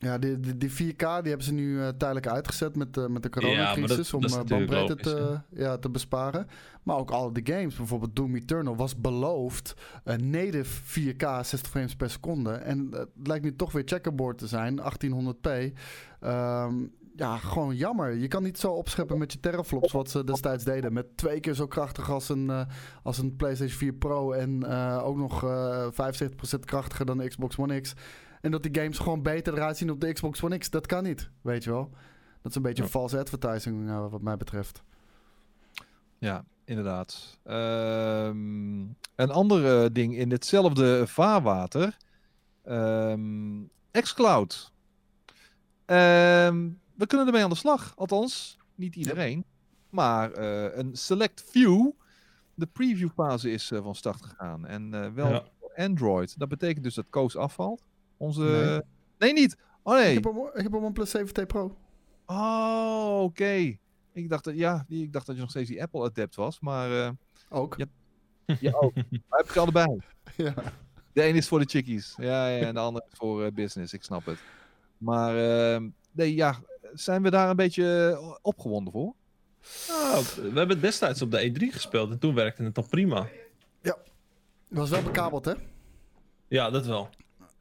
[0.04, 3.24] Ja, die, die, die 4K die hebben ze nu eh, tijdelijk uitgezet met, eh, met
[3.24, 5.04] de coronacrisis Ja, maar dat- om eh, natuurlijk bandbreedte
[5.50, 6.48] te, ja, te besparen.
[6.84, 9.74] Maar ook al die games, bijvoorbeeld Doom Eternal, was beloofd
[10.18, 12.52] native 4K 60 frames per seconde.
[12.52, 15.74] En eh, het lijkt nu toch weer checkerboard te zijn, 1800p.
[16.20, 16.74] Ehm,
[17.16, 18.14] ja, gewoon jammer.
[18.16, 20.94] Je kan niet zo opscheppen met je teraflops wat ze destijds deden.
[20.94, 22.62] Met twee keer zo krachtig als een, eh,
[23.04, 27.58] als een PlayStation 4 Pro en eh, ook nog eh 75% krachtiger dan de Xbox
[27.58, 27.94] One X.
[28.44, 30.70] En dat die games gewoon beter eruit zien op de Xbox One X.
[30.70, 31.90] Dat kan niet, weet je wel.
[32.42, 32.90] Dat is een beetje Ja.
[32.90, 34.84] false advertising eh, wat mij betreft.
[36.18, 37.40] Ja, inderdaad.
[37.44, 38.80] Ehm,
[39.16, 41.98] een ander ding in hetzelfde vaarwater.
[42.64, 44.72] Ehm xCloud.
[45.86, 47.94] Ehm, we kunnen ermee aan de slag.
[47.96, 49.46] Althans, niet iedereen.
[49.90, 51.92] Maar eh, een select few.
[52.54, 54.66] De previewfase is eh, van start gegaan.
[54.68, 55.44] En eh, wel Ja.
[55.60, 56.40] voor Android.
[56.40, 57.82] Dat betekent dus dat Koos afvalt.
[58.24, 58.42] Onze...
[58.42, 58.82] Nee.
[59.18, 59.58] Nee, niet.
[59.82, 60.14] Oh Ik, nee.
[60.14, 61.78] heb een, ik heb een OnePlus 7T Pro.
[62.26, 63.78] Oh, oké.
[64.14, 66.60] Ik dacht dat, ja, ik dacht dat je nog steeds die Apple adept was.
[66.60, 67.12] Maar eh,
[67.50, 67.76] Ook.
[67.78, 67.86] Ja.
[68.60, 68.94] ja, ook.
[69.30, 69.88] Maar heb ik allebei.
[70.38, 70.54] Ja.
[71.14, 72.14] De een is voor de chickies.
[72.18, 73.94] Ja, ja en de andere is voor eh, business.
[73.94, 74.40] Ik snap het.
[74.98, 76.60] Maar ehm, nee, ja,
[76.94, 79.14] zijn we daar een beetje eh, opgewonden voor?
[79.88, 83.28] Nou, we hebben het destijds op de E3 gespeeld en toen werkte het al prima.
[84.70, 85.54] Was wel bekabeld, hè?
[86.48, 87.10] Ja, dat wel.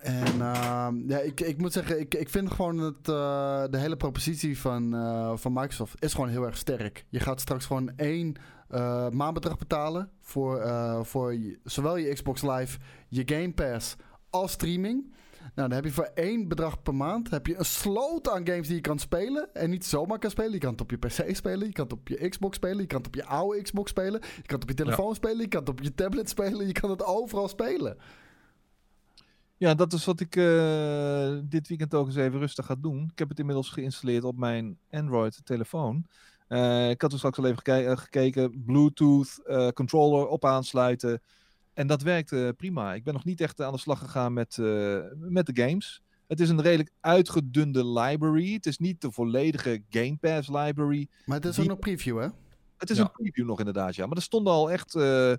[0.02, 3.96] En ehm, ja, ik, ik moet zeggen, ik, ik vind gewoon het, eh, de hele
[3.96, 7.04] propositie van, eh, van Microsoft is gewoon heel erg sterk.
[7.08, 8.34] Je gaat straks gewoon één
[8.68, 10.62] eh, maandbedrag betalen voor,
[11.06, 12.78] voor zowel je Xbox Live,
[13.08, 13.96] je Game Pass
[14.30, 15.14] als streaming.
[15.54, 18.66] Nou, dan heb je voor één bedrag per maand heb je een sloot aan games
[18.66, 19.54] die je kan spelen.
[19.54, 20.52] En niet zomaar kan spelen.
[20.52, 22.86] Je kan het op je PC spelen, je kan het op je Xbox spelen, je
[22.86, 25.48] kan het op je oude Xbox spelen, je kan het op je telefoon spelen, je
[25.48, 27.96] kan het op je tablet spelen, je kan het overal spelen.
[29.62, 33.08] Ja, dat is wat ik eh, dit weekend ook eens even rustig ga doen.
[33.12, 36.06] Ik heb het inmiddels geïnstalleerd op mijn Android-telefoon.
[36.48, 38.62] Eh, ik had er straks al even geke- eh, gekeken.
[38.66, 41.20] Bluetooth, eh, controller op aansluiten.
[41.74, 42.94] En dat werkt eh, prima.
[42.94, 46.02] Ik ben nog niet echt aan de slag gegaan met, eh, met de games.
[46.26, 48.52] Het is een redelijk uitgedunde library.
[48.52, 51.08] Het is niet de volledige Game Pass library.
[51.24, 52.28] Maar het is Die- ook nog preview, hè?
[52.76, 53.02] Het is Ja.
[53.02, 54.06] een preview nog inderdaad, ja.
[54.06, 55.32] Maar er stonden al echt eh,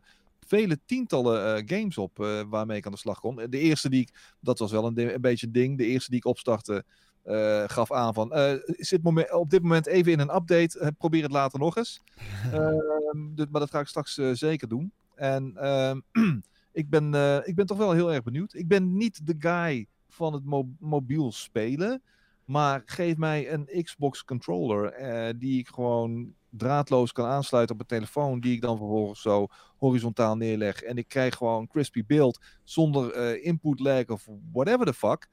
[0.54, 3.36] vele tientallen eh, games op eh, waarmee ik aan de slag kon.
[3.36, 5.78] De eerste die ik, dat was wel een, een beetje een ding.
[5.78, 6.86] De eerste die ik opstartte
[7.24, 8.34] eh, gaf aan van,
[8.66, 10.94] zit op dit moment even in een update.
[10.98, 12.02] probeer het later nog eens.
[13.36, 14.92] Dus- maar dat ga ik straks zeker doen.
[15.16, 16.00] En ehm,
[16.82, 17.06] ik, ben,
[17.46, 18.54] ik ben toch wel heel erg benieuwd.
[18.54, 22.02] Ik ben niet de guy van het mo- mobiel spelen.
[22.46, 24.94] Maar geef mij een Xbox controller
[25.40, 28.40] die ik gewoon draadloos kan aansluiten op een telefoon.
[28.40, 29.48] Die ik dan vervolgens zo
[29.78, 30.82] horizontaal neerleg.
[30.82, 35.28] En ik krijg gewoon crispy beeld zonder eh, input lag of whatever the fuck.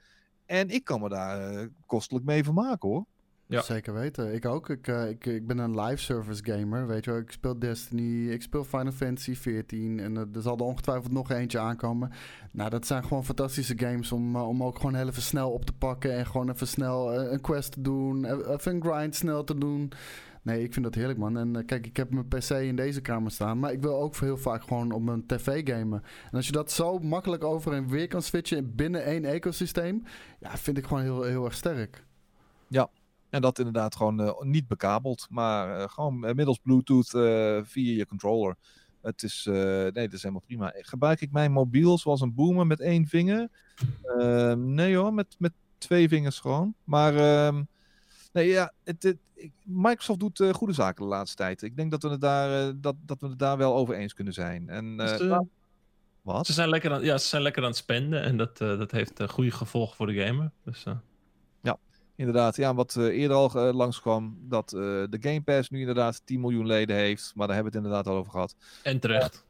[0.46, 3.06] En ik kan me daar eh, kostelijk mee vermaken hoor.
[3.50, 3.62] Ja.
[3.62, 4.34] Zeker weten.
[4.34, 4.68] Ik ook.
[4.68, 6.86] Ik, eh, ik, ik ben een live service gamer.
[6.86, 7.20] Weet je wel.
[7.20, 8.30] Ik speel Destiny.
[8.30, 10.00] Ik speel Final Fantasy 14.
[10.00, 12.10] En eh, er zal er ongetwijfeld nog eentje aankomen.
[12.52, 15.72] Nou, dat zijn gewoon fantastische games om, om ook gewoon heel even snel op te
[15.72, 16.12] pakken.
[16.12, 18.24] En gewoon even snel een quest te doen.
[18.24, 19.92] Even een grind snel te doen.
[20.42, 21.38] Nee, ik vind dat heerlijk, man.
[21.38, 23.58] En eh, kijk, ik heb mijn PC in deze kamer staan.
[23.58, 26.02] Maar ik wil ook heel vaak gewoon op mijn tv gamen.
[26.30, 30.02] En als je dat zo makkelijk over en weer kan switchen binnen één ecosysteem.
[30.40, 32.04] Ja, vind ik gewoon heel, heel erg sterk.
[33.30, 37.10] En dat inderdaad gewoon eh, niet bekabeld, maar eh, gewoon middels Bluetooth
[37.66, 38.56] via je controller.
[39.02, 40.72] Het is, nee, dat is helemaal prima.
[40.76, 43.48] Gebruik ik mijn mobiel zoals een boomer met één vinger?
[44.02, 46.74] Ehm, nee hoor, met, met twee vingers gewoon.
[46.84, 47.62] Maar ehm,
[48.32, 49.16] nee, ja, het,
[49.64, 51.62] Microsoft doet eh, goede zaken de laatste tijd.
[51.62, 54.14] Ik denk dat we het daar, eh, dat, dat we het daar wel over eens
[54.14, 54.68] kunnen zijn.
[54.68, 55.38] En, eh, Dus,
[56.22, 56.46] wat?
[56.46, 59.22] Ze zijn lekker aan, ja, ze zijn lekker aan het spenden en dat, dat heeft
[59.30, 60.50] goede gevolgen voor de gamer.
[60.64, 60.94] Dus, eh,
[62.20, 66.66] Inderdaad, ja, wat eerder al eh, langskwam, dat de Game Pass nu inderdaad 10 miljoen
[66.66, 67.32] leden heeft.
[67.34, 68.54] Maar daar hebben we het inderdaad al over gehad.
[68.82, 69.44] en terecht.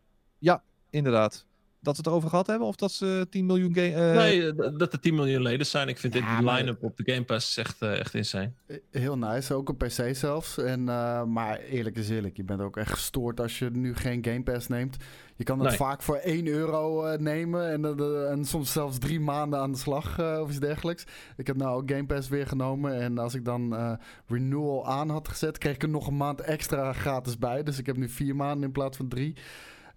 [0.90, 1.47] Inderdaad.
[1.82, 3.93] Dat we het erover gehad hebben, of dat ze 10 miljoen game.
[3.93, 5.89] eh, nee, eh, dat er 10 miljoen leden zijn.
[5.89, 8.52] Ik vind Ja, dit maar- line-up op de Game Pass echt, eh, echt insane.
[8.90, 10.59] Heel nice, ook op PC zelfs.
[10.59, 14.24] En, eh, maar eerlijk is eerlijk, je bent ook echt gestoord als je nu geen
[14.24, 14.97] Game Pass neemt.
[15.36, 15.77] Je kan het Nee.
[15.77, 19.78] vaak voor 1 euro eh, nemen en, de- en soms zelfs drie maanden aan de
[19.78, 21.05] slag eh, of iets dergelijks.
[21.36, 23.93] Ik heb nou ook Game Pass weer genomen en als ik dan eh,
[24.27, 27.62] renewal aan had gezet, kreeg ik er nog een maand extra gratis bij.
[27.62, 29.36] Dus ik heb nu vier maanden in plaats van drie.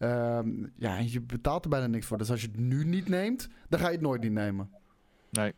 [0.03, 2.17] Ehm, ja, en je betaalt er bijna niks voor.
[2.17, 4.69] Dus als je het nu niet neemt, dan ga je het nooit niet nemen.
[5.29, 5.53] Nee.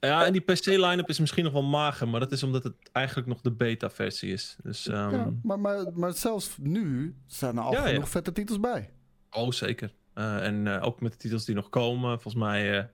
[0.00, 3.28] Ja, en die PC-line-up is misschien nog wel mager, maar dat is omdat het eigenlijk
[3.28, 4.56] nog de beta-versie is.
[4.62, 7.92] Dus, ehm, Ja, maar, maar, maar zelfs nu staan er al Ja, ja.
[7.92, 8.90] genoeg vette titels bij.
[9.30, 9.92] Oh, zeker.
[10.14, 12.20] Eh, en eh, ook met de titels die nog komen.
[12.20, 12.84] Volgens mij, eh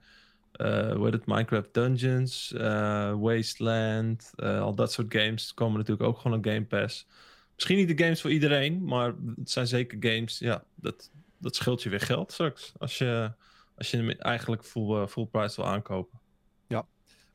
[0.54, 6.08] eh hoe heet het, Minecraft Dungeons, eh, Wasteland, eh, al dat soort games komen natuurlijk
[6.08, 7.06] ook gewoon op Game Pass.
[7.54, 11.82] Misschien niet de games voor iedereen, maar het zijn zeker games, ja, dat, dat scheelt
[11.82, 12.72] je weer geld straks.
[12.78, 13.32] Als je,
[13.76, 16.22] als je hem eigenlijk full, eh, full price wil aankopen.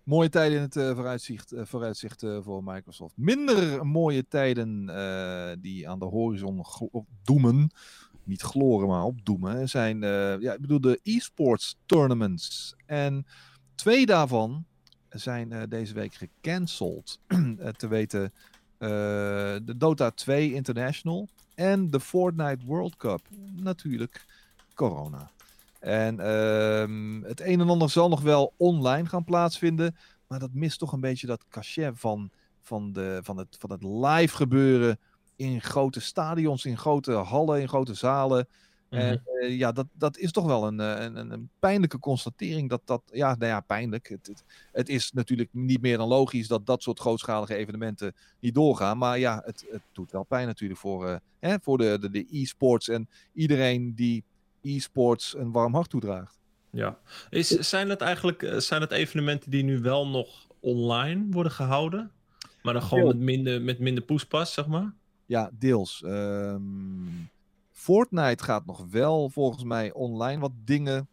[0.09, 3.13] Mooie tijden in het eh, vooruitzicht, eh, voor Microsoft.
[3.17, 4.85] Minder mooie tijden
[5.61, 6.65] die aan de horizon
[7.23, 7.71] doemen.
[8.23, 9.69] Niet gloren, maar opdoemen.
[9.69, 10.01] Zijn,
[10.41, 12.75] ja, ik bedoel, de e-sports tournaments.
[12.85, 13.25] En
[13.75, 14.65] twee daarvan
[15.09, 17.19] zijn deze week gecanceld.
[17.77, 18.33] Te weten
[18.79, 23.21] de Dota 2 International en de Fortnite World Cup.
[23.55, 24.25] Natuurlijk
[24.73, 25.31] corona.
[25.79, 29.95] En ehm, het een en ander zal nog wel online gaan plaatsvinden.
[30.27, 32.29] Maar dat mist toch een beetje dat cachet van,
[32.61, 34.99] van, de, van, het, van het live gebeuren.
[35.35, 38.47] In grote stadions, in grote hallen, in grote zalen.
[38.89, 42.69] En eh, ja, dat, dat is toch wel een, eh, een, een, een pijnlijke constatering.
[42.69, 44.09] Dat dat, ja, nou ja, pijnlijk.
[44.09, 48.53] Het, het, het is natuurlijk niet meer dan logisch dat dat soort grootschalige evenementen niet
[48.53, 48.97] doorgaan.
[48.97, 52.27] Maar ja, het, het doet wel pijn natuurlijk voor, eh, hè, voor de, de, de
[52.31, 54.23] e-sports en iedereen die
[54.61, 56.39] e-sports een warm hart toedraagt.
[56.69, 56.99] Ja.
[57.29, 62.11] Is, zijn het eigenlijk zijn het evenementen die nu wel nog online worden gehouden?
[62.61, 64.93] Maar dan gewoon met minder, met minder poespas, zeg maar?
[65.25, 66.03] Ja, deels.
[66.03, 66.61] Ehm,
[67.79, 71.07] Fortnite gaat nog wel volgens mij online wat dingen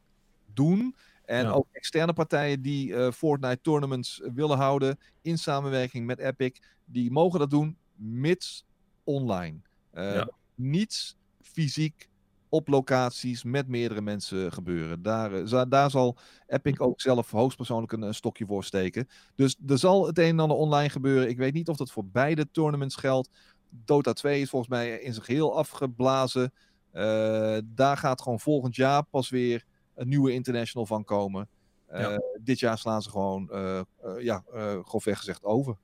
[0.54, 0.94] doen.
[1.24, 1.50] En Ja.
[1.50, 7.38] ook externe partijen die eh, Fortnite tournaments willen houden in samenwerking met Epic, die mogen
[7.38, 8.64] dat doen, mits
[9.04, 9.58] online.
[9.90, 10.30] Eh, Ja.
[10.54, 12.08] Niets fysiek
[12.48, 15.02] op locaties met meerdere mensen gebeuren.
[15.02, 16.16] Daar, eh, za- daar zal
[16.46, 19.08] Epic ook zelf hoogstpersoonlijk een, een stokje voor steken.
[19.34, 21.28] Dus er zal het een en ander online gebeuren.
[21.28, 23.30] Ik weet niet of dat voor beide tournaments geldt.
[23.70, 26.52] Dota 2 is volgens mij in zijn geheel afgeblazen.
[26.92, 29.64] Eh, daar gaat gewoon volgend jaar pas weer
[29.94, 31.48] een nieuwe international van komen.
[31.86, 32.20] Eh, Ja.
[32.40, 33.80] Dit jaar slaan ze gewoon, eh,
[34.18, 34.44] ja,
[34.82, 35.76] grofweg gezegd over.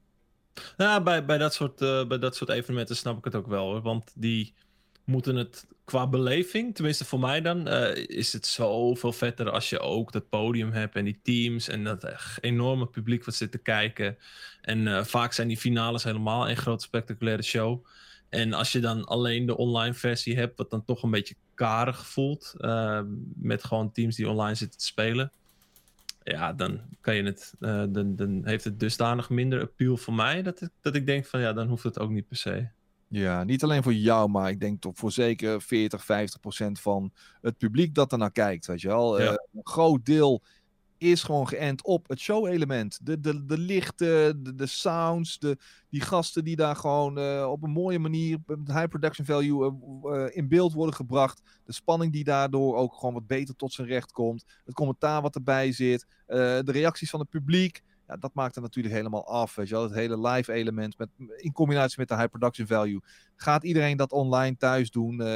[0.76, 1.78] Ja, bij, bij, dat soort,
[2.09, 3.64] bij dat soort evenementen snap ik het ook wel.
[3.64, 3.82] Hoor.
[3.82, 4.54] Want die
[5.04, 9.78] moeten het qua beleving, tenminste voor mij dan, eh, is het zoveel vetter als je
[9.78, 13.58] ook dat podium hebt en die teams en dat echt enorme publiek wat zit te
[13.58, 14.16] kijken.
[14.60, 17.86] En eh, vaak zijn die finales helemaal een groot spectaculaire show.
[18.28, 22.06] En als je dan alleen de online versie hebt, wat dan toch een beetje karig
[22.06, 23.00] voelt, eh,
[23.34, 25.32] met gewoon teams die online zitten te spelen.
[26.22, 30.60] Ja, dan kan je het, dan, dan heeft het dusdanig minder appeal voor mij, dat
[30.60, 32.68] ik, dat ik denk van ja, dan hoeft het ook niet per se.
[33.12, 37.12] Ja, niet alleen voor jou, maar ik denk toch voor zeker 40, 50 procent van
[37.40, 38.66] het publiek dat er naar kijkt.
[38.66, 39.26] Weet je wel, Ja.
[39.26, 40.43] Eh, een groot deel
[40.98, 42.98] is gewoon geënt op het show-element.
[43.02, 45.56] De, de, de lichten, de, de sounds, de,
[45.89, 50.36] die gasten die daar gewoon eh, op een mooie manier, met high production value, eh,
[50.36, 51.43] in beeld worden gebracht.
[51.64, 54.44] De spanning die daardoor ook gewoon wat beter tot zijn recht komt.
[54.64, 56.06] Het commentaar wat erbij zit.
[56.26, 57.82] de reacties van het publiek.
[58.08, 59.54] Ja, dat maakt het natuurlijk helemaal af.
[59.54, 59.82] Weet je wel?
[59.82, 63.00] Het hele live element met, in combinatie met de high production value.
[63.36, 65.20] Gaat iedereen dat online thuis doen?
[65.20, 65.26] eh,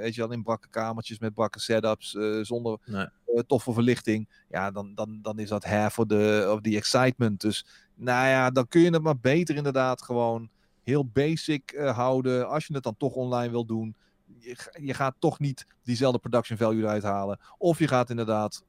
[0.00, 3.06] weet je wel, in brakke kamertjes met brakke setups, eh, zonder Nee.
[3.26, 4.28] eh, toffe verlichting.
[4.48, 7.40] Ja, dan, dan, dan is dat half of the, of the excitement.
[7.40, 10.48] Dus nou ja, dan kun je het maar beter inderdaad gewoon
[10.82, 12.48] heel basic houden.
[12.48, 13.94] Als je het dan toch online wil doen.
[14.38, 17.38] Je, je gaat toch niet diezelfde production value eruit halen.
[17.58, 18.64] Of je gaat inderdaad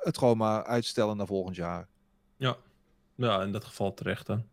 [0.00, 1.88] het gewoon maar uitstellen naar volgend jaar.
[2.42, 2.56] Ja.
[3.14, 4.44] ja, in dat geval terecht dan.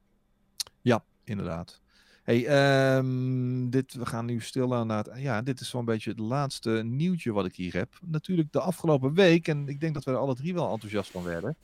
[1.29, 1.81] Inderdaad.
[2.23, 5.21] Hey, ehm, dit, we gaan nu stilaan naar het.
[5.21, 7.99] Ja, dit is zo'n beetje het laatste nieuwtje wat ik hier heb.
[8.01, 11.23] Natuurlijk de afgelopen week, en ik denk dat we er alle drie wel enthousiast van
[11.23, 11.55] werden.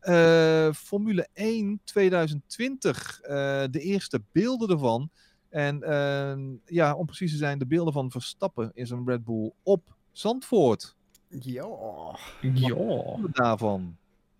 [0.00, 3.34] Eh, Formule 1 2020, eh,
[3.70, 5.10] de eerste beelden ervan.
[5.48, 9.52] En ehm, ja, om precies te zijn, de beelden van Verstappen in zijn Red Bull
[9.62, 10.96] op Zandvoort.
[11.28, 11.68] Ja.
[12.40, 13.16] Ja.
[13.32, 13.96] Daarvan.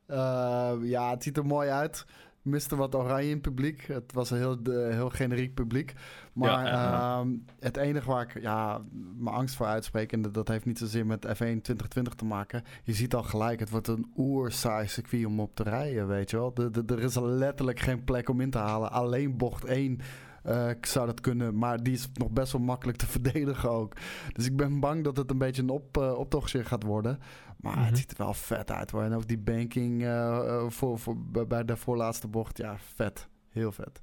[0.06, 2.06] Eh, ja, het ziet er mooi uit.
[2.42, 3.86] Miste wat oranje in het publiek.
[3.86, 5.94] Het was een heel, heel generiek publiek.
[6.32, 7.28] Maar Ja, ehm,
[7.60, 8.80] het enige waar ik ja,
[9.16, 10.12] mijn angst voor uitspreek...
[10.12, 12.64] en dat, dat heeft niet zozeer met F1 2020 te maken...
[12.82, 16.36] je ziet al gelijk, het wordt een oersaai circuit om op te rijden, weet je
[16.36, 16.54] wel.
[16.54, 18.92] De, de, er is letterlijk geen plek om in te halen.
[18.92, 20.00] Alleen bocht 1
[20.46, 23.92] eh, zou dat kunnen, maar die is nog best wel makkelijk te verdedigen ook.
[24.32, 27.18] Dus ik ben bang dat het een beetje een op, eh, optochtje gaat worden.
[27.60, 27.84] Maar Mhm.
[27.86, 29.02] het ziet er wel vet uit hoor.
[29.02, 31.16] En ook die banking eh, voor, voor,
[31.46, 33.28] bij- de voorlaatste bocht, ja, vet.
[33.48, 34.00] Heel vet.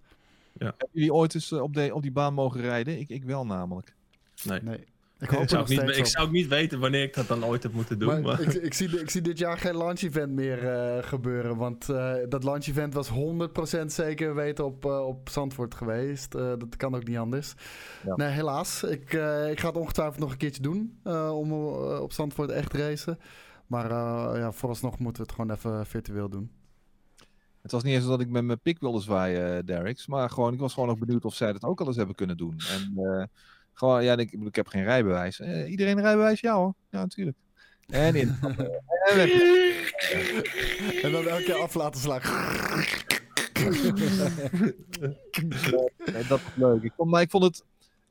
[0.58, 3.00] Hebben jullie ooit eens op, de, op die baan mogen rijden?
[3.00, 3.96] Ik, ik wel namelijk.
[4.44, 4.62] Nee.
[4.62, 4.84] Nee.
[5.24, 7.28] Ik Ik hoop zou, nog ook niet, ik zou ook niet weten wanneer ik dat
[7.28, 8.08] dan ooit heb moeten doen.
[8.08, 11.58] Maar Maar, ik, ik, zie, ik zie dit jaar geen launch event meer eh, gebeuren.
[11.58, 16.36] Want eh, dat launch event was 100% zeker weten op, eh, op Zandvoort geweest.
[16.36, 17.54] Eh, dat kan ook niet anders.
[18.06, 18.16] Ja.
[18.16, 18.84] Nee, helaas.
[18.84, 21.00] Ik, eh, ik ga het ongetwijfeld nog een keertje doen.
[21.04, 21.52] eh, om
[21.98, 23.20] op Zandvoort echt te racen.
[23.68, 26.52] Maar eh, ja, vooralsnog moeten we het gewoon even virtueel doen.
[27.62, 30.08] Het was niet eens dat ik met mijn pik wilde zwaaien, Derricks.
[30.08, 32.38] Maar gewoon, ik was gewoon ook benieuwd of zij dat ook al eens hebben kunnen
[32.38, 32.56] doen.
[32.72, 33.24] En eh,
[33.74, 35.40] gewoon, ja, ik, ik heb geen rijbewijs.
[35.40, 36.40] Eh, iedereen een rijbewijs?
[36.40, 36.74] Ja hoor.
[36.90, 37.38] Ja, natuurlijk.
[37.88, 38.28] En in.
[39.10, 39.32] en weg.
[41.04, 42.22] En dan elke keer af laten slaan.
[46.12, 46.84] Nee, dat is leuk.
[46.84, 47.64] Ik vond, maar ik vond het.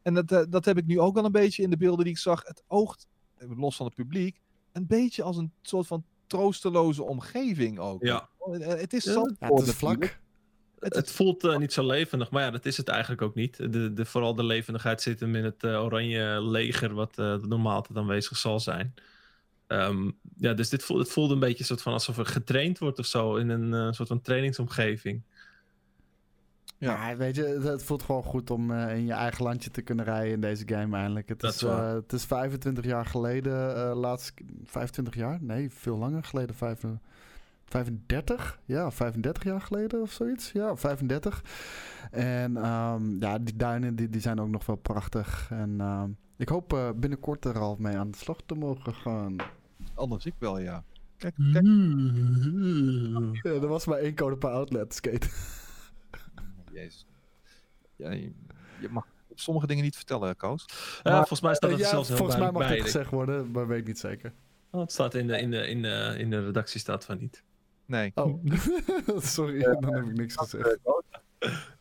[0.03, 2.15] En dat, eh, dat heb ik nu ook al een beetje in de beelden die
[2.15, 2.43] ik zag.
[2.47, 3.07] Het oogt,
[3.39, 4.41] los van het publiek,
[4.73, 8.03] een beetje als een soort van troosteloze omgeving ook.
[8.05, 8.29] Ja.
[8.39, 9.27] Eh, Het is Ja, zo.
[9.39, 10.21] Ja, het is vlak.
[10.83, 13.57] Het, het voelt eh, niet zo levendig, maar ja, dat is het eigenlijk ook niet.
[13.57, 17.75] De, de, vooral de levendigheid zit hem in het eh, oranje leger, wat eh, normaal
[17.75, 18.95] altijd aanwezig zal zijn.
[19.67, 22.99] Ehm, ja, dus dit voelt, het voelde een beetje soort van alsof er getraind wordt
[22.99, 25.23] of zo in een eh, soort van trainingsomgeving.
[25.25, 25.41] Ja.
[26.83, 30.05] Ja, weet je, het, voelt gewoon goed om eh, in je eigen landje te kunnen
[30.05, 31.29] rijden in deze game eindelijk.
[31.29, 34.33] Het, Dat is, eh, het is 25 jaar geleden, eh laatst,
[34.65, 35.39] 25 jaar?
[35.41, 36.55] Nee, veel langer geleden.
[36.55, 36.83] Vijf,
[37.65, 38.61] 35?
[38.65, 40.53] Ja, 35 jaar geleden of zoiets.
[40.53, 41.45] Ja, 35.
[42.11, 45.49] En ehm, ja, die duinen die, die zijn ook nog wel prachtig.
[45.51, 49.37] En ehm, ik hoop eh, binnenkort er al mee aan de slag te mogen gaan.
[49.95, 50.85] Anders ik wel, ja.
[51.17, 51.65] Kijk, kijk.
[53.43, 55.29] Ja, er was maar één code per outlet skate.
[56.73, 57.07] Jezus.
[57.97, 58.33] Ja, je,
[58.81, 60.65] je mag sommige dingen niet vertellen, Koos.
[61.03, 62.81] Ja, volgens mij staat het ja, zelfs heel volgens mij mag bij.
[62.81, 64.33] gezegd worden, maar weet ik niet zeker.
[64.71, 67.43] Oh, het staat in de, in, de, in, de, in de redactie staat van niet.
[67.93, 68.13] Nee.
[68.15, 68.45] Oh,
[69.37, 70.79] sorry, dan heb ik niks gezegd.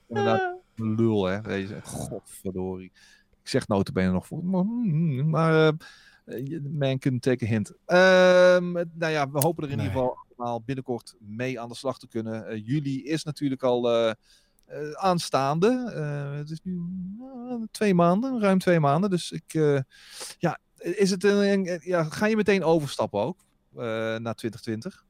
[0.07, 1.41] Inderdaad, een lul, hè.
[1.41, 1.79] Deze.
[1.83, 2.91] Godverdorie.
[3.41, 4.45] Ik zeg notabene nog voor.
[5.25, 5.67] Maar
[6.25, 7.71] eh, man can take a hint.
[7.85, 9.85] Ehm, nou ja, we hopen er in Nee.
[9.87, 12.47] ieder geval allemaal binnenkort mee aan de slag te kunnen.
[12.47, 14.09] Eh, juli is natuurlijk al eh,
[14.65, 15.91] eh, aanstaande.
[15.95, 16.81] Eh, het is nu
[17.19, 19.09] eh, twee maanden, ruim twee maanden.
[19.09, 19.79] Dus ik, eh,
[20.37, 23.37] ja, is het een, een- ja, ga je meteen overstappen ook
[23.75, 23.81] eh,
[24.17, 25.05] naar 2020?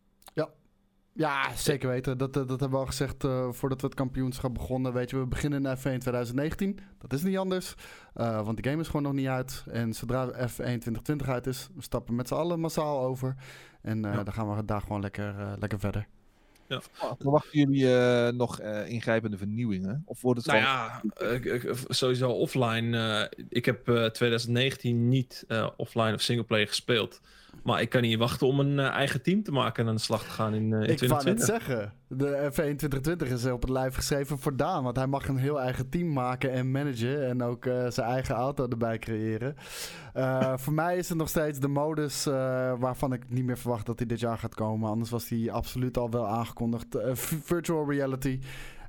[1.14, 2.18] Ja, zeker weten.
[2.18, 4.94] Dat, dat, dat hebben we al gezegd eh, voordat we het kampioenschap begonnen.
[4.94, 6.80] Weet je, we beginnen in F1 2019.
[6.98, 7.76] Dat is niet anders,
[8.14, 9.64] eh, want de game is gewoon nog niet uit.
[9.72, 13.36] En zodra F1 2020 uit is, we stappen met z'n allen massaal over.
[13.82, 14.24] En eh, Ja.
[14.24, 16.08] dan gaan we daar gewoon lekker, eh, lekker verder.
[17.20, 20.02] Verwachten jullie eh, nog eh, ingrijpende vernieuwingen?
[20.06, 20.64] Of wordt het Nou
[21.12, 21.12] gewoon...
[21.40, 22.98] ja, eh, sowieso offline.
[23.32, 27.22] eh, ik heb eh, 2019 niet eh, offline of singleplayer gespeeld.
[27.64, 30.02] Maar ik kan niet wachten om een eh, eigen team te maken en aan de
[30.02, 31.46] slag te gaan in, eh, in Ik wou net 2020.
[31.46, 34.84] zeggen, de F1 2020 is op het lijf geschreven voor Daan.
[34.84, 37.28] Want hij mag een heel eigen team maken en managen.
[37.28, 39.56] En ook eh, zijn eigen auto erbij creëren.
[40.56, 42.26] Voor mij is het nog steeds de modus
[42.80, 44.90] waarvan ik niet meer verwacht dat hij dit jaar gaat komen.
[44.90, 46.98] Anders was hij absoluut al wel aangekondigd.
[47.44, 48.40] Virtual reality.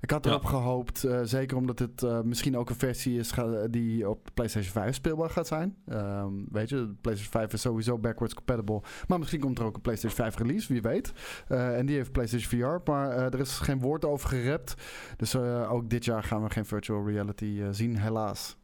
[0.02, 0.30] Ik had Ja.
[0.30, 4.28] erop gehoopt, eh, zeker omdat het eh, misschien ook een versie is ga- die op
[4.34, 5.76] PlayStation 5 speelbaar gaat zijn.
[5.86, 8.82] Ehm, weet je, de PlayStation 5 is sowieso backwards compatible.
[9.08, 11.12] Maar misschien komt er ook een PlayStation 5 release, wie weet.
[11.48, 14.74] Eh, en die heeft PlayStation VR, maar er is geen woord over gerept.
[15.16, 18.56] Dus ook dit jaar gaan we geen virtual reality zien, helaas.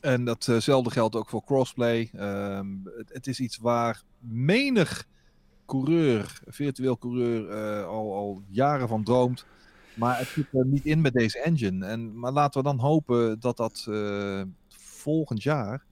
[0.00, 2.10] En datzelfde geldt ook voor crossplay.
[2.12, 5.06] Ehm, het, het is iets waar menig
[5.66, 7.52] coureur, virtueel coureur,
[7.84, 9.46] al, al jaren van droomt.
[9.94, 11.86] Maar het zit er niet in met deze engine.
[11.86, 14.42] En, maar laten we dan hopen dat dat eh,
[14.78, 15.84] volgend jaar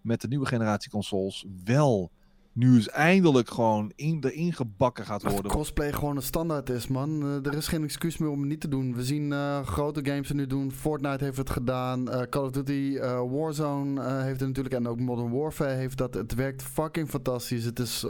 [0.00, 2.10] met de nieuwe generatie consoles wel
[2.52, 5.50] nu eens eindelijk gewoon in, erin gebakken gaat Als worden.
[5.50, 7.22] crossplay gewoon een standaard is, man.
[7.22, 8.94] eh, er is geen excuus meer om het niet te doen.
[8.94, 10.72] We zien eh, grote games er nu doen.
[10.72, 12.10] Fortnite heeft het gedaan.
[12.10, 12.98] eh, Call of Duty
[13.30, 14.74] Warzone heeft het natuurlijk.
[14.74, 16.14] En ook Modern Warfare heeft dat.
[16.14, 17.64] Het werkt fucking fantastisch.
[17.64, 18.00] Het is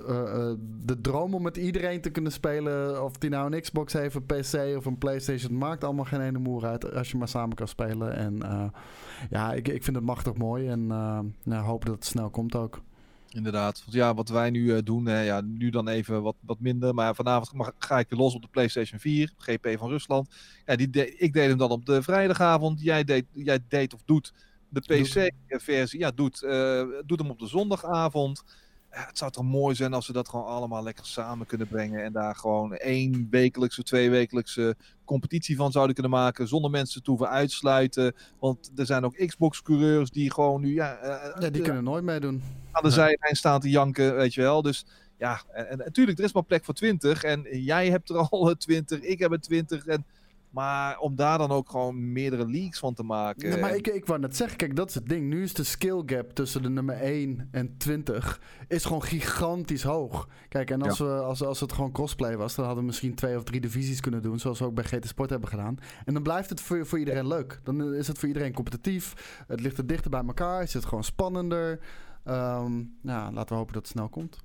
[0.85, 3.05] de droom om met iedereen te kunnen spelen.
[3.05, 5.51] Of die nou een Xbox heeft, een PC of een PlayStation.
[5.51, 8.17] Het maakt allemaal geen ene moer uit als je maar samen kan spelen.
[8.17, 8.41] En
[9.31, 10.69] ja, ik, ik vind het machtig mooi.
[10.69, 12.81] En nou, hoop dat het snel komt ook.
[13.35, 13.79] Inderdaad.
[13.81, 16.95] Want ja, wat wij nu eh, doen, hè, ja, nu dan even wat, wat minder.
[16.95, 20.35] Maar vanavond mag, ga ik los op de PlayStation 4, GP van Rusland.
[20.67, 22.81] Ja, die de- ik deed hem dan op de vrijdagavond.
[22.83, 24.33] Jij deed, jij deed of doet
[24.69, 25.99] de PC-versie.
[25.99, 28.43] Ja, doet, eh, doet hem op de zondagavond.
[28.95, 32.05] Ja, het zou toch mooi zijn als we dat gewoon allemaal lekker samen kunnen brengen.
[32.05, 36.49] En daar gewoon één wekelijkse, twee wekelijkse competitie van zouden kunnen maken.
[36.49, 38.15] Zonder mensen te hoeven uitsluiten.
[38.39, 42.43] Want er zijn ook Xbox-coureurs die gewoon nu ja, eh, Ja, die kunnen nooit meedoen.
[42.73, 42.95] aan de Ja.
[42.95, 44.63] zijlijn staan te janken, weet je wel.
[44.63, 44.87] Dus
[45.19, 47.23] ja, en, natuurlijk, er is maar plek voor 20.
[47.25, 49.87] En jij hebt er al eh, 20, ik heb er 20.
[49.87, 50.05] En,
[50.53, 53.51] maar om daar dan ook gewoon meerdere leagues van te maken.
[53.51, 55.29] Ja, maar en- ik, ik wou net zeggen, kijk, dat is het ding.
[55.29, 60.29] Nu is de skill gap tussen de nummer 1 en 20 is gewoon gigantisch hoog.
[60.49, 63.37] Kijk, en als, we, als, als het gewoon crossplay was, dan hadden we misschien twee
[63.37, 65.77] of drie divisies kunnen doen, zoals we ook bij GT Sport hebben gedaan.
[66.05, 67.61] En dan blijft het voor, voor iedereen leuk.
[67.63, 69.15] Dan is het voor iedereen competitief.
[69.47, 71.81] Het ligt er dichter bij elkaar, is het gewoon spannender.
[72.25, 74.39] Ehm nou, laten we hopen dat het snel komt.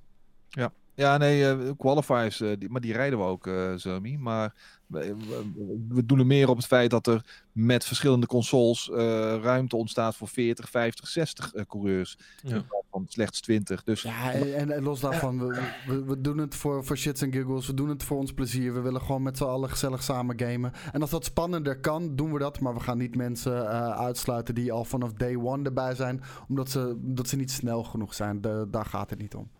[0.94, 4.18] Ja, nee, eh, qualifiers, eh, die, maar die rijden we ook, eh Zomi.
[4.18, 4.54] Maar
[4.88, 8.96] we, doen er meer op het feit dat er met verschillende consoles eh,
[9.42, 12.18] ruimte ontstaat voor 40, 50, 60 eh, coureurs.
[12.42, 12.54] Ja.
[12.54, 13.84] In plaats van slechts 20.
[13.84, 17.66] Dus Ja, en, los daarvan, we, we, we doen het voor, voor shits en giggles.
[17.66, 18.74] We doen het voor ons plezier.
[18.74, 20.72] We willen gewoon met z'n allen gezellig samen gamen.
[20.92, 22.60] En als dat spannender kan, doen we dat.
[22.60, 26.22] Maar we gaan niet mensen eh, uitsluiten die al vanaf day one erbij zijn.
[26.48, 28.40] Omdat ze, omdat ze niet snel genoeg zijn.
[28.40, 29.50] De- daar gaat het niet om.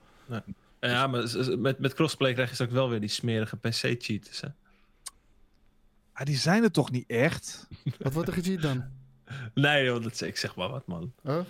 [0.81, 4.43] Ja, maar met, met crossplay krijg je straks wel weer die smerige PC-cheaters.
[6.19, 7.69] Ah, die zijn er toch niet echt?
[8.03, 8.85] Wat wordt er gecheat dan?
[9.55, 11.13] Nee, joh, dat, ik zeg maar wat, man.
[11.23, 11.33] Huh?
[11.35, 11.45] Kijk,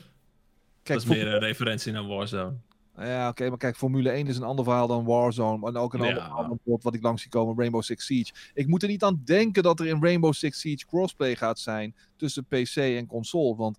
[0.82, 2.54] dat is voor- meer een referentie naar Warzone.
[2.96, 5.66] Ja, oké, maar kijk, Formule 1 is een ander verhaal dan Warzone.
[5.66, 6.06] En ook een Ja.
[6.06, 8.32] ander, ander woord wat ik langs zie komen, Rainbow Six Siege.
[8.54, 11.94] Ik moet er niet aan denken dat er in Rainbow Six Siege crossplay gaat zijn
[12.16, 13.56] tussen PC en console.
[13.56, 13.78] Want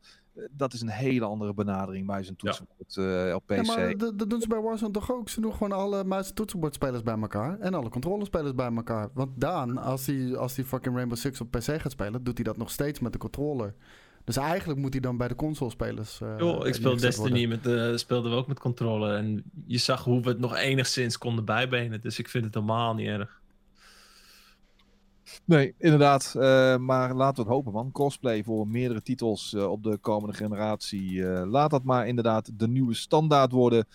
[0.52, 3.56] dat is een hele andere benadering bij zijn toetsenbord eh, op PC.
[3.66, 5.30] Ja, maar dat, doen ze bij Warzone toch ook?
[5.30, 7.60] Ze doen gewoon alle muis- en toetsenbordspelers bij elkaar.
[7.60, 9.10] En alle controlespelers bij elkaar.
[9.14, 12.44] Want Daan, als hij als die fucking Rainbow Six op PC gaat spelen, doet hij
[12.44, 13.74] dat nog steeds met de controller.
[14.24, 16.22] Dus eigenlijk moet hij dan bij de consolespelers.
[16.22, 17.02] eh Joh, ik speel worden.
[17.02, 19.16] Destiny, met, eh speelden we ook met controller.
[19.16, 22.02] En je zag hoe we het nog enigszins konden bijbenen.
[22.02, 23.39] Dus ik vind het helemaal niet erg.
[25.46, 26.36] Nee, inderdaad.
[26.36, 27.92] eh, maar laten we het hopen, man.
[27.92, 31.26] Crossplay voor meerdere titels eh, op de komende generatie.
[31.28, 33.86] eh, laat dat maar inderdaad de nieuwe standaard worden.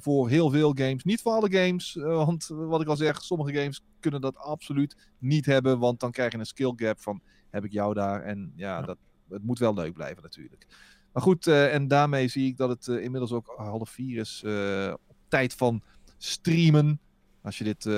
[0.00, 1.04] voor heel veel games.
[1.04, 1.94] Niet voor alle games.
[2.00, 5.78] want wat ik al zeg, sommige games kunnen dat absoluut niet hebben.
[5.78, 7.20] Want dan krijg je een skill gap van
[7.50, 8.22] heb ik jou daar.
[8.22, 8.82] En ja, Ja.
[8.86, 10.66] Dat, het moet wel leuk blijven natuurlijk.
[11.12, 14.42] Maar goed, en daarmee zie ik dat het inmiddels ook half vier is.
[14.92, 15.82] op tijd van
[16.18, 17.00] streamen.
[17.42, 17.92] Als je dit eh,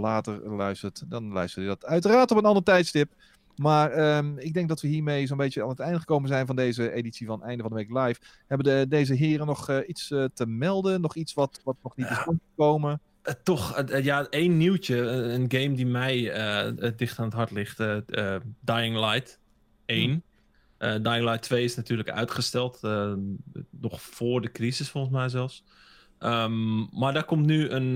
[0.00, 3.12] later luistert, dan luister je dat uiteraard op een ander tijdstip.
[3.56, 6.56] Maar ehm, ik denk dat we hiermee zo'n beetje aan het einde gekomen zijn van
[6.56, 8.20] deze editie van Einde van de Week Live.
[8.46, 11.00] Hebben de, deze heren nog eh, iets eh, te melden?
[11.00, 12.18] Nog iets wat, wat nog niet is?
[13.22, 14.96] Eh, toch, ja, één nieuwtje.
[15.06, 16.22] een game die mij
[16.96, 17.78] dicht aan het hart ligt.
[18.60, 19.38] Dying Light
[19.86, 20.22] 1.
[20.78, 22.80] Eh, Dying Light 2 is natuurlijk uitgesteld.
[23.70, 25.64] nog voor de crisis volgens mij zelfs.
[26.18, 27.94] Ehm, maar daar komt nu een,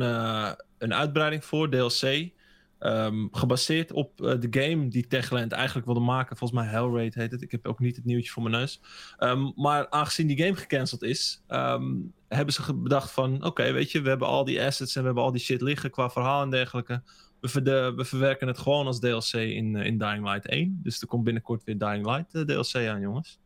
[0.79, 2.31] een uitbreiding voor, DLC.
[2.79, 6.37] ehm, gebaseerd op eh, de game die Techland eigenlijk wilde maken.
[6.37, 7.43] Volgens mij Hellraid heet het.
[7.43, 8.81] Ik heb ook niet het nieuwtje voor mijn neus.
[9.19, 11.95] Ehm, maar aangezien die game gecanceld is, ehm,
[12.29, 13.45] hebben ze bedacht van...
[13.45, 15.91] Oké, weet je, we hebben al die assets en we hebben al die shit liggen
[15.91, 17.03] qua verhaal en dergelijke.
[17.41, 20.81] We, we verwerken het gewoon als DLC in, eh, in Dying Light 1.
[20.83, 23.39] Dus er komt binnenkort weer Dying Light eh, DLC aan, jongens.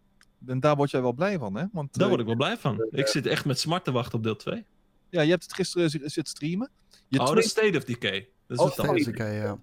[0.46, 1.64] En daar word jij wel blij van, hè?
[1.72, 2.86] Want Daar word ik wel blij van.
[2.90, 4.64] Ik zit echt met smart te wachten op deel 2.
[5.10, 6.70] ja, je hebt het gisteren zi- zitten streamen.
[7.10, 8.28] Je Oh, dat tweet- is State of Decay.
[8.46, 9.08] Dat is Oh, anders.
[9.08, 9.58] oké, ja.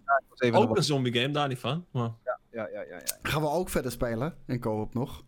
[0.51, 1.85] Ook een zombie game, daar niet van.
[1.91, 2.11] Maar...
[2.23, 3.17] Ja, ja, ja, ja, ja.
[3.21, 5.23] Gaan we ook verder spelen in co-op nog?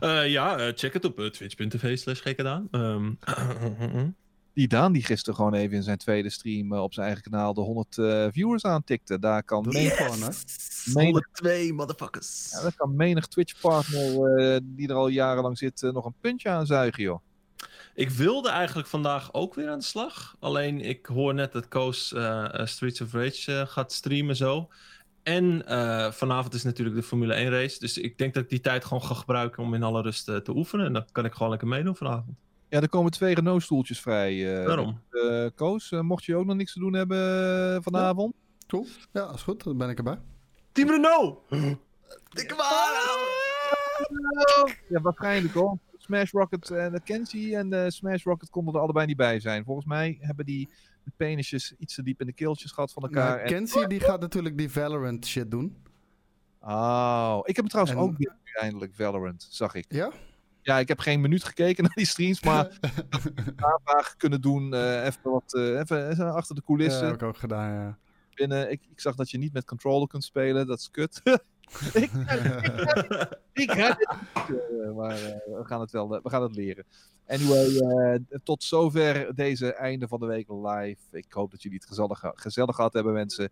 [0.00, 2.68] Eh, ja, eh, check het op uh, twitch.tv slash gedaan.
[2.70, 3.12] Ehm,
[4.54, 7.54] Die Daan die gisteren gewoon even in zijn tweede stream eh, op zijn eigen kanaal
[7.54, 9.18] de 100 eh, viewers aantikte.
[9.18, 10.28] Daar kan Dat is menig, gewoon, hè?
[10.94, 12.48] menig, 102 motherfuckers.
[12.52, 16.48] ja, daar kan menig Twitch-partner eh, die er al jarenlang zit eh, nog een puntje
[16.48, 17.20] aan zuigen, joh.
[17.94, 20.36] Ik wilde eigenlijk vandaag ook weer aan de slag.
[20.40, 24.68] Alleen ik hoor net dat Koos eh, eh, Streets of Rage eh, gaat streamen zo.
[25.22, 27.78] En eh, vanavond is natuurlijk de Formule 1 race.
[27.78, 30.50] Dus ik denk dat ik die tijd gewoon ga gebruiken om in alle rust te
[30.54, 30.86] oefenen.
[30.86, 32.36] En dan kan ik gewoon lekker meedoen vanavond.
[32.68, 34.58] Ja, er komen twee Renault-stoeltjes vrij.
[34.60, 35.00] eh, Daarom.
[35.10, 38.34] eh, Koos, mocht je ook nog niks te doen hebben vanavond?
[38.66, 38.86] Cool.
[39.12, 39.64] Ja, is goed.
[39.64, 40.18] Dan ben ik erbij.
[40.72, 41.38] Team Renault!
[42.28, 43.14] Dikke waar!
[44.88, 45.78] Ja, waarschijnlijk hoor.
[46.06, 49.64] Smash Rocket en uh, Kenzie en eh, Smash Rocket konden er allebei niet bij zijn.
[49.64, 50.68] Volgens mij hebben die
[51.04, 53.28] de penisjes iets te diep in de keeltjes gehad van elkaar.
[53.28, 55.76] Nou, en- Kenzie die gaat natuurlijk die Valorant shit doen.
[56.60, 59.84] Oh, ik heb het trouwens En- ook weer eindelijk Valorant, zag ik.
[59.88, 60.12] Ja?
[60.62, 62.66] Ja, ik heb geen minuut gekeken naar die streams, maar
[63.46, 64.74] een paar dagen kunnen doen.
[64.74, 67.98] eh, even wat, eh, even, achter de Ja, coulissen heb ik ook gedaan, ja.
[68.34, 68.70] binnen.
[68.70, 71.20] Ik, ik zag dat je niet met controller kunt spelen, dat is kut.
[72.02, 72.10] ik,
[73.52, 74.06] ik het
[74.84, 76.84] eh, maar eh, we, gaan het wel, eh, we gaan het leren.
[77.26, 81.00] Anyway, tot zover deze einde van de week live.
[81.10, 83.50] Ik hoop dat jullie het gezellig, gezellig gehad hebben, mensen.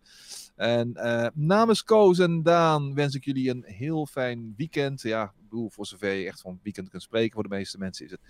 [0.55, 0.91] En
[1.33, 5.01] namens Koos en Daan wens ik jullie een heel fijn weekend.
[5.01, 7.33] Ja, ik bedoel, voor zover je echt van weekend kunt spreken.
[7.33, 8.21] Voor de meeste mensen is het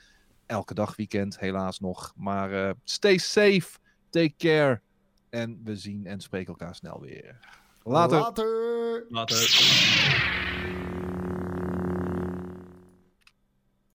[0.45, 2.13] elke dag weekend, helaas nog.
[2.15, 3.77] Maar stay safe,
[4.09, 4.81] take care.
[5.29, 7.39] En we zien en spreken elkaar snel weer.
[7.85, 8.19] Later.
[8.19, 9.05] Later.
[9.11, 9.35] Later.